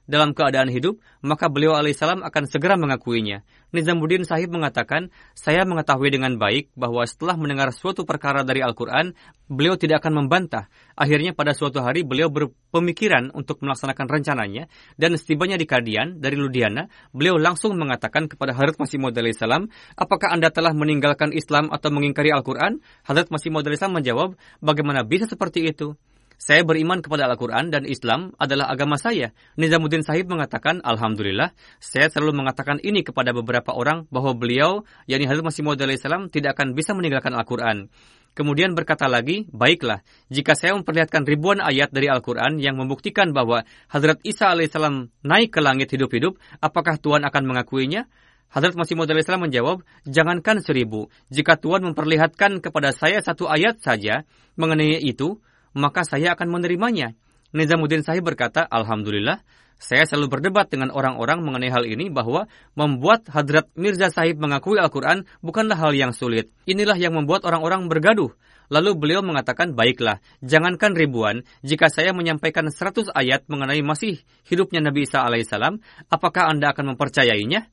dalam 0.06 0.38
keadaan 0.38 0.70
hidup, 0.70 1.02
maka 1.26 1.50
beliau 1.50 1.74
alaihissalam 1.74 2.22
akan 2.22 2.44
segera 2.46 2.78
mengakuinya. 2.78 3.42
Nizamuddin 3.76 4.24
Sahib 4.24 4.56
mengatakan, 4.56 5.12
saya 5.36 5.68
mengetahui 5.68 6.10
dengan 6.10 6.40
baik 6.40 6.72
bahwa 6.74 7.04
setelah 7.04 7.36
mendengar 7.36 7.76
suatu 7.76 8.08
perkara 8.08 8.48
dari 8.48 8.64
Al-Quran, 8.64 9.12
beliau 9.52 9.76
tidak 9.76 10.00
akan 10.00 10.26
membantah. 10.26 10.72
Akhirnya 10.96 11.36
pada 11.36 11.52
suatu 11.52 11.84
hari 11.84 12.08
beliau 12.08 12.32
berpemikiran 12.32 13.36
untuk 13.36 13.60
melaksanakan 13.60 14.08
rencananya, 14.08 14.72
dan 14.96 15.14
setibanya 15.20 15.60
di 15.60 15.68
Kadian 15.68 16.24
dari 16.24 16.40
Ludiana, 16.40 16.88
beliau 17.12 17.36
langsung 17.36 17.76
mengatakan 17.76 18.32
kepada 18.32 18.56
Hadrat 18.56 18.80
Masih 18.80 18.98
Maud 18.98 19.20
salam, 19.36 19.68
apakah 20.00 20.32
Anda 20.32 20.50
telah 20.50 20.72
meninggalkan 20.72 21.36
Islam 21.36 21.70
atau 21.70 21.92
mengingkari 21.92 22.32
Al-Quran? 22.32 22.80
Hadrat 23.04 23.28
Masih 23.28 23.52
Maud 23.52 23.68
salam 23.76 24.00
menjawab, 24.00 24.40
bagaimana 24.64 25.04
bisa 25.04 25.28
seperti 25.28 25.68
itu? 25.68 26.00
Saya 26.36 26.68
beriman 26.68 27.00
kepada 27.00 27.32
Al-Quran 27.32 27.72
dan 27.72 27.88
Islam 27.88 28.36
adalah 28.36 28.68
agama 28.68 29.00
saya. 29.00 29.32
Nizamuddin 29.56 30.04
Sahib 30.04 30.28
mengatakan, 30.28 30.84
Alhamdulillah, 30.84 31.56
saya 31.80 32.12
selalu 32.12 32.44
mengatakan 32.44 32.84
ini 32.84 33.08
kepada 33.08 33.32
beberapa 33.32 33.72
orang 33.72 34.04
bahwa 34.12 34.36
beliau, 34.36 34.84
yakni 35.08 35.32
Hazrat 35.32 35.48
Masih 35.48 35.64
Maud 35.64 35.80
salam 35.80 36.28
tidak 36.28 36.60
akan 36.60 36.76
bisa 36.76 36.92
meninggalkan 36.92 37.32
Al-Quran. 37.32 37.88
Kemudian 38.36 38.76
berkata 38.76 39.08
lagi, 39.08 39.48
baiklah, 39.48 40.04
jika 40.28 40.60
saya 40.60 40.76
memperlihatkan 40.76 41.24
ribuan 41.24 41.64
ayat 41.64 41.96
dari 41.96 42.12
Al-Quran 42.12 42.60
yang 42.60 42.76
membuktikan 42.76 43.32
bahwa 43.32 43.64
Hazrat 43.88 44.20
Isa 44.28 44.52
alaihissalam 44.52 45.08
naik 45.24 45.56
ke 45.56 45.64
langit 45.64 45.96
hidup-hidup, 45.96 46.36
apakah 46.60 47.00
Tuhan 47.00 47.24
akan 47.24 47.44
mengakuinya? 47.48 48.12
Hazrat 48.52 48.76
Masih 48.76 49.00
Maud 49.00 49.08
salam 49.08 49.48
menjawab, 49.48 49.88
jangankan 50.04 50.60
seribu, 50.60 51.08
jika 51.32 51.56
Tuhan 51.56 51.88
memperlihatkan 51.88 52.60
kepada 52.60 52.92
saya 52.92 53.24
satu 53.24 53.48
ayat 53.48 53.80
saja 53.80 54.28
mengenai 54.60 55.00
itu, 55.00 55.40
maka 55.76 56.08
saya 56.08 56.34
akan 56.34 56.48
menerimanya. 56.50 57.14
Nizamuddin 57.52 58.02
Sahib 58.02 58.26
berkata, 58.28 58.64
Alhamdulillah, 58.64 59.44
saya 59.76 60.08
selalu 60.08 60.40
berdebat 60.40 60.72
dengan 60.72 60.90
orang-orang 60.92 61.44
mengenai 61.44 61.68
hal 61.68 61.84
ini 61.84 62.08
bahwa 62.08 62.48
membuat 62.80 63.28
Hadrat 63.28 63.68
Mirza 63.76 64.08
Sahib 64.08 64.40
mengakui 64.40 64.80
Al-Quran 64.80 65.28
bukanlah 65.44 65.76
hal 65.76 65.92
yang 65.92 66.16
sulit. 66.16 66.52
Inilah 66.64 66.96
yang 66.96 67.12
membuat 67.12 67.44
orang-orang 67.44 67.92
bergaduh. 67.92 68.32
Lalu 68.72 68.98
beliau 68.98 69.22
mengatakan, 69.22 69.78
baiklah, 69.78 70.24
jangankan 70.42 70.98
ribuan, 70.98 71.46
jika 71.62 71.86
saya 71.92 72.18
menyampaikan 72.18 72.66
seratus 72.74 73.14
ayat 73.14 73.46
mengenai 73.46 73.86
masih 73.86 74.26
hidupnya 74.48 74.82
Nabi 74.82 75.06
Isa 75.06 75.22
alaihissalam, 75.22 75.84
apakah 76.10 76.50
Anda 76.50 76.74
akan 76.74 76.96
mempercayainya? 76.96 77.70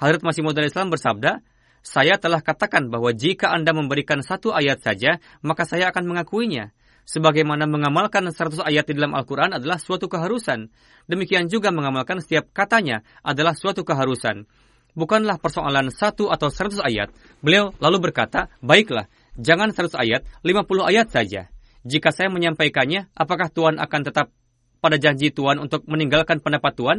Hadrat 0.00 0.24
Masih 0.24 0.40
Maud 0.40 0.56
Islam 0.56 0.88
bersabda, 0.88 1.44
saya 1.84 2.16
telah 2.16 2.40
katakan 2.40 2.88
bahwa 2.88 3.12
jika 3.12 3.52
Anda 3.52 3.76
memberikan 3.76 4.24
satu 4.24 4.56
ayat 4.56 4.80
saja, 4.80 5.20
maka 5.44 5.68
saya 5.68 5.92
akan 5.92 6.08
mengakuinya 6.08 6.72
sebagaimana 7.04 7.68
mengamalkan 7.68 8.26
100 8.28 8.64
ayat 8.64 8.84
di 8.88 8.96
dalam 8.96 9.12
Al-Quran 9.12 9.56
adalah 9.56 9.76
suatu 9.80 10.08
keharusan. 10.08 10.72
Demikian 11.08 11.48
juga 11.52 11.68
mengamalkan 11.70 12.20
setiap 12.24 12.50
katanya 12.50 13.04
adalah 13.20 13.52
suatu 13.52 13.84
keharusan. 13.84 14.48
Bukanlah 14.94 15.42
persoalan 15.42 15.90
satu 15.90 16.30
atau 16.30 16.48
100 16.48 16.80
ayat. 16.80 17.10
Beliau 17.42 17.74
lalu 17.82 18.10
berkata, 18.10 18.48
baiklah, 18.62 19.10
jangan 19.34 19.74
100 19.74 19.94
ayat, 19.98 20.22
50 20.46 20.64
ayat 20.86 21.06
saja. 21.10 21.50
Jika 21.84 22.14
saya 22.14 22.32
menyampaikannya, 22.32 23.12
apakah 23.12 23.52
Tuhan 23.52 23.76
akan 23.76 24.00
tetap 24.06 24.32
pada 24.80 24.96
janji 24.96 25.34
Tuhan 25.34 25.60
untuk 25.60 25.84
meninggalkan 25.84 26.40
pendapat 26.40 26.72
Tuhan? 26.78 26.98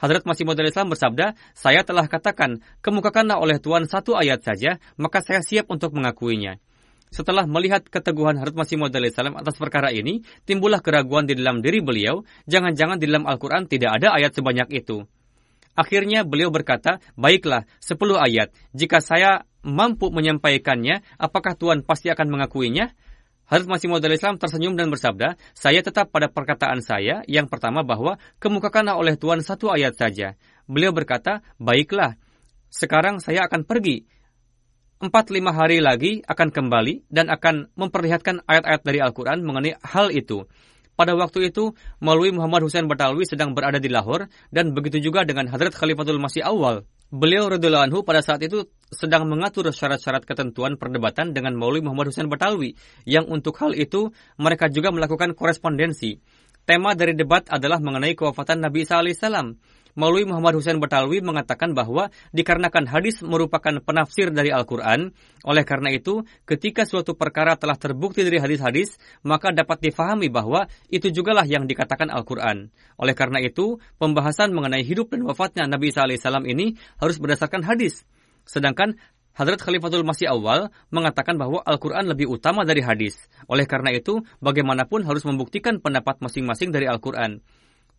Hadrat 0.00 0.24
Masih 0.24 0.48
Maud 0.48 0.56
Islam 0.64 0.88
bersabda, 0.88 1.36
saya 1.52 1.84
telah 1.84 2.08
katakan, 2.08 2.64
kemukakanlah 2.80 3.36
oleh 3.36 3.60
Tuhan 3.60 3.84
satu 3.84 4.16
ayat 4.16 4.40
saja, 4.40 4.80
maka 4.96 5.20
saya 5.20 5.44
siap 5.44 5.68
untuk 5.68 5.92
mengakuinya. 5.92 6.56
Setelah 7.10 7.42
melihat 7.42 7.82
keteguhan 7.82 8.38
Harut 8.38 8.54
Masih 8.54 8.78
Maud 8.78 8.94
salam 9.10 9.34
atas 9.34 9.58
perkara 9.58 9.90
ini, 9.90 10.22
timbullah 10.46 10.78
keraguan 10.78 11.26
di 11.26 11.34
dalam 11.34 11.58
diri 11.58 11.82
beliau, 11.82 12.22
jangan-jangan 12.46 13.02
di 13.02 13.10
dalam 13.10 13.26
Al-Quran 13.26 13.66
tidak 13.66 13.98
ada 13.98 14.14
ayat 14.14 14.30
sebanyak 14.30 14.70
itu. 14.70 15.02
Akhirnya 15.74 16.22
beliau 16.22 16.54
berkata, 16.54 17.02
baiklah, 17.18 17.66
sepuluh 17.82 18.14
ayat. 18.14 18.54
Jika 18.70 19.02
saya 19.02 19.42
mampu 19.66 20.14
menyampaikannya, 20.14 21.02
apakah 21.18 21.58
Tuhan 21.58 21.82
pasti 21.82 22.14
akan 22.14 22.30
mengakuinya? 22.30 22.94
Harut 23.50 23.66
Masih 23.66 23.90
Maud 23.90 24.06
Islam 24.06 24.38
tersenyum 24.38 24.78
dan 24.78 24.94
bersabda, 24.94 25.34
saya 25.58 25.82
tetap 25.82 26.14
pada 26.14 26.30
perkataan 26.30 26.78
saya 26.78 27.26
yang 27.26 27.50
pertama 27.50 27.82
bahwa 27.82 28.22
kemukakanlah 28.38 28.94
oleh 28.94 29.18
Tuhan 29.18 29.42
satu 29.42 29.74
ayat 29.74 29.98
saja. 29.98 30.38
Beliau 30.70 30.94
berkata, 30.94 31.42
baiklah, 31.58 32.14
sekarang 32.70 33.18
saya 33.18 33.50
akan 33.50 33.66
pergi 33.66 34.06
empat 35.00 35.32
lima 35.32 35.56
hari 35.56 35.80
lagi 35.80 36.20
akan 36.28 36.52
kembali 36.52 37.08
dan 37.08 37.32
akan 37.32 37.72
memperlihatkan 37.72 38.44
ayat-ayat 38.44 38.82
dari 38.84 39.00
Al-Quran 39.00 39.40
mengenai 39.40 39.80
hal 39.80 40.12
itu. 40.12 40.44
Pada 40.92 41.16
waktu 41.16 41.48
itu, 41.48 41.72
melalui 42.04 42.28
Muhammad 42.36 42.68
Hussein 42.68 42.84
Batalwi 42.84 43.24
sedang 43.24 43.56
berada 43.56 43.80
di 43.80 43.88
Lahore 43.88 44.28
dan 44.52 44.76
begitu 44.76 45.00
juga 45.00 45.24
dengan 45.24 45.48
Hadrat 45.48 45.72
Khalifatul 45.72 46.20
Masih 46.20 46.44
Awal. 46.44 46.84
Beliau 47.10 47.48
anhu 47.50 48.04
pada 48.04 48.20
saat 48.20 48.44
itu 48.44 48.68
sedang 48.92 49.26
mengatur 49.26 49.66
syarat-syarat 49.72 50.22
ketentuan 50.28 50.76
perdebatan 50.76 51.32
dengan 51.32 51.56
Maulwi 51.56 51.80
Muhammad 51.80 52.12
Hussein 52.12 52.28
Batalwi 52.28 52.76
yang 53.08 53.26
untuk 53.26 53.56
hal 53.58 53.72
itu 53.74 54.12
mereka 54.36 54.68
juga 54.68 54.92
melakukan 54.92 55.32
korespondensi. 55.32 56.20
Tema 56.68 56.92
dari 56.94 57.16
debat 57.16 57.48
adalah 57.48 57.80
mengenai 57.80 58.12
kewafatan 58.12 58.62
Nabi 58.62 58.84
Isa 58.84 59.00
alaihissalam. 59.00 59.56
Maulwi 59.98 60.26
Muhammad 60.26 60.58
Hussein 60.58 60.78
Batalwi 60.78 61.22
mengatakan 61.22 61.74
bahwa 61.74 62.10
dikarenakan 62.30 62.86
hadis 62.90 63.22
merupakan 63.22 63.82
penafsir 63.82 64.30
dari 64.30 64.54
Al-Quran, 64.54 65.14
oleh 65.42 65.64
karena 65.66 65.90
itu 65.94 66.22
ketika 66.46 66.86
suatu 66.86 67.18
perkara 67.18 67.56
telah 67.58 67.74
terbukti 67.78 68.22
dari 68.22 68.38
hadis-hadis, 68.38 68.98
maka 69.26 69.50
dapat 69.50 69.82
difahami 69.82 70.30
bahwa 70.30 70.70
itu 70.90 71.10
jugalah 71.10 71.46
yang 71.46 71.66
dikatakan 71.66 72.10
Al-Quran. 72.10 72.70
Oleh 73.00 73.14
karena 73.14 73.42
itu, 73.42 73.78
pembahasan 73.98 74.54
mengenai 74.54 74.84
hidup 74.86 75.10
dan 75.10 75.26
wafatnya 75.26 75.66
Nabi 75.66 75.90
Isa 75.90 76.06
alaihissalam 76.06 76.46
ini 76.46 76.78
harus 77.00 77.18
berdasarkan 77.18 77.66
hadis. 77.66 78.06
Sedangkan 78.46 78.98
Hadrat 79.30 79.62
Khalifatul 79.62 80.02
Masih 80.02 80.26
Awal 80.26 80.74
mengatakan 80.90 81.38
bahwa 81.38 81.62
Al-Quran 81.62 82.10
lebih 82.10 82.26
utama 82.28 82.66
dari 82.66 82.82
hadis. 82.82 83.16
Oleh 83.46 83.64
karena 83.64 83.94
itu, 83.94 84.26
bagaimanapun 84.42 85.06
harus 85.06 85.22
membuktikan 85.22 85.78
pendapat 85.78 86.18
masing-masing 86.18 86.74
dari 86.74 86.90
Al-Quran. 86.90 87.38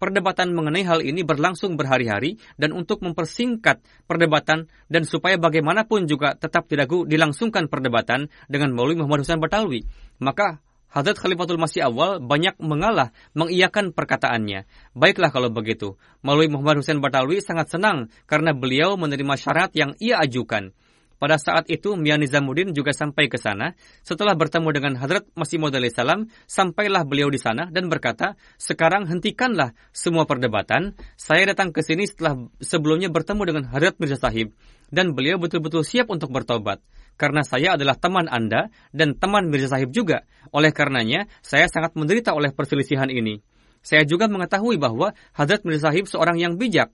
Perdebatan 0.02 0.50
mengenai 0.58 0.82
hal 0.82 1.06
ini 1.06 1.22
berlangsung 1.22 1.78
berhari-hari 1.78 2.42
dan 2.58 2.74
untuk 2.74 3.06
mempersingkat 3.06 3.86
perdebatan 4.10 4.66
dan 4.90 5.06
supaya 5.06 5.38
bagaimanapun 5.38 6.10
juga 6.10 6.34
tetap 6.34 6.66
tidak 6.66 6.90
dilangsungkan 6.90 7.70
perdebatan 7.70 8.34
dengan 8.50 8.74
Maulwi 8.74 8.98
Muhammad 8.98 9.22
Husain 9.22 9.38
Batalwi, 9.38 9.86
maka 10.18 10.58
Hadrat 10.90 11.22
Khalifatul 11.22 11.62
Masih 11.62 11.86
awal 11.86 12.18
banyak 12.20 12.58
mengalah 12.60 13.16
mengiyakan 13.32 13.94
perkataannya. 13.94 14.68
Baiklah 14.92 15.30
kalau 15.30 15.54
begitu. 15.54 15.96
Maulwi 16.20 16.50
Muhammad 16.50 16.82
Husain 16.82 16.98
Batalwi 16.98 17.40
sangat 17.40 17.70
senang 17.70 18.10
karena 18.26 18.58
beliau 18.58 18.98
menerima 18.98 19.38
syarat 19.38 19.72
yang 19.78 19.94
ia 20.02 20.18
ajukan. 20.18 20.74
Pada 21.22 21.38
saat 21.38 21.70
itu, 21.70 21.94
Mia 21.94 22.18
Nizamuddin 22.18 22.74
juga 22.74 22.98
sampai 22.98 23.30
ke 23.30 23.38
sana. 23.38 23.78
Setelah 24.02 24.34
bertemu 24.34 24.74
dengan 24.74 24.98
Hadrat 24.98 25.30
Masih 25.38 25.62
salam, 25.94 26.34
sampailah 26.50 27.06
beliau 27.06 27.30
di 27.30 27.38
sana 27.38 27.70
dan 27.70 27.94
berkata, 27.94 28.34
sekarang 28.58 29.06
hentikanlah 29.06 29.78
semua 29.94 30.26
perdebatan. 30.26 30.98
Saya 31.22 31.54
datang 31.54 31.70
ke 31.70 31.86
sini 31.86 32.10
setelah 32.10 32.50
sebelumnya 32.58 33.14
bertemu 33.14 33.42
dengan 33.54 33.64
Hadrat 33.70 34.02
Mirza 34.02 34.18
Sahib. 34.18 34.58
Dan 34.90 35.14
beliau 35.14 35.38
betul-betul 35.38 35.86
siap 35.86 36.10
untuk 36.10 36.34
bertobat. 36.34 36.82
Karena 37.22 37.46
saya 37.46 37.78
adalah 37.78 38.02
teman 38.02 38.26
Anda 38.26 38.74
dan 38.90 39.14
teman 39.14 39.54
Mirza 39.54 39.78
Sahib 39.78 39.94
juga. 39.94 40.26
Oleh 40.50 40.74
karenanya, 40.74 41.30
saya 41.46 41.70
sangat 41.70 41.94
menderita 41.94 42.34
oleh 42.34 42.50
perselisihan 42.50 43.14
ini. 43.14 43.46
Saya 43.86 44.10
juga 44.10 44.26
mengetahui 44.26 44.82
bahwa 44.82 45.14
Hadrat 45.38 45.70
Mirza 45.70 45.94
Sahib 45.94 46.10
seorang 46.10 46.42
yang 46.42 46.58
bijak 46.58 46.90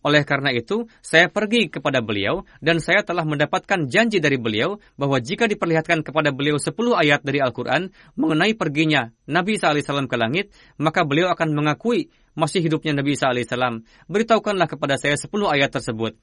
oleh 0.00 0.24
karena 0.24 0.48
itu, 0.48 0.88
saya 1.04 1.28
pergi 1.28 1.68
kepada 1.68 2.00
beliau 2.00 2.48
dan 2.64 2.80
saya 2.80 3.04
telah 3.04 3.20
mendapatkan 3.28 3.84
janji 3.84 4.16
dari 4.16 4.40
beliau 4.40 4.80
bahwa 4.96 5.20
jika 5.20 5.44
diperlihatkan 5.44 6.00
kepada 6.00 6.32
beliau 6.32 6.56
10 6.56 6.72
ayat 6.96 7.20
dari 7.20 7.44
Al-Quran 7.44 7.92
mengenai 8.16 8.56
perginya 8.56 9.12
Nabi 9.28 9.60
alaihissalam 9.60 10.08
ke 10.08 10.16
langit, 10.16 10.56
maka 10.80 11.04
beliau 11.04 11.28
akan 11.28 11.52
mengakui 11.52 12.08
masih 12.32 12.64
hidupnya 12.64 12.96
Nabi 12.96 13.12
alaihissalam. 13.12 13.84
Beritahukanlah 14.08 14.72
kepada 14.72 14.96
saya 14.96 15.20
10 15.20 15.28
ayat 15.52 15.68
tersebut. 15.68 16.16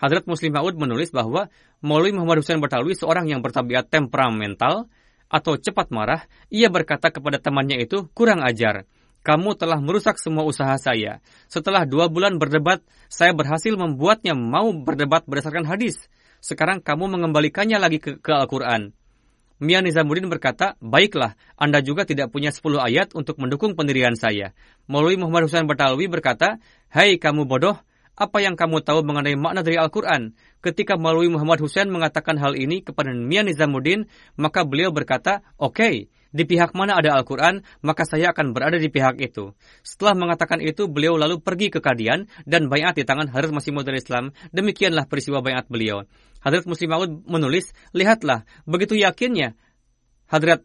Hadrat 0.00 0.24
Muslim 0.24 0.56
Maud 0.56 0.80
menulis 0.80 1.12
bahwa 1.12 1.52
Maulwi 1.84 2.16
Muhammad 2.16 2.40
Hussein 2.40 2.64
Batalwi 2.64 2.96
seorang 2.96 3.28
yang 3.28 3.44
bertabiat 3.44 3.92
temperamental 3.92 4.88
atau 5.28 5.60
cepat 5.60 5.92
marah, 5.92 6.24
ia 6.48 6.72
berkata 6.72 7.12
kepada 7.12 7.36
temannya 7.36 7.76
itu 7.84 8.08
kurang 8.16 8.40
ajar 8.40 8.88
kamu 9.28 9.60
telah 9.60 9.76
merusak 9.76 10.16
semua 10.16 10.48
usaha 10.48 10.72
saya. 10.80 11.20
Setelah 11.52 11.84
dua 11.84 12.08
bulan 12.08 12.40
berdebat, 12.40 12.80
saya 13.12 13.36
berhasil 13.36 13.76
membuatnya 13.76 14.32
mau 14.32 14.72
berdebat 14.72 15.28
berdasarkan 15.28 15.68
hadis. 15.68 16.08
Sekarang 16.40 16.80
kamu 16.80 17.12
mengembalikannya 17.12 17.76
lagi 17.76 18.00
ke, 18.00 18.16
ke 18.24 18.32
Al-Quran. 18.32 18.96
Mia 19.60 19.84
Nizamuddin 19.84 20.32
berkata, 20.32 20.80
baiklah, 20.80 21.36
Anda 21.60 21.84
juga 21.84 22.08
tidak 22.08 22.32
punya 22.32 22.48
10 22.48 22.80
ayat 22.80 23.12
untuk 23.12 23.36
mendukung 23.36 23.76
pendirian 23.76 24.16
saya. 24.16 24.56
Maulwi 24.88 25.20
Muhammad 25.20 25.50
Husain 25.50 25.68
Batalwi 25.68 26.08
berkata, 26.08 26.56
Hai 26.88 27.20
kamu 27.20 27.44
bodoh, 27.44 27.76
apa 28.16 28.38
yang 28.40 28.56
kamu 28.56 28.80
tahu 28.80 29.04
mengenai 29.04 29.36
makna 29.36 29.60
dari 29.60 29.76
Al-Quran? 29.76 30.32
Ketika 30.64 30.96
Maulwi 30.96 31.28
Muhammad 31.28 31.60
Husain 31.60 31.92
mengatakan 31.92 32.40
hal 32.40 32.56
ini 32.56 32.80
kepada 32.80 33.12
Mia 33.12 33.44
Nizamuddin, 33.44 34.08
maka 34.40 34.64
beliau 34.64 34.88
berkata, 34.88 35.44
oke, 35.60 35.76
okay, 35.76 35.94
di 36.28 36.44
pihak 36.44 36.76
mana 36.76 37.00
ada 37.00 37.16
Al-Quran, 37.16 37.64
maka 37.80 38.04
saya 38.04 38.36
akan 38.36 38.52
berada 38.52 38.76
di 38.76 38.92
pihak 38.92 39.16
itu. 39.20 39.56
Setelah 39.80 40.12
mengatakan 40.12 40.60
itu, 40.60 40.84
beliau 40.86 41.16
lalu 41.16 41.40
pergi 41.40 41.72
ke 41.72 41.80
Kadian 41.80 42.28
dan 42.44 42.68
bayat 42.68 43.00
di 43.00 43.08
tangan 43.08 43.32
Hadrat 43.32 43.52
Masih 43.52 43.72
Maud 43.72 43.88
Islam. 43.88 44.36
Demikianlah 44.52 45.08
peristiwa 45.08 45.40
bayat 45.40 45.66
beliau. 45.72 46.04
Hadrat 46.38 46.64
Muslim 46.70 46.90
Maud 46.90 47.10
menulis, 47.26 47.74
lihatlah, 47.90 48.46
begitu 48.62 48.94
yakinnya 48.94 49.58
Hadrat 50.30 50.62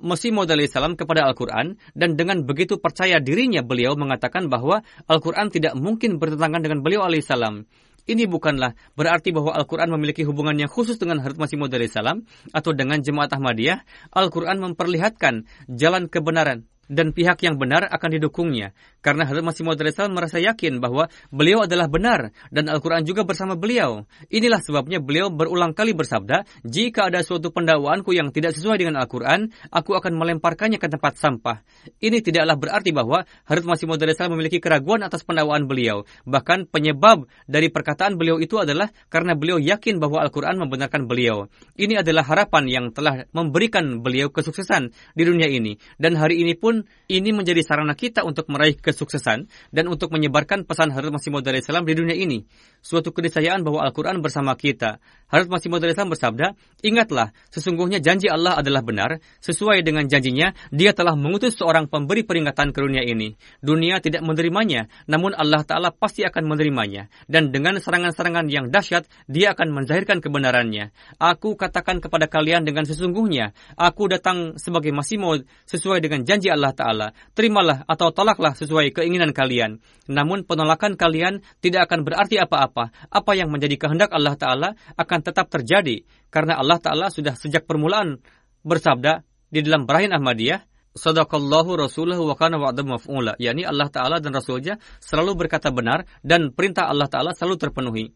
Masih 0.00 0.32
Maud 0.32 0.48
Islam 0.48 0.96
kepada 0.96 1.28
Al-Quran 1.28 1.76
dan 1.92 2.16
dengan 2.16 2.44
begitu 2.48 2.80
percaya 2.80 3.20
dirinya 3.20 3.60
beliau 3.60 3.96
mengatakan 4.00 4.48
bahwa 4.48 4.80
Al-Quran 5.04 5.52
tidak 5.52 5.76
mungkin 5.76 6.16
bertentangan 6.16 6.64
dengan 6.64 6.80
beliau 6.80 7.04
alaihissalam. 7.04 7.68
Ini 8.08 8.24
bukanlah 8.30 8.72
berarti 8.96 9.34
bahwa 9.34 9.52
Al-Quran 9.52 9.92
memiliki 9.92 10.24
hubungan 10.24 10.56
yang 10.56 10.70
khusus 10.70 10.96
dengan 10.96 11.20
Harut 11.20 11.36
Masih 11.36 11.60
Maud 11.60 11.74
salam 11.90 12.24
atau 12.54 12.70
dengan 12.72 13.00
Jemaat 13.00 13.32
Ahmadiyah. 13.34 13.84
Al-Quran 14.14 14.60
memperlihatkan 14.62 15.48
jalan 15.68 16.08
kebenaran 16.08 16.70
dan 16.90 17.14
pihak 17.14 17.38
yang 17.46 17.54
benar 17.54 17.86
akan 17.86 18.18
didukungnya. 18.18 18.74
Karena 18.98 19.22
Hazrat 19.22 19.46
Masih 19.46 19.62
Maud 19.62 19.78
merasa 20.10 20.42
yakin 20.42 20.82
bahwa 20.82 21.06
beliau 21.30 21.62
adalah 21.62 21.86
benar 21.86 22.34
dan 22.50 22.66
Al-Quran 22.66 23.06
juga 23.06 23.22
bersama 23.22 23.54
beliau. 23.54 24.04
Inilah 24.26 24.58
sebabnya 24.58 24.98
beliau 24.98 25.30
berulang 25.30 25.72
kali 25.72 25.94
bersabda, 25.94 26.44
jika 26.66 27.06
ada 27.06 27.22
suatu 27.22 27.54
pendakwaanku 27.54 28.10
yang 28.10 28.34
tidak 28.34 28.58
sesuai 28.58 28.82
dengan 28.82 28.98
Al-Quran, 28.98 29.54
aku 29.70 29.94
akan 29.94 30.18
melemparkannya 30.18 30.82
ke 30.82 30.90
tempat 30.90 31.16
sampah. 31.16 31.62
Ini 32.02 32.20
tidaklah 32.20 32.58
berarti 32.58 32.90
bahwa 32.90 33.22
Hazrat 33.46 33.64
Masih 33.70 33.86
Maud 33.86 34.02
memiliki 34.02 34.58
keraguan 34.58 35.06
atas 35.06 35.22
pendakwaan 35.22 35.70
beliau. 35.70 36.02
Bahkan 36.26 36.68
penyebab 36.68 37.30
dari 37.46 37.70
perkataan 37.70 38.18
beliau 38.18 38.42
itu 38.42 38.58
adalah 38.58 38.90
karena 39.06 39.38
beliau 39.38 39.62
yakin 39.62 40.02
bahwa 40.02 40.26
Al-Quran 40.26 40.58
membenarkan 40.58 41.06
beliau. 41.06 41.46
Ini 41.78 42.02
adalah 42.02 42.26
harapan 42.26 42.66
yang 42.66 42.84
telah 42.90 43.24
memberikan 43.30 44.02
beliau 44.02 44.34
kesuksesan 44.34 44.90
di 45.14 45.22
dunia 45.22 45.46
ini. 45.46 45.78
Dan 46.00 46.18
hari 46.18 46.42
ini 46.42 46.58
pun 46.58 46.79
ini 47.10 47.30
menjadi 47.34 47.62
sarana 47.64 47.96
kita 47.98 48.22
untuk 48.22 48.46
meraih 48.52 48.78
kesuksesan 48.78 49.50
dan 49.74 49.84
untuk 49.90 50.12
menyebarkan 50.14 50.68
pesan 50.68 50.94
Harut 50.94 51.10
Masih 51.10 51.34
Maud 51.34 51.46
Islam 51.46 51.82
di 51.88 51.94
dunia 51.96 52.14
ini. 52.14 52.46
Suatu 52.80 53.10
keniscayaan 53.10 53.64
bahwa 53.66 53.84
Al-Quran 53.84 54.20
bersama 54.24 54.56
kita. 54.56 55.02
Harut 55.30 55.48
Masih 55.50 55.68
Maud 55.70 55.84
Islam 55.84 56.10
bersabda, 56.10 56.56
Ingatlah, 56.80 57.36
sesungguhnya 57.52 58.00
janji 58.00 58.26
Allah 58.26 58.58
adalah 58.58 58.80
benar. 58.80 59.20
Sesuai 59.44 59.84
dengan 59.84 60.08
janjinya, 60.08 60.56
dia 60.72 60.96
telah 60.96 61.14
mengutus 61.14 61.60
seorang 61.60 61.86
pemberi 61.86 62.24
peringatan 62.24 62.72
ke 62.72 62.78
dunia 62.80 63.04
ini. 63.04 63.36
Dunia 63.60 64.00
tidak 64.00 64.24
menerimanya, 64.24 64.88
namun 65.04 65.36
Allah 65.36 65.62
Ta'ala 65.62 65.92
pasti 65.92 66.24
akan 66.24 66.48
menerimanya. 66.48 67.12
Dan 67.28 67.52
dengan 67.52 67.76
serangan-serangan 67.78 68.48
yang 68.48 68.72
dahsyat, 68.72 69.06
dia 69.28 69.52
akan 69.52 69.70
menzahirkan 69.70 70.24
kebenarannya. 70.24 70.90
Aku 71.20 71.54
katakan 71.54 72.00
kepada 72.00 72.26
kalian 72.26 72.64
dengan 72.64 72.88
sesungguhnya, 72.88 73.52
aku 73.76 74.08
datang 74.08 74.56
sebagai 74.56 74.90
Masih 74.90 75.20
Maud 75.20 75.40
sesuai 75.68 76.00
dengan 76.00 76.24
janji 76.24 76.48
Allah 76.48 76.69
Ta'ala, 76.72 77.12
terimalah 77.34 77.84
atau 77.84 78.10
tolaklah 78.10 78.54
sesuai 78.56 78.90
keinginan 78.94 79.30
kalian. 79.30 79.78
Namun 80.10 80.48
penolakan 80.48 80.98
kalian 80.98 81.44
tidak 81.62 81.90
akan 81.90 82.06
berarti 82.06 82.40
apa-apa. 82.40 82.90
Apa 83.10 83.32
yang 83.34 83.52
menjadi 83.52 83.76
kehendak 83.76 84.10
Allah 84.10 84.34
Ta'ala 84.34 84.68
akan 84.98 85.18
tetap 85.20 85.50
terjadi. 85.50 86.02
Karena 86.30 86.58
Allah 86.58 86.78
Ta'ala 86.78 87.06
sudah 87.10 87.34
sejak 87.34 87.66
permulaan 87.66 88.22
bersabda 88.66 89.26
di 89.50 89.60
dalam 89.66 89.88
Berahin 89.88 90.14
Ahmadiyah, 90.14 90.62
Sadaqallahu 90.90 91.78
Rasulahu 91.78 92.26
wa 92.26 92.34
kana 92.34 92.58
wa'da 92.58 92.82
maf'ula. 92.82 93.38
yakni 93.38 93.62
Allah 93.62 93.86
Ta'ala 93.86 94.18
dan 94.18 94.34
Rasulnya 94.34 94.82
selalu 94.98 95.46
berkata 95.46 95.70
benar 95.70 96.02
dan 96.26 96.50
perintah 96.50 96.90
Allah 96.90 97.06
Ta'ala 97.06 97.30
selalu 97.30 97.56
terpenuhi. 97.62 98.06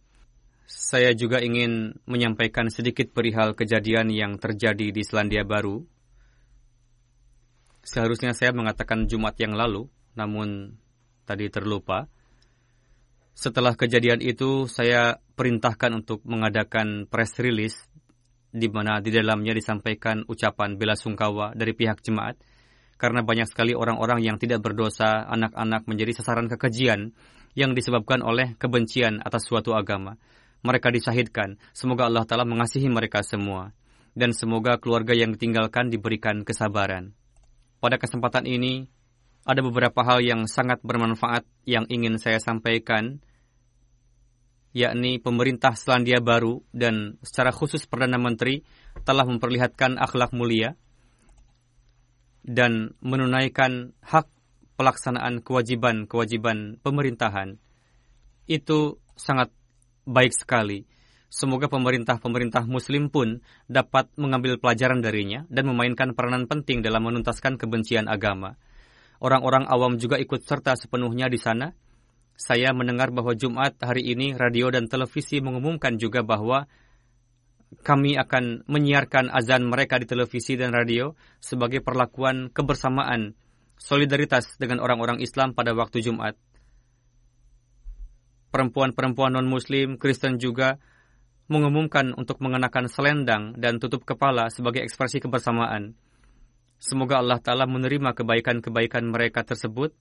Saya 0.64 1.14
juga 1.14 1.38
ingin 1.44 1.94
menyampaikan 2.08 2.72
sedikit 2.72 3.12
perihal 3.14 3.54
kejadian 3.54 4.10
yang 4.10 4.40
terjadi 4.40 4.90
di 4.90 5.02
Selandia 5.06 5.44
Baru 5.46 5.86
Seharusnya 7.84 8.32
saya 8.32 8.50
mengatakan 8.56 9.06
Jumat 9.06 9.36
yang 9.36 9.52
lalu, 9.54 9.86
namun 10.16 10.80
tadi 11.28 11.52
terlupa. 11.52 12.08
Setelah 13.36 13.76
kejadian 13.76 14.24
itu, 14.24 14.66
saya 14.66 15.20
perintahkan 15.36 16.04
untuk 16.04 16.24
mengadakan 16.24 17.04
press 17.06 17.36
release 17.38 17.76
di 18.54 18.70
mana 18.70 19.02
di 19.02 19.10
dalamnya 19.10 19.52
disampaikan 19.52 20.22
ucapan 20.30 20.78
bela 20.78 20.94
sungkawa 20.94 21.52
dari 21.58 21.74
pihak 21.74 21.98
jemaat 22.06 22.38
karena 22.94 23.26
banyak 23.26 23.50
sekali 23.50 23.74
orang-orang 23.74 24.22
yang 24.22 24.36
tidak 24.38 24.62
berdosa, 24.62 25.26
anak-anak 25.26 25.84
menjadi 25.90 26.14
sasaran 26.14 26.46
kekejian 26.46 27.12
yang 27.58 27.74
disebabkan 27.74 28.22
oleh 28.22 28.54
kebencian 28.58 29.18
atas 29.22 29.46
suatu 29.50 29.74
agama. 29.74 30.16
Mereka 30.64 30.88
disahidkan. 30.94 31.60
Semoga 31.76 32.08
Allah 32.08 32.24
Ta'ala 32.24 32.46
mengasihi 32.48 32.88
mereka 32.88 33.20
semua. 33.20 33.74
Dan 34.14 34.30
semoga 34.30 34.78
keluarga 34.78 35.12
yang 35.12 35.34
ditinggalkan 35.34 35.90
diberikan 35.90 36.46
kesabaran. 36.46 37.12
Pada 37.84 38.00
kesempatan 38.00 38.48
ini, 38.48 38.88
ada 39.44 39.60
beberapa 39.60 40.00
hal 40.08 40.24
yang 40.24 40.48
sangat 40.48 40.80
bermanfaat 40.80 41.44
yang 41.68 41.84
ingin 41.92 42.16
saya 42.16 42.40
sampaikan, 42.40 43.20
yakni 44.72 45.20
pemerintah 45.20 45.76
Selandia 45.76 46.16
Baru 46.24 46.64
dan 46.72 47.20
secara 47.20 47.52
khusus 47.52 47.84
Perdana 47.84 48.16
Menteri 48.16 48.64
telah 49.04 49.28
memperlihatkan 49.28 50.00
akhlak 50.00 50.32
mulia 50.32 50.80
dan 52.40 52.96
menunaikan 53.04 53.92
hak 54.00 54.32
pelaksanaan 54.80 55.44
kewajiban-kewajiban 55.44 56.80
pemerintahan. 56.80 57.60
Itu 58.48 58.96
sangat 59.12 59.52
baik 60.08 60.32
sekali. 60.32 60.88
Semoga 61.34 61.66
pemerintah-pemerintah 61.66 62.62
Muslim 62.70 63.10
pun 63.10 63.42
dapat 63.66 64.06
mengambil 64.14 64.54
pelajaran 64.54 65.02
darinya 65.02 65.42
dan 65.50 65.66
memainkan 65.66 66.14
peranan 66.14 66.46
penting 66.46 66.78
dalam 66.78 67.02
menuntaskan 67.02 67.58
kebencian 67.58 68.06
agama. 68.06 68.54
Orang-orang 69.18 69.66
awam 69.66 69.98
juga 69.98 70.14
ikut 70.22 70.46
serta 70.46 70.78
sepenuhnya 70.78 71.26
di 71.26 71.42
sana. 71.42 71.74
Saya 72.38 72.70
mendengar 72.70 73.10
bahwa 73.10 73.34
Jumat 73.34 73.74
hari 73.82 74.14
ini 74.14 74.38
radio 74.38 74.70
dan 74.70 74.86
televisi 74.86 75.42
mengumumkan 75.42 75.98
juga 75.98 76.22
bahwa 76.22 76.70
kami 77.82 78.14
akan 78.14 78.70
menyiarkan 78.70 79.26
azan 79.34 79.66
mereka 79.66 79.98
di 79.98 80.06
televisi 80.06 80.54
dan 80.54 80.70
radio 80.70 81.18
sebagai 81.42 81.82
perlakuan 81.82 82.46
kebersamaan, 82.46 83.34
solidaritas 83.74 84.54
dengan 84.54 84.78
orang-orang 84.78 85.18
Islam 85.18 85.50
pada 85.50 85.74
waktu 85.74 85.98
Jumat. 85.98 86.38
Perempuan-perempuan 88.54 89.34
non-Muslim, 89.34 89.98
Kristen 89.98 90.38
juga 90.38 90.78
mengumumkan 91.46 92.16
untuk 92.16 92.40
mengenakan 92.40 92.88
selendang 92.88 93.52
dan 93.60 93.76
tutup 93.76 94.08
kepala 94.08 94.48
sebagai 94.48 94.80
ekspresi 94.80 95.20
kebersamaan. 95.20 95.92
Semoga 96.80 97.20
Allah 97.20 97.40
Ta'ala 97.40 97.68
menerima 97.68 98.16
kebaikan-kebaikan 98.16 99.04
mereka 99.08 99.44
tersebut 99.44 99.92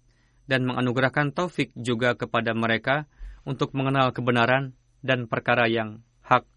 dan 0.47 0.67
menganugerahkan 0.67 1.31
taufik 1.31 1.71
juga 1.75 2.15
kepada 2.15 2.51
mereka 2.55 3.07
untuk 3.43 3.75
mengenal 3.75 4.11
kebenaran 4.15 4.75
dan 5.03 5.27
perkara 5.27 5.67
yang 5.67 6.03
hak. 6.23 6.47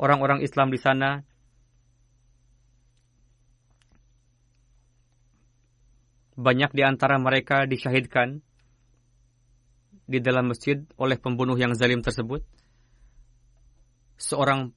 Orang-orang 0.00 0.40
Islam 0.40 0.72
di 0.72 0.80
sana 0.80 1.24
banyak 6.40 6.72
di 6.72 6.82
antara 6.84 7.20
mereka 7.20 7.68
disyahidkan 7.68 8.40
di 10.08 10.18
dalam 10.24 10.48
masjid 10.48 10.80
oleh 10.96 11.20
pembunuh 11.20 11.54
yang 11.60 11.76
zalim 11.76 12.00
tersebut 12.00 12.40
seorang 14.20 14.76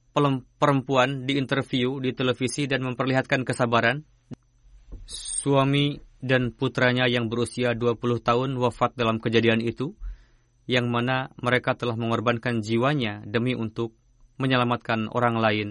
perempuan 0.56 1.28
diinterview 1.28 2.00
di 2.00 2.16
televisi 2.16 2.64
dan 2.64 2.80
memperlihatkan 2.80 3.44
kesabaran. 3.44 4.08
Suami 5.04 6.00
dan 6.24 6.56
putranya 6.56 7.04
yang 7.04 7.28
berusia 7.28 7.76
20 7.76 8.00
tahun 8.24 8.56
wafat 8.56 8.96
dalam 8.96 9.20
kejadian 9.20 9.60
itu, 9.60 9.92
yang 10.64 10.88
mana 10.88 11.28
mereka 11.36 11.76
telah 11.76 11.92
mengorbankan 11.92 12.64
jiwanya 12.64 13.20
demi 13.28 13.52
untuk 13.52 13.92
menyelamatkan 14.40 15.12
orang 15.12 15.36
lain. 15.36 15.68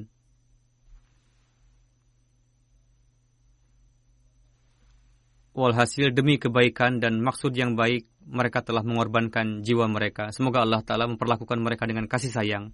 Walhasil 5.57 6.13
demi 6.13 6.37
kebaikan 6.37 7.01
dan 7.01 7.21
maksud 7.21 7.53
yang 7.57 7.73
baik, 7.73 8.05
mereka 8.25 8.61
telah 8.61 8.85
mengorbankan 8.85 9.65
jiwa 9.65 9.85
mereka. 9.89 10.29
Semoga 10.33 10.65
Allah 10.65 10.81
Ta'ala 10.81 11.05
memperlakukan 11.09 11.57
mereka 11.61 11.85
dengan 11.85 12.09
kasih 12.09 12.33
sayang 12.33 12.73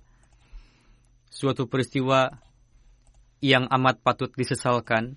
suatu 1.39 1.71
peristiwa 1.71 2.35
yang 3.39 3.71
amat 3.71 4.03
patut 4.03 4.27
disesalkan 4.35 5.15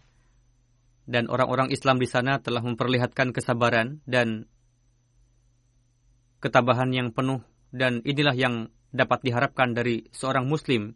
dan 1.02 1.26
orang-orang 1.26 1.74
Islam 1.74 1.98
di 1.98 2.06
sana 2.06 2.38
telah 2.38 2.62
memperlihatkan 2.62 3.34
kesabaran 3.34 3.98
dan 4.06 4.46
ketabahan 6.38 6.94
yang 6.94 7.10
penuh 7.10 7.42
dan 7.74 8.06
inilah 8.06 8.38
yang 8.38 8.70
dapat 8.94 9.26
diharapkan 9.26 9.74
dari 9.74 10.06
seorang 10.14 10.46
muslim 10.46 10.94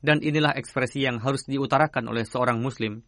dan 0.00 0.24
inilah 0.24 0.56
ekspresi 0.56 1.04
yang 1.04 1.20
harus 1.20 1.44
diutarakan 1.44 2.08
oleh 2.08 2.24
seorang 2.24 2.56
muslim. 2.56 3.04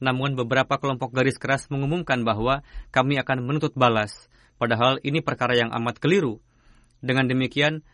Namun 0.00 0.40
beberapa 0.40 0.80
kelompok 0.80 1.12
garis 1.12 1.36
keras 1.36 1.68
mengumumkan 1.68 2.24
bahwa 2.24 2.64
kami 2.88 3.20
akan 3.20 3.44
menuntut 3.44 3.76
balas, 3.76 4.32
padahal 4.56 5.04
ini 5.04 5.20
perkara 5.20 5.52
yang 5.52 5.68
amat 5.68 6.00
keliru. 6.00 6.40
Dengan 7.04 7.28
demikian, 7.28 7.84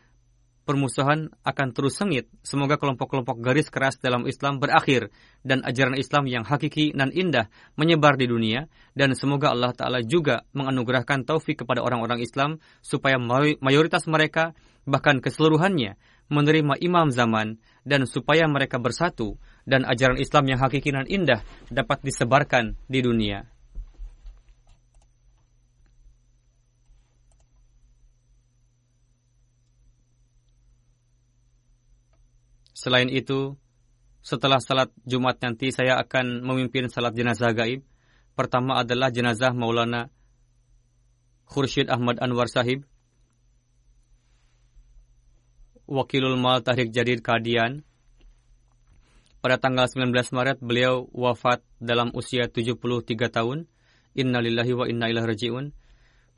permusuhan 0.70 1.34
akan 1.42 1.74
terus 1.74 1.98
sengit. 1.98 2.30
Semoga 2.46 2.78
kelompok-kelompok 2.78 3.42
garis 3.42 3.66
keras 3.66 3.98
dalam 3.98 4.22
Islam 4.30 4.62
berakhir 4.62 5.10
dan 5.42 5.66
ajaran 5.66 5.98
Islam 5.98 6.30
yang 6.30 6.46
hakiki 6.46 6.94
dan 6.94 7.10
indah 7.10 7.50
menyebar 7.74 8.14
di 8.14 8.30
dunia 8.30 8.70
dan 8.94 9.18
semoga 9.18 9.50
Allah 9.50 9.74
Ta'ala 9.74 10.06
juga 10.06 10.46
menganugerahkan 10.54 11.26
taufik 11.26 11.66
kepada 11.66 11.82
orang-orang 11.82 12.22
Islam 12.22 12.62
supaya 12.78 13.18
mayoritas 13.58 14.06
mereka 14.06 14.54
bahkan 14.86 15.18
keseluruhannya 15.18 15.98
menerima 16.30 16.78
imam 16.78 17.10
zaman 17.10 17.58
dan 17.82 18.06
supaya 18.06 18.46
mereka 18.46 18.78
bersatu 18.78 19.34
dan 19.66 19.82
ajaran 19.82 20.22
Islam 20.22 20.46
yang 20.46 20.62
hakiki 20.62 20.94
dan 20.94 21.10
indah 21.10 21.42
dapat 21.66 22.06
disebarkan 22.06 22.78
di 22.86 23.02
dunia. 23.02 23.59
Selain 32.80 33.12
itu, 33.12 33.60
setelah 34.24 34.56
salat 34.56 34.88
Jumat 35.04 35.36
nanti 35.44 35.68
saya 35.68 36.00
akan 36.00 36.40
memimpin 36.40 36.88
salat 36.88 37.12
jenazah 37.12 37.52
gaib. 37.52 37.84
Pertama 38.32 38.80
adalah 38.80 39.12
jenazah 39.12 39.52
Maulana 39.52 40.08
Khursyid 41.44 41.92
Ahmad 41.92 42.16
Anwar 42.24 42.48
Sahib, 42.48 42.88
Wakilul 45.84 46.40
Mal 46.40 46.64
Tahrik 46.64 46.88
Jadid 46.88 47.20
Kadian. 47.20 47.84
Pada 49.44 49.60
tanggal 49.60 49.84
19 49.84 50.16
Maret 50.32 50.64
beliau 50.64 51.04
wafat 51.12 51.60
dalam 51.84 52.16
usia 52.16 52.48
73 52.48 52.80
tahun. 53.28 53.68
Innalillahi 54.16 54.72
wa 54.72 54.88
inna 54.88 55.12
ilaihi 55.12 55.28
rajiun. 55.28 55.66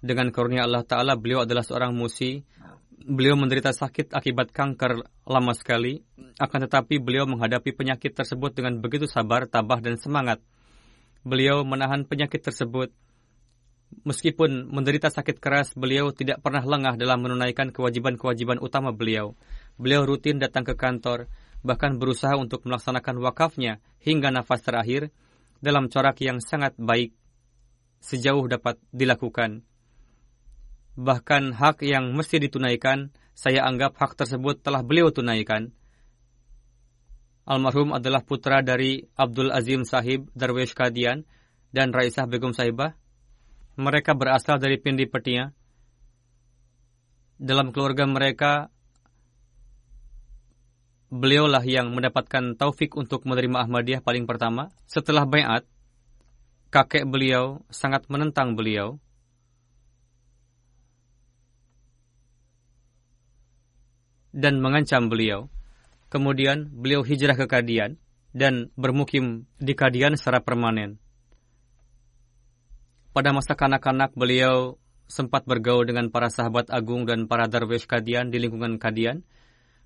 Dengan 0.02 0.34
karunia 0.34 0.66
Allah 0.66 0.82
Ta'ala 0.82 1.14
beliau 1.14 1.46
adalah 1.46 1.62
seorang 1.62 1.94
musi 1.94 2.42
beliau 3.04 3.34
menderita 3.38 3.74
sakit 3.74 4.14
akibat 4.14 4.50
kanker 4.54 5.06
lama 5.26 5.52
sekali, 5.52 6.02
akan 6.38 6.58
tetapi 6.68 7.02
beliau 7.02 7.26
menghadapi 7.26 7.74
penyakit 7.74 8.14
tersebut 8.14 8.54
dengan 8.54 8.78
begitu 8.78 9.10
sabar, 9.10 9.46
tabah, 9.46 9.82
dan 9.82 9.98
semangat. 9.98 10.42
Beliau 11.22 11.62
menahan 11.62 12.06
penyakit 12.08 12.42
tersebut. 12.42 12.90
Meskipun 14.08 14.72
menderita 14.72 15.12
sakit 15.12 15.36
keras, 15.36 15.76
beliau 15.76 16.10
tidak 16.16 16.40
pernah 16.40 16.64
lengah 16.64 16.96
dalam 16.96 17.20
menunaikan 17.20 17.70
kewajiban-kewajiban 17.70 18.56
utama 18.58 18.90
beliau. 18.90 19.36
Beliau 19.76 20.08
rutin 20.08 20.40
datang 20.40 20.64
ke 20.64 20.72
kantor, 20.72 21.28
bahkan 21.60 22.00
berusaha 22.00 22.34
untuk 22.34 22.64
melaksanakan 22.64 23.20
wakafnya 23.20 23.78
hingga 24.00 24.32
nafas 24.32 24.64
terakhir 24.64 25.12
dalam 25.62 25.92
corak 25.92 26.18
yang 26.24 26.42
sangat 26.42 26.74
baik 26.80 27.14
sejauh 28.02 28.50
dapat 28.50 28.82
dilakukan 28.90 29.62
bahkan 30.98 31.56
hak 31.56 31.80
yang 31.84 32.12
mesti 32.12 32.40
ditunaikan, 32.42 33.12
saya 33.32 33.64
anggap 33.64 33.96
hak 33.96 34.16
tersebut 34.16 34.60
telah 34.60 34.84
beliau 34.84 35.08
tunaikan. 35.08 35.72
Almarhum 37.42 37.90
adalah 37.90 38.22
putra 38.22 38.62
dari 38.62 39.02
Abdul 39.18 39.50
Azim 39.50 39.82
Sahib 39.82 40.30
Darwish 40.30 40.78
Kadian 40.78 41.26
dan 41.74 41.90
Raisah 41.90 42.30
Begum 42.30 42.54
Sahibah. 42.54 42.94
Mereka 43.74 44.14
berasal 44.14 44.62
dari 44.62 44.78
Pindi 44.78 45.10
Petia. 45.10 45.50
Dalam 47.42 47.74
keluarga 47.74 48.06
mereka, 48.06 48.70
beliaulah 51.10 51.66
yang 51.66 51.90
mendapatkan 51.90 52.54
taufik 52.54 52.94
untuk 52.94 53.26
menerima 53.26 53.66
Ahmadiyah 53.66 54.06
paling 54.06 54.22
pertama. 54.22 54.70
Setelah 54.86 55.26
bayat, 55.26 55.66
kakek 56.70 57.10
beliau 57.10 57.66
sangat 57.74 58.06
menentang 58.06 58.54
beliau 58.54 59.01
dan 64.32 64.58
mengancam 64.58 65.06
beliau. 65.12 65.52
Kemudian 66.08 66.68
beliau 66.68 67.00
hijrah 67.04 67.36
ke 67.36 67.48
Kadian 67.48 67.96
dan 68.32 68.72
bermukim 68.76 69.48
di 69.60 69.72
Kadian 69.76 70.16
secara 70.16 70.40
permanen. 70.40 71.00
Pada 73.12 73.32
masa 73.36 73.52
kanak-kanak 73.52 74.16
beliau 74.16 74.80
sempat 75.04 75.44
bergaul 75.44 75.84
dengan 75.84 76.08
para 76.08 76.32
sahabat 76.32 76.72
agung 76.72 77.04
dan 77.04 77.28
para 77.28 77.44
darwish 77.44 77.84
Kadian 77.84 78.32
di 78.32 78.40
lingkungan 78.40 78.80
Kadian. 78.80 79.24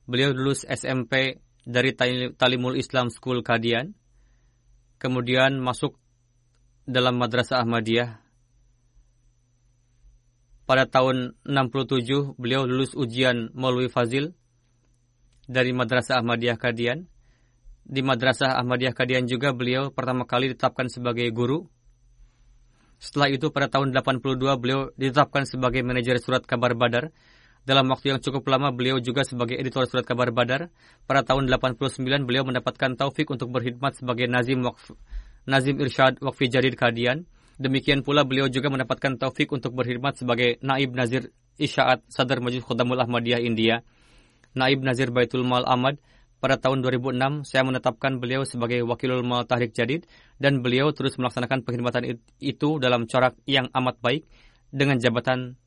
Beliau 0.06 0.30
lulus 0.30 0.62
SMP 0.62 1.42
dari 1.66 1.90
Talimul 2.38 2.78
Islam 2.78 3.10
School 3.10 3.42
Kadian. 3.42 3.98
Kemudian 5.02 5.58
masuk 5.58 5.98
dalam 6.86 7.18
Madrasah 7.18 7.66
Ahmadiyah. 7.66 8.25
Pada 10.66 10.82
tahun 10.90 11.38
67 11.46 12.34
beliau 12.42 12.66
lulus 12.66 12.90
ujian 12.98 13.54
Maulwi 13.54 13.86
Fazil 13.86 14.34
dari 15.46 15.70
Madrasah 15.70 16.18
Ahmadiyah 16.18 16.58
Kadian. 16.58 17.06
Di 17.86 18.02
Madrasah 18.02 18.58
Ahmadiyah 18.58 18.90
Kadian 18.90 19.30
juga 19.30 19.54
beliau 19.54 19.94
pertama 19.94 20.26
kali 20.26 20.50
ditetapkan 20.50 20.90
sebagai 20.90 21.30
guru. 21.30 21.70
Setelah 22.98 23.30
itu 23.30 23.54
pada 23.54 23.70
tahun 23.70 23.94
82 23.94 24.42
beliau 24.58 24.90
ditetapkan 24.98 25.46
sebagai 25.46 25.86
manajer 25.86 26.18
surat 26.18 26.42
kabar 26.42 26.74
Badar. 26.74 27.14
Dalam 27.62 27.86
waktu 27.86 28.14
yang 28.14 28.18
cukup 28.18 28.42
lama 28.50 28.74
beliau 28.74 28.98
juga 28.98 29.22
sebagai 29.22 29.54
editor 29.54 29.86
surat 29.86 30.02
kabar 30.02 30.34
Badar. 30.34 30.74
Pada 31.06 31.22
tahun 31.22 31.46
89 31.46 32.26
beliau 32.26 32.42
mendapatkan 32.42 32.98
taufik 32.98 33.30
untuk 33.30 33.54
berkhidmat 33.54 34.02
sebagai 34.02 34.26
Nazim 34.26 34.66
Waqf, 34.66 34.98
Nazim 35.46 35.78
Irsyad 35.78 36.18
Waqfi 36.18 36.50
Jadid 36.50 36.74
Kadian. 36.74 37.30
Demikian 37.56 38.04
pula 38.04 38.24
beliau 38.28 38.52
juga 38.52 38.68
mendapatkan 38.68 39.16
taufik 39.16 39.48
untuk 39.52 39.72
berkhidmat 39.72 40.20
sebagai 40.20 40.60
Naib 40.60 40.92
Nazir 40.92 41.32
Isyaat 41.56 42.04
Sadar 42.12 42.44
Majlis 42.44 42.64
Khudamul 42.64 43.00
Ahmadiyah 43.00 43.40
India 43.40 43.80
Naib 44.56 44.80
Nazir 44.80 45.12
Baitul 45.12 45.44
Mal 45.44 45.68
Ahmad, 45.68 46.00
pada 46.40 46.56
tahun 46.56 46.80
2006 46.80 47.44
saya 47.44 47.62
menetapkan 47.64 48.16
beliau 48.16 48.48
sebagai 48.48 48.80
Wakilul 48.88 49.20
Mal 49.20 49.44
Tahrik 49.44 49.76
Jadid 49.76 50.08
dan 50.40 50.64
beliau 50.64 50.92
terus 50.96 51.20
melaksanakan 51.20 51.60
perkhidmatan 51.60 52.20
itu 52.40 52.80
dalam 52.80 53.04
corak 53.04 53.36
yang 53.44 53.68
amat 53.72 54.00
baik 54.00 54.24
dengan 54.72 54.96
jabatan. 54.96 55.60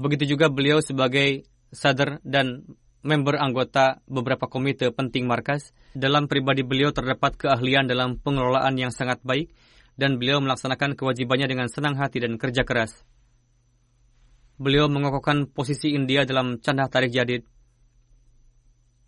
Begitu 0.00 0.36
juga 0.36 0.48
beliau 0.48 0.80
sebagai 0.80 1.44
sadar 1.72 2.24
dan 2.24 2.64
member 3.04 3.36
anggota 3.36 4.00
beberapa 4.08 4.48
komite 4.48 4.88
penting 4.96 5.28
markas. 5.28 5.76
Dalam 5.92 6.24
pribadi 6.24 6.64
beliau 6.64 6.92
terdapat 6.92 7.36
keahlian 7.36 7.84
dalam 7.84 8.16
pengelolaan 8.16 8.80
yang 8.80 8.92
sangat 8.92 9.20
baik 9.20 9.52
dan 9.96 10.16
beliau 10.16 10.40
melaksanakan 10.40 10.96
kewajibannya 10.96 11.48
dengan 11.48 11.68
senang 11.68 11.98
hati 11.98 12.20
dan 12.22 12.40
kerja 12.40 12.64
keras. 12.64 13.04
Beliau 14.56 14.86
mengokohkan 14.86 15.48
posisi 15.48 15.92
India 15.96 16.22
dalam 16.28 16.60
candah 16.60 16.86
tarik 16.86 17.10
jadid 17.10 17.44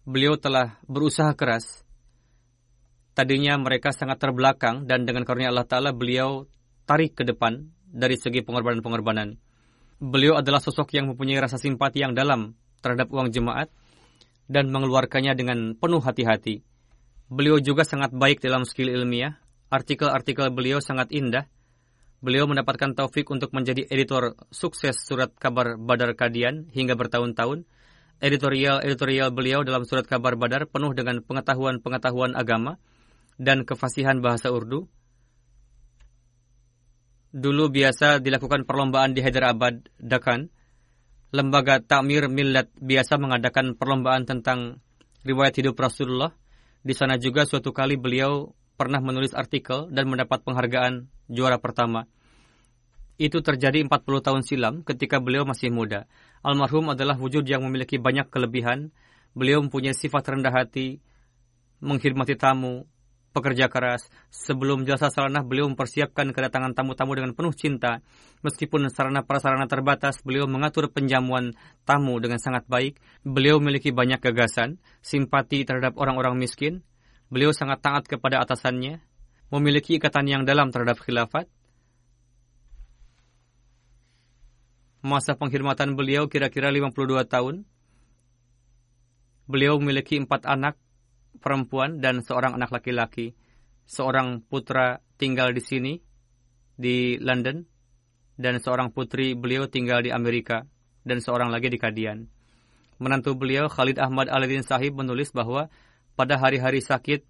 beliau 0.04 0.36
telah 0.36 0.76
berusaha 0.84 1.32
keras. 1.32 1.82
Tadinya 3.16 3.56
mereka 3.56 3.90
sangat 3.90 4.20
terbelakang 4.20 4.84
dan 4.84 5.08
dengan 5.08 5.24
karunia 5.24 5.48
Allah 5.48 5.64
Ta'ala 5.64 5.90
beliau 5.96 6.44
tarik 6.84 7.16
ke 7.16 7.24
depan 7.24 7.72
dari 7.88 8.20
segi 8.20 8.44
pengorbanan-pengorbanan. 8.44 9.40
Beliau 10.02 10.36
adalah 10.36 10.60
sosok 10.60 10.92
yang 10.92 11.08
mempunyai 11.08 11.40
rasa 11.40 11.56
simpati 11.56 12.04
yang 12.04 12.12
dalam 12.12 12.52
terhadap 12.84 13.08
uang 13.08 13.32
jemaat 13.32 13.72
dan 14.50 14.68
mengeluarkannya 14.68 15.32
dengan 15.32 15.58
penuh 15.78 16.02
hati-hati. 16.04 16.60
Beliau 17.32 17.56
juga 17.62 17.88
sangat 17.88 18.12
baik 18.12 18.44
dalam 18.44 18.68
skill 18.68 18.92
ilmiah. 18.92 19.40
Artikel-artikel 19.74 20.54
beliau 20.54 20.78
sangat 20.78 21.10
indah. 21.10 21.50
Beliau 22.22 22.46
mendapatkan 22.46 22.94
taufik 22.94 23.26
untuk 23.34 23.50
menjadi 23.50 23.90
editor 23.90 24.38
sukses 24.54 25.02
surat 25.02 25.34
kabar 25.34 25.74
Badar 25.74 26.14
Kadian 26.14 26.70
hingga 26.70 26.94
bertahun-tahun 26.94 27.66
editorial-editorial 28.22 29.34
beliau 29.34 29.66
dalam 29.66 29.82
surat 29.82 30.06
kabar 30.06 30.38
Badar 30.38 30.70
penuh 30.70 30.94
dengan 30.94 31.18
pengetahuan-pengetahuan 31.26 32.38
agama 32.38 32.78
dan 33.34 33.66
kefasihan 33.66 34.22
bahasa 34.22 34.54
Urdu. 34.54 34.86
Dulu 37.34 37.66
biasa 37.66 38.22
dilakukan 38.22 38.62
perlombaan 38.62 39.10
di 39.10 39.20
Hyderabad, 39.26 39.90
Dakan. 39.98 40.54
Lembaga 41.34 41.82
Takmir 41.82 42.30
Millat 42.30 42.70
biasa 42.78 43.18
mengadakan 43.18 43.74
perlombaan 43.74 44.22
tentang 44.22 44.78
riwayat 45.26 45.58
hidup 45.58 45.74
Rasulullah. 45.74 46.30
Di 46.86 46.94
sana 46.94 47.18
juga 47.18 47.42
suatu 47.42 47.74
kali 47.74 47.98
beliau 47.98 48.54
pernah 48.74 48.98
menulis 48.98 49.34
artikel 49.34 49.90
dan 49.90 50.10
mendapat 50.10 50.42
penghargaan 50.42 51.10
juara 51.30 51.58
pertama. 51.62 52.06
Itu 53.14 53.46
terjadi 53.46 53.86
40 53.86 54.26
tahun 54.26 54.42
silam 54.42 54.74
ketika 54.82 55.22
beliau 55.22 55.46
masih 55.46 55.70
muda. 55.70 56.10
Almarhum 56.42 56.90
adalah 56.90 57.14
wujud 57.14 57.46
yang 57.46 57.62
memiliki 57.62 57.94
banyak 57.96 58.26
kelebihan. 58.26 58.90
Beliau 59.34 59.62
mempunyai 59.62 59.94
sifat 59.94 60.34
rendah 60.34 60.50
hati, 60.50 60.98
menghormati 61.78 62.34
tamu, 62.34 62.86
pekerja 63.34 63.66
keras. 63.66 64.06
Sebelum 64.30 64.86
jasa 64.86 65.10
salanah, 65.10 65.42
beliau 65.42 65.66
mempersiapkan 65.66 66.30
kedatangan 66.30 66.72
tamu-tamu 66.74 67.18
dengan 67.18 67.34
penuh 67.34 67.50
cinta. 67.50 68.02
Meskipun 68.46 68.86
sarana 68.94 69.26
prasarana 69.26 69.66
terbatas, 69.66 70.22
beliau 70.22 70.46
mengatur 70.46 70.90
penjamuan 70.94 71.54
tamu 71.82 72.22
dengan 72.22 72.38
sangat 72.38 72.66
baik. 72.70 73.02
Beliau 73.26 73.58
memiliki 73.58 73.90
banyak 73.90 74.22
gagasan, 74.22 74.78
simpati 75.02 75.66
terhadap 75.66 75.98
orang-orang 75.98 76.38
miskin. 76.38 76.86
Beliau 77.34 77.50
sangat 77.50 77.82
taat 77.82 78.06
kepada 78.06 78.38
atasannya, 78.46 79.02
memiliki 79.50 79.98
ikatan 79.98 80.30
yang 80.30 80.42
dalam 80.46 80.70
terhadap 80.70 81.02
khilafat, 81.02 81.50
Masa 85.04 85.36
penghormatan 85.36 86.00
beliau 86.00 86.32
kira-kira 86.32 86.72
52 86.72 87.28
tahun. 87.28 87.68
Beliau 89.44 89.76
memiliki 89.76 90.16
empat 90.16 90.48
anak 90.48 90.80
perempuan 91.44 92.00
dan 92.00 92.24
seorang 92.24 92.56
anak 92.56 92.72
laki-laki. 92.72 93.36
Seorang 93.84 94.40
putra 94.40 95.04
tinggal 95.20 95.52
di 95.52 95.60
sini, 95.60 95.92
di 96.72 97.20
London, 97.20 97.68
dan 98.40 98.56
seorang 98.64 98.96
putri 98.96 99.36
beliau 99.36 99.68
tinggal 99.68 100.00
di 100.00 100.08
Amerika, 100.08 100.64
dan 101.04 101.20
seorang 101.20 101.52
lagi 101.52 101.68
di 101.68 101.76
Kadian. 101.76 102.24
Menantu 102.96 103.36
beliau, 103.36 103.68
Khalid 103.68 104.00
Ahmad 104.00 104.32
Alidin 104.32 104.64
Sahib, 104.64 104.96
menulis 104.96 105.36
bahwa 105.36 105.68
pada 106.14 106.38
hari-hari 106.38 106.80
sakit, 106.82 107.26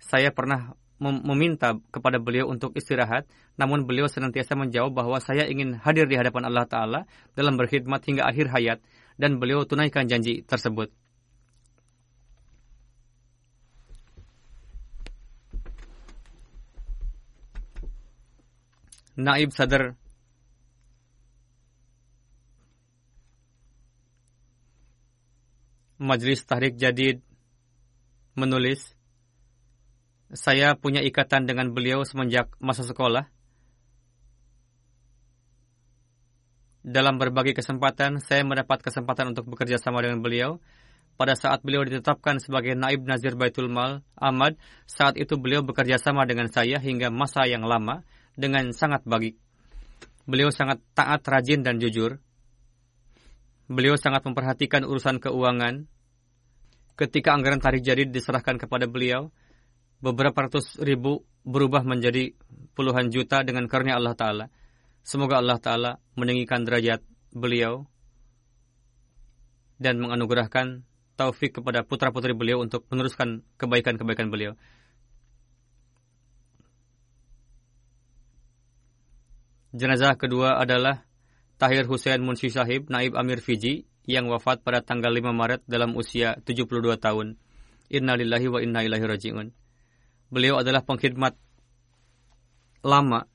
saya 0.00 0.32
pernah 0.32 0.74
meminta 1.02 1.74
kepada 1.90 2.22
beliau 2.22 2.46
untuk 2.46 2.72
istirahat, 2.78 3.26
namun 3.58 3.84
beliau 3.84 4.06
senantiasa 4.06 4.54
menjawab 4.54 4.94
bahwa 4.94 5.18
saya 5.18 5.50
ingin 5.50 5.74
hadir 5.82 6.06
di 6.06 6.14
hadapan 6.14 6.46
Allah 6.46 6.66
Ta'ala 6.66 7.00
dalam 7.34 7.58
berkhidmat 7.58 8.00
hingga 8.06 8.22
akhir 8.22 8.54
hayat, 8.54 8.78
dan 9.18 9.42
beliau 9.42 9.66
tunaikan 9.66 10.06
janji 10.06 10.46
tersebut. 10.46 10.94
Naib 19.12 19.52
Sadar. 19.52 19.98
Majlis 26.02 26.42
Tahrik 26.42 26.74
Jadid 26.74 27.22
menulis, 28.34 28.96
saya 30.32 30.72
punya 30.78 31.04
ikatan 31.04 31.44
dengan 31.44 31.70
beliau 31.76 32.08
semenjak 32.08 32.48
masa 32.56 32.88
sekolah. 32.88 33.28
Dalam 36.82 37.14
berbagai 37.20 37.54
kesempatan, 37.54 38.18
saya 38.18 38.42
mendapat 38.42 38.82
kesempatan 38.82 39.36
untuk 39.36 39.46
bekerja 39.46 39.78
sama 39.78 40.02
dengan 40.02 40.18
beliau. 40.18 40.58
Pada 41.14 41.36
saat 41.38 41.62
beliau 41.62 41.86
ditetapkan 41.86 42.40
sebagai 42.42 42.74
Naib 42.74 43.06
Nazir 43.06 43.38
Baitul 43.38 43.70
Mal 43.70 44.02
Ahmad, 44.18 44.58
saat 44.88 45.14
itu 45.20 45.38
beliau 45.38 45.62
bekerja 45.62 46.00
sama 46.00 46.26
dengan 46.26 46.50
saya 46.50 46.82
hingga 46.82 47.12
masa 47.12 47.46
yang 47.46 47.62
lama 47.62 48.02
dengan 48.34 48.72
sangat 48.74 49.04
baik. 49.06 49.38
Beliau 50.26 50.50
sangat 50.50 50.80
taat, 50.96 51.22
rajin, 51.28 51.62
dan 51.62 51.78
jujur. 51.78 52.18
Beliau 53.70 53.94
sangat 53.94 54.26
memperhatikan 54.26 54.82
urusan 54.82 55.22
keuangan, 55.22 55.86
ketika 56.96 57.32
anggaran 57.32 57.60
tarik 57.60 57.84
jadi 57.84 58.04
diserahkan 58.08 58.60
kepada 58.60 58.88
beliau, 58.88 59.32
beberapa 60.02 60.48
ratus 60.48 60.78
ribu 60.82 61.24
berubah 61.42 61.82
menjadi 61.86 62.34
puluhan 62.74 63.10
juta 63.10 63.42
dengan 63.42 63.66
karunia 63.66 63.98
Allah 63.98 64.14
Ta'ala. 64.14 64.46
Semoga 65.02 65.38
Allah 65.38 65.58
Ta'ala 65.58 65.90
meninggikan 66.14 66.62
derajat 66.62 67.02
beliau 67.34 67.86
dan 69.82 69.98
menganugerahkan 69.98 70.86
taufik 71.18 71.58
kepada 71.58 71.82
putra-putri 71.82 72.32
beliau 72.34 72.62
untuk 72.62 72.86
meneruskan 72.88 73.42
kebaikan-kebaikan 73.58 74.30
beliau. 74.30 74.54
Jenazah 79.72 80.14
kedua 80.20 80.60
adalah 80.60 81.02
Tahir 81.56 81.88
Hussein 81.88 82.20
Munshi 82.20 82.52
Sahib, 82.52 82.92
Naib 82.92 83.16
Amir 83.16 83.40
Fiji, 83.40 83.88
yang 84.06 84.26
wafat 84.26 84.66
pada 84.66 84.82
tanggal 84.82 85.14
5 85.14 85.30
Maret 85.30 85.62
dalam 85.70 85.94
usia 85.94 86.34
72 86.42 86.98
tahun. 86.98 87.38
Innalillahi 87.92 88.46
wa 88.50 88.58
inna 88.58 88.80
ilaihi 88.82 89.06
raji'un. 89.06 89.48
Beliau 90.32 90.58
adalah 90.58 90.82
pengkhidmat 90.82 91.36
lama 92.82 93.28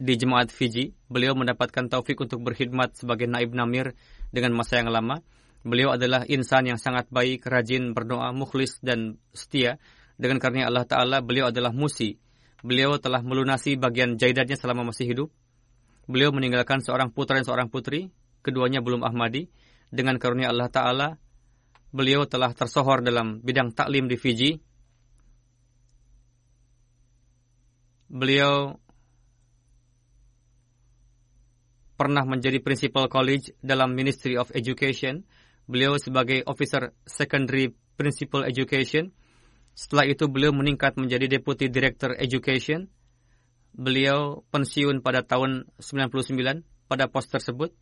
di 0.00 0.14
jemaat 0.16 0.48
Fiji. 0.48 0.94
Beliau 1.10 1.36
mendapatkan 1.36 1.90
taufik 1.90 2.16
untuk 2.22 2.40
berkhidmat 2.40 2.96
sebagai 2.96 3.28
naib 3.28 3.52
namir 3.52 3.92
dengan 4.32 4.56
masa 4.56 4.80
yang 4.80 4.88
lama. 4.88 5.20
Beliau 5.64 5.96
adalah 5.96 6.28
insan 6.28 6.68
yang 6.68 6.76
sangat 6.76 7.08
baik, 7.08 7.44
rajin, 7.48 7.96
berdoa, 7.96 8.32
mukhlis, 8.36 8.80
dan 8.84 9.16
setia. 9.32 9.80
Dengan 10.14 10.38
karunia 10.38 10.68
Allah 10.68 10.84
Ta'ala, 10.84 11.24
beliau 11.24 11.48
adalah 11.48 11.72
musi. 11.72 12.20
Beliau 12.60 13.00
telah 13.00 13.24
melunasi 13.24 13.76
bagian 13.80 14.16
jaidatnya 14.20 14.60
selama 14.60 14.92
masih 14.92 15.08
hidup. 15.08 15.28
Beliau 16.04 16.30
meninggalkan 16.36 16.84
seorang 16.84 17.10
putra 17.10 17.40
dan 17.40 17.48
seorang 17.48 17.68
putri. 17.72 18.12
Keduanya 18.44 18.84
belum 18.84 19.00
Ahmadi 19.02 19.48
dengan 19.94 20.18
karunia 20.18 20.50
Allah 20.50 20.66
Ta'ala, 20.66 21.08
beliau 21.94 22.26
telah 22.26 22.50
tersohor 22.50 23.06
dalam 23.06 23.38
bidang 23.38 23.70
taklim 23.70 24.10
di 24.10 24.18
Fiji. 24.18 24.50
Beliau 28.10 28.74
pernah 31.94 32.26
menjadi 32.26 32.58
principal 32.58 33.06
college 33.06 33.54
dalam 33.62 33.94
Ministry 33.94 34.34
of 34.34 34.50
Education. 34.50 35.22
Beliau 35.70 35.96
sebagai 35.96 36.42
officer 36.44 36.92
secondary 37.06 37.72
principal 37.94 38.44
education. 38.44 39.14
Setelah 39.74 40.10
itu 40.10 40.26
beliau 40.26 40.50
meningkat 40.50 40.98
menjadi 40.98 41.38
deputy 41.38 41.70
director 41.70 42.14
education. 42.18 42.90
Beliau 43.74 44.46
pensiun 44.54 45.02
pada 45.02 45.26
tahun 45.26 45.70
99 45.78 46.62
pada 46.86 47.10
pos 47.10 47.26
tersebut. 47.26 47.74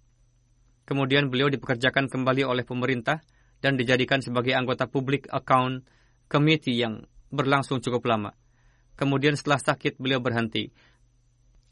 Kemudian 0.93 1.33
beliau 1.33 1.49
dipekerjakan 1.49 2.13
kembali 2.13 2.45
oleh 2.45 2.69
pemerintah 2.69 3.25
dan 3.65 3.81
dijadikan 3.81 4.21
sebagai 4.21 4.53
anggota 4.53 4.85
Public 4.85 5.25
Account 5.33 5.89
Committee 6.29 6.85
yang 6.85 7.09
berlangsung 7.33 7.81
cukup 7.81 8.05
lama. 8.05 8.37
Kemudian 8.93 9.33
setelah 9.33 9.57
sakit 9.57 9.97
beliau 9.97 10.21
berhenti. 10.21 10.69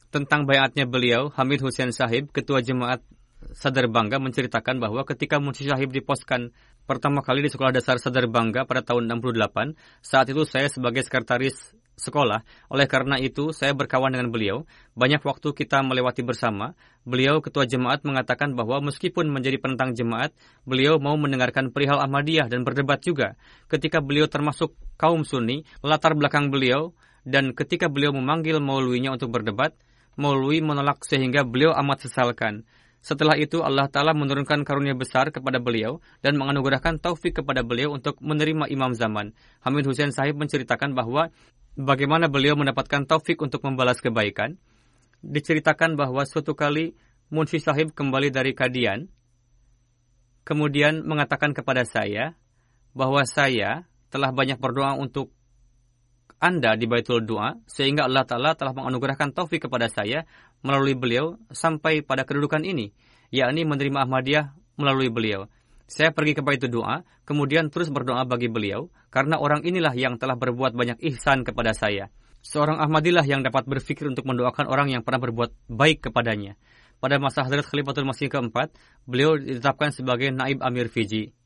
Tentang 0.08 0.48
bayatnya 0.48 0.88
beliau, 0.88 1.28
Hamid 1.36 1.60
Hussein 1.60 1.92
Sahib, 1.92 2.32
ketua 2.32 2.64
jemaat 2.64 3.04
Sadar 3.52 3.92
Bangga 3.92 4.16
menceritakan 4.16 4.80
bahwa 4.80 5.04
ketika 5.04 5.36
Munshi 5.36 5.68
Sahib 5.68 5.92
diposkan 5.92 6.56
pertama 6.88 7.20
kali 7.20 7.44
di 7.44 7.52
Sekolah 7.52 7.76
Dasar 7.76 8.00
Sadar 8.00 8.24
Bangga 8.24 8.64
pada 8.64 8.80
tahun 8.80 9.04
68, 9.04 9.76
saat 10.00 10.32
itu 10.32 10.48
saya 10.48 10.72
sebagai 10.72 11.04
sekretaris 11.04 11.76
sekolah. 12.00 12.40
Oleh 12.72 12.88
karena 12.88 13.20
itu, 13.20 13.52
saya 13.52 13.76
berkawan 13.76 14.16
dengan 14.16 14.32
beliau. 14.32 14.64
Banyak 14.96 15.20
waktu 15.20 15.52
kita 15.52 15.84
melewati 15.84 16.24
bersama. 16.24 16.72
Beliau, 17.04 17.44
ketua 17.44 17.68
jemaat, 17.68 18.00
mengatakan 18.08 18.56
bahwa 18.56 18.80
meskipun 18.88 19.28
menjadi 19.28 19.60
penentang 19.60 19.92
jemaat, 19.92 20.32
beliau 20.64 20.96
mau 20.96 21.20
mendengarkan 21.20 21.68
perihal 21.68 22.00
Ahmadiyah 22.00 22.48
dan 22.48 22.64
berdebat 22.64 23.04
juga. 23.04 23.36
Ketika 23.68 24.00
beliau 24.00 24.24
termasuk 24.24 24.72
kaum 24.96 25.28
Sunni, 25.28 25.68
latar 25.84 26.16
belakang 26.16 26.48
beliau, 26.48 26.96
dan 27.28 27.52
ketika 27.52 27.92
beliau 27.92 28.16
memanggil 28.16 28.56
maulwinya 28.64 29.12
untuk 29.12 29.28
berdebat, 29.28 29.76
maulwi 30.16 30.64
menolak 30.64 31.04
sehingga 31.04 31.44
beliau 31.44 31.76
amat 31.76 32.08
sesalkan. 32.08 32.64
Setelah 33.00 33.40
itu 33.40 33.64
Allah 33.64 33.88
Ta'ala 33.88 34.12
menurunkan 34.12 34.60
karunia 34.60 34.92
besar 34.92 35.32
kepada 35.32 35.56
beliau 35.56 36.04
dan 36.20 36.36
menganugerahkan 36.36 37.00
taufik 37.00 37.40
kepada 37.40 37.64
beliau 37.64 37.96
untuk 37.96 38.20
menerima 38.20 38.68
imam 38.68 38.92
zaman. 38.92 39.32
Hamid 39.64 39.88
Hussein 39.88 40.12
Sahib 40.12 40.36
menceritakan 40.36 40.92
bahwa 40.92 41.32
bagaimana 41.80 42.28
beliau 42.28 42.60
mendapatkan 42.60 43.08
taufik 43.08 43.40
untuk 43.40 43.64
membalas 43.64 44.04
kebaikan. 44.04 44.60
Diceritakan 45.24 45.96
bahwa 45.96 46.28
suatu 46.28 46.52
kali 46.52 46.92
Munshi 47.32 47.56
Sahib 47.60 47.96
kembali 47.96 48.28
dari 48.28 48.52
Kadian, 48.52 49.08
kemudian 50.44 51.00
mengatakan 51.04 51.56
kepada 51.56 51.88
saya 51.88 52.36
bahwa 52.92 53.24
saya 53.24 53.88
telah 54.10 54.34
banyak 54.34 54.58
berdoa 54.58 54.98
untuk 54.98 55.32
anda 56.40 56.72
di 56.72 56.88
Baitul 56.88 57.28
Doa, 57.28 57.60
sehingga 57.68 58.08
Allah 58.08 58.24
Ta'ala 58.24 58.56
telah 58.56 58.72
menganugerahkan 58.72 59.36
taufik 59.36 59.68
kepada 59.68 59.92
saya 59.92 60.24
melalui 60.64 60.96
beliau 60.96 61.36
sampai 61.52 62.00
pada 62.00 62.24
kedudukan 62.24 62.64
ini, 62.64 62.96
yakni 63.28 63.68
menerima 63.68 64.08
Ahmadiyah 64.08 64.56
melalui 64.80 65.12
beliau. 65.12 65.52
Saya 65.84 66.16
pergi 66.16 66.32
ke 66.32 66.40
Baitul 66.40 66.72
Doa, 66.72 67.04
kemudian 67.28 67.68
terus 67.68 67.92
berdoa 67.92 68.24
bagi 68.24 68.48
beliau, 68.48 68.88
karena 69.12 69.36
orang 69.36 69.68
inilah 69.68 69.92
yang 69.92 70.16
telah 70.16 70.40
berbuat 70.40 70.72
banyak 70.72 70.98
ihsan 71.12 71.44
kepada 71.44 71.76
saya. 71.76 72.08
Seorang 72.40 72.80
Ahmadilah 72.80 73.28
yang 73.28 73.44
dapat 73.44 73.68
berpikir 73.68 74.08
untuk 74.08 74.24
mendoakan 74.24 74.64
orang 74.64 74.88
yang 74.88 75.04
pernah 75.04 75.20
berbuat 75.20 75.52
baik 75.68 76.08
kepadanya. 76.08 76.56
Pada 77.04 77.20
masa 77.20 77.44
Hadrat 77.44 77.68
Khalifatul 77.68 78.08
Masih 78.08 78.32
keempat, 78.32 78.72
beliau 79.04 79.36
ditetapkan 79.36 79.92
sebagai 79.92 80.32
Naib 80.32 80.64
Amir 80.64 80.88
Fiji. 80.88 81.36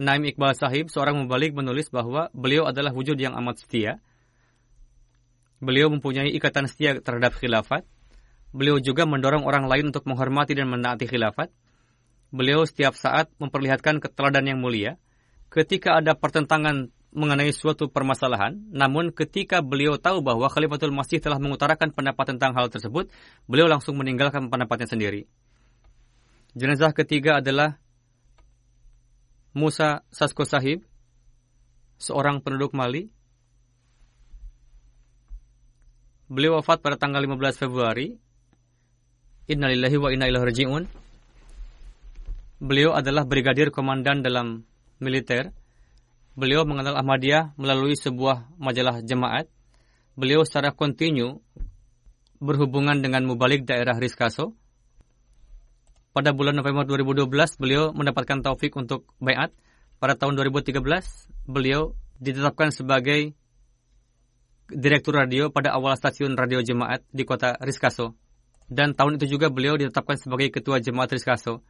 Naim 0.00 0.24
Iqbal 0.24 0.56
Sahib, 0.56 0.88
seorang 0.88 1.20
mubalik 1.20 1.52
menulis 1.52 1.92
bahwa 1.92 2.32
beliau 2.32 2.64
adalah 2.64 2.96
wujud 2.96 3.20
yang 3.20 3.36
amat 3.36 3.60
setia. 3.60 4.00
Beliau 5.60 5.92
mempunyai 5.92 6.32
ikatan 6.32 6.64
setia 6.64 6.96
terhadap 7.04 7.36
khilafat, 7.36 7.84
Beliau 8.50 8.82
juga 8.82 9.06
mendorong 9.06 9.46
orang 9.46 9.70
lain 9.70 9.94
untuk 9.94 10.10
menghormati 10.10 10.58
dan 10.58 10.66
menaati 10.66 11.06
khilafat. 11.06 11.54
Beliau 12.34 12.66
setiap 12.66 12.98
saat 12.98 13.30
memperlihatkan 13.38 14.02
keteladan 14.02 14.46
yang 14.46 14.58
mulia. 14.58 14.98
Ketika 15.50 15.98
ada 15.98 16.18
pertentangan 16.18 16.90
mengenai 17.10 17.50
suatu 17.50 17.90
permasalahan, 17.90 18.54
namun 18.70 19.10
ketika 19.10 19.62
beliau 19.62 19.98
tahu 19.98 20.22
bahwa 20.22 20.46
Khalifatul 20.46 20.94
Masih 20.94 21.18
telah 21.18 21.42
mengutarakan 21.42 21.90
pendapat 21.90 22.34
tentang 22.34 22.54
hal 22.54 22.70
tersebut, 22.70 23.10
beliau 23.50 23.66
langsung 23.66 23.98
meninggalkan 23.98 24.46
pendapatnya 24.46 24.86
sendiri. 24.86 25.26
Jenazah 26.54 26.94
ketiga 26.94 27.42
adalah 27.42 27.82
Musa 29.50 30.06
Sasko 30.14 30.46
Sahib, 30.46 30.86
seorang 31.98 32.38
penduduk 32.40 32.72
Mali. 32.72 33.10
Beliau 36.30 36.62
wafat 36.62 36.78
pada 36.78 36.94
tanggal 36.94 37.26
15 37.26 37.58
Februari 37.58 38.14
Innalillahi 39.50 39.96
wa 39.98 40.08
inna 40.14 40.30
ilaihi 40.30 40.46
raji'un. 40.46 40.84
Beliau 42.62 42.94
adalah 42.94 43.26
brigadir 43.26 43.74
komandan 43.74 44.22
dalam 44.22 44.62
militer. 45.02 45.50
Beliau 46.38 46.62
mengenal 46.62 46.94
Ahmadiyah 46.94 47.58
melalui 47.58 47.98
sebuah 47.98 48.46
majalah 48.62 49.02
jemaat. 49.02 49.50
Beliau 50.14 50.46
secara 50.46 50.70
kontinu 50.70 51.42
berhubungan 52.38 53.02
dengan 53.02 53.26
mubalik 53.26 53.66
daerah 53.66 53.98
Riskaso. 53.98 54.54
Pada 56.10 56.34
bulan 56.34 56.58
November 56.58 56.82
2012, 56.86 57.60
beliau 57.62 57.94
mendapatkan 57.94 58.42
taufik 58.42 58.74
untuk 58.74 59.06
bayat. 59.22 59.54
Pada 60.02 60.18
tahun 60.18 60.34
2013, 60.34 60.82
beliau 61.46 61.94
ditetapkan 62.18 62.74
sebagai 62.74 63.36
direktur 64.70 65.18
radio 65.18 65.50
pada 65.50 65.74
awal 65.74 65.94
stasiun 65.94 66.34
radio 66.34 66.62
jemaat 66.62 67.02
di 67.10 67.22
kota 67.26 67.58
Riskaso 67.58 68.14
dan 68.70 68.94
tahun 68.94 69.18
itu 69.18 69.36
juga 69.36 69.50
beliau 69.50 69.74
ditetapkan 69.74 70.16
sebagai 70.16 70.54
ketua 70.54 70.78
jemaat 70.78 71.10
Riskaso. 71.10 71.66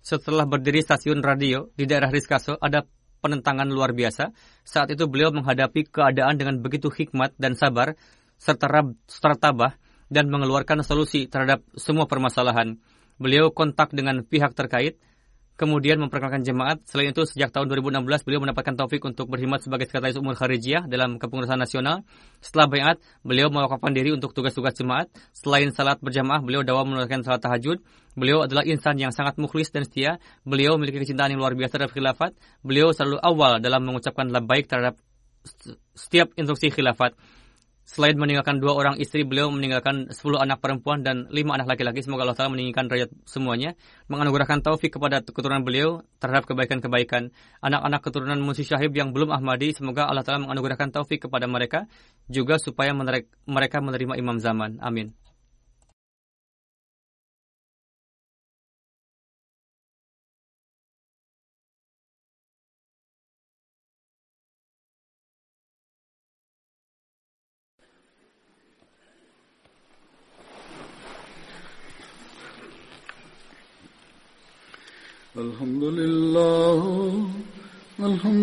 Setelah 0.00 0.46
berdiri 0.46 0.80
stasiun 0.80 1.20
radio 1.20 1.68
di 1.74 1.84
daerah 1.84 2.08
Riskaso, 2.08 2.56
ada 2.62 2.86
penentangan 3.20 3.68
luar 3.68 3.92
biasa. 3.92 4.30
Saat 4.62 4.94
itu 4.94 5.10
beliau 5.10 5.34
menghadapi 5.34 5.90
keadaan 5.90 6.38
dengan 6.38 6.62
begitu 6.62 6.88
hikmat 6.88 7.34
dan 7.36 7.58
sabar, 7.58 7.98
serta, 8.38 8.94
serta 9.10 9.36
tabah, 9.36 9.74
dan 10.08 10.30
mengeluarkan 10.30 10.86
solusi 10.86 11.26
terhadap 11.26 11.66
semua 11.74 12.06
permasalahan. 12.06 12.78
Beliau 13.20 13.52
kontak 13.52 13.92
dengan 13.92 14.24
pihak 14.24 14.56
terkait, 14.56 14.96
kemudian 15.60 16.00
memperkenalkan 16.00 16.40
jemaat. 16.40 16.80
Selain 16.88 17.12
itu, 17.12 17.28
sejak 17.28 17.52
tahun 17.52 17.68
2016, 17.68 18.24
beliau 18.24 18.40
mendapatkan 18.40 18.80
taufik 18.80 19.04
untuk 19.04 19.28
berkhidmat 19.28 19.60
sebagai 19.60 19.84
sekretaris 19.92 20.16
umum 20.16 20.32
Kharijiyah 20.32 20.88
dalam 20.88 21.20
kepengurusan 21.20 21.60
nasional. 21.60 22.00
Setelah 22.40 22.66
bayat, 22.72 22.96
beliau 23.20 23.52
mewakafkan 23.52 23.92
diri 23.92 24.16
untuk 24.16 24.32
tugas-tugas 24.32 24.72
jemaat. 24.72 25.12
Selain 25.36 25.68
salat 25.68 26.00
berjamaah, 26.00 26.40
beliau 26.40 26.64
dawa 26.64 26.88
menunaikan 26.88 27.20
salat 27.20 27.44
tahajud. 27.44 27.84
Beliau 28.16 28.48
adalah 28.48 28.64
insan 28.64 28.96
yang 28.96 29.12
sangat 29.12 29.36
mukhlis 29.36 29.68
dan 29.68 29.84
setia. 29.84 30.16
Beliau 30.48 30.80
memiliki 30.80 31.04
kecintaan 31.04 31.36
yang 31.36 31.44
luar 31.44 31.52
biasa 31.52 31.76
terhadap 31.76 31.92
khilafat. 31.92 32.32
Beliau 32.64 32.96
selalu 32.96 33.20
awal 33.20 33.60
dalam 33.60 33.84
mengucapkan 33.84 34.32
labbaik 34.32 34.64
terhadap 34.64 34.96
setiap 35.92 36.32
instruksi 36.40 36.72
khilafat. 36.72 37.12
Selain 37.90 38.14
meninggalkan 38.14 38.62
dua 38.62 38.78
orang 38.78 39.02
istri, 39.02 39.26
beliau 39.26 39.50
meninggalkan 39.50 40.14
sepuluh 40.14 40.38
anak 40.38 40.62
perempuan 40.62 41.02
dan 41.02 41.26
lima 41.26 41.58
anak 41.58 41.74
laki-laki. 41.74 42.06
Semoga 42.06 42.22
Allah 42.22 42.38
Ta'ala 42.38 42.54
meninggikan 42.54 42.86
rakyat 42.86 43.10
semuanya. 43.26 43.74
Menganugerahkan 44.06 44.62
taufik 44.62 44.94
kepada 44.94 45.26
keturunan 45.26 45.66
beliau 45.66 46.06
terhadap 46.22 46.46
kebaikan-kebaikan. 46.46 47.34
Anak-anak 47.58 48.00
keturunan 48.06 48.38
Musi 48.38 48.62
Syahib 48.62 48.94
yang 48.94 49.10
belum 49.10 49.34
Ahmadi, 49.34 49.74
semoga 49.74 50.06
Allah 50.06 50.22
Ta'ala 50.22 50.46
menganugerahkan 50.46 50.94
taufik 50.94 51.26
kepada 51.26 51.50
mereka. 51.50 51.90
Juga 52.30 52.62
supaya 52.62 52.94
mereka 52.94 53.82
menerima 53.82 54.14
imam 54.22 54.38
zaman. 54.38 54.78
Amin. 54.78 55.10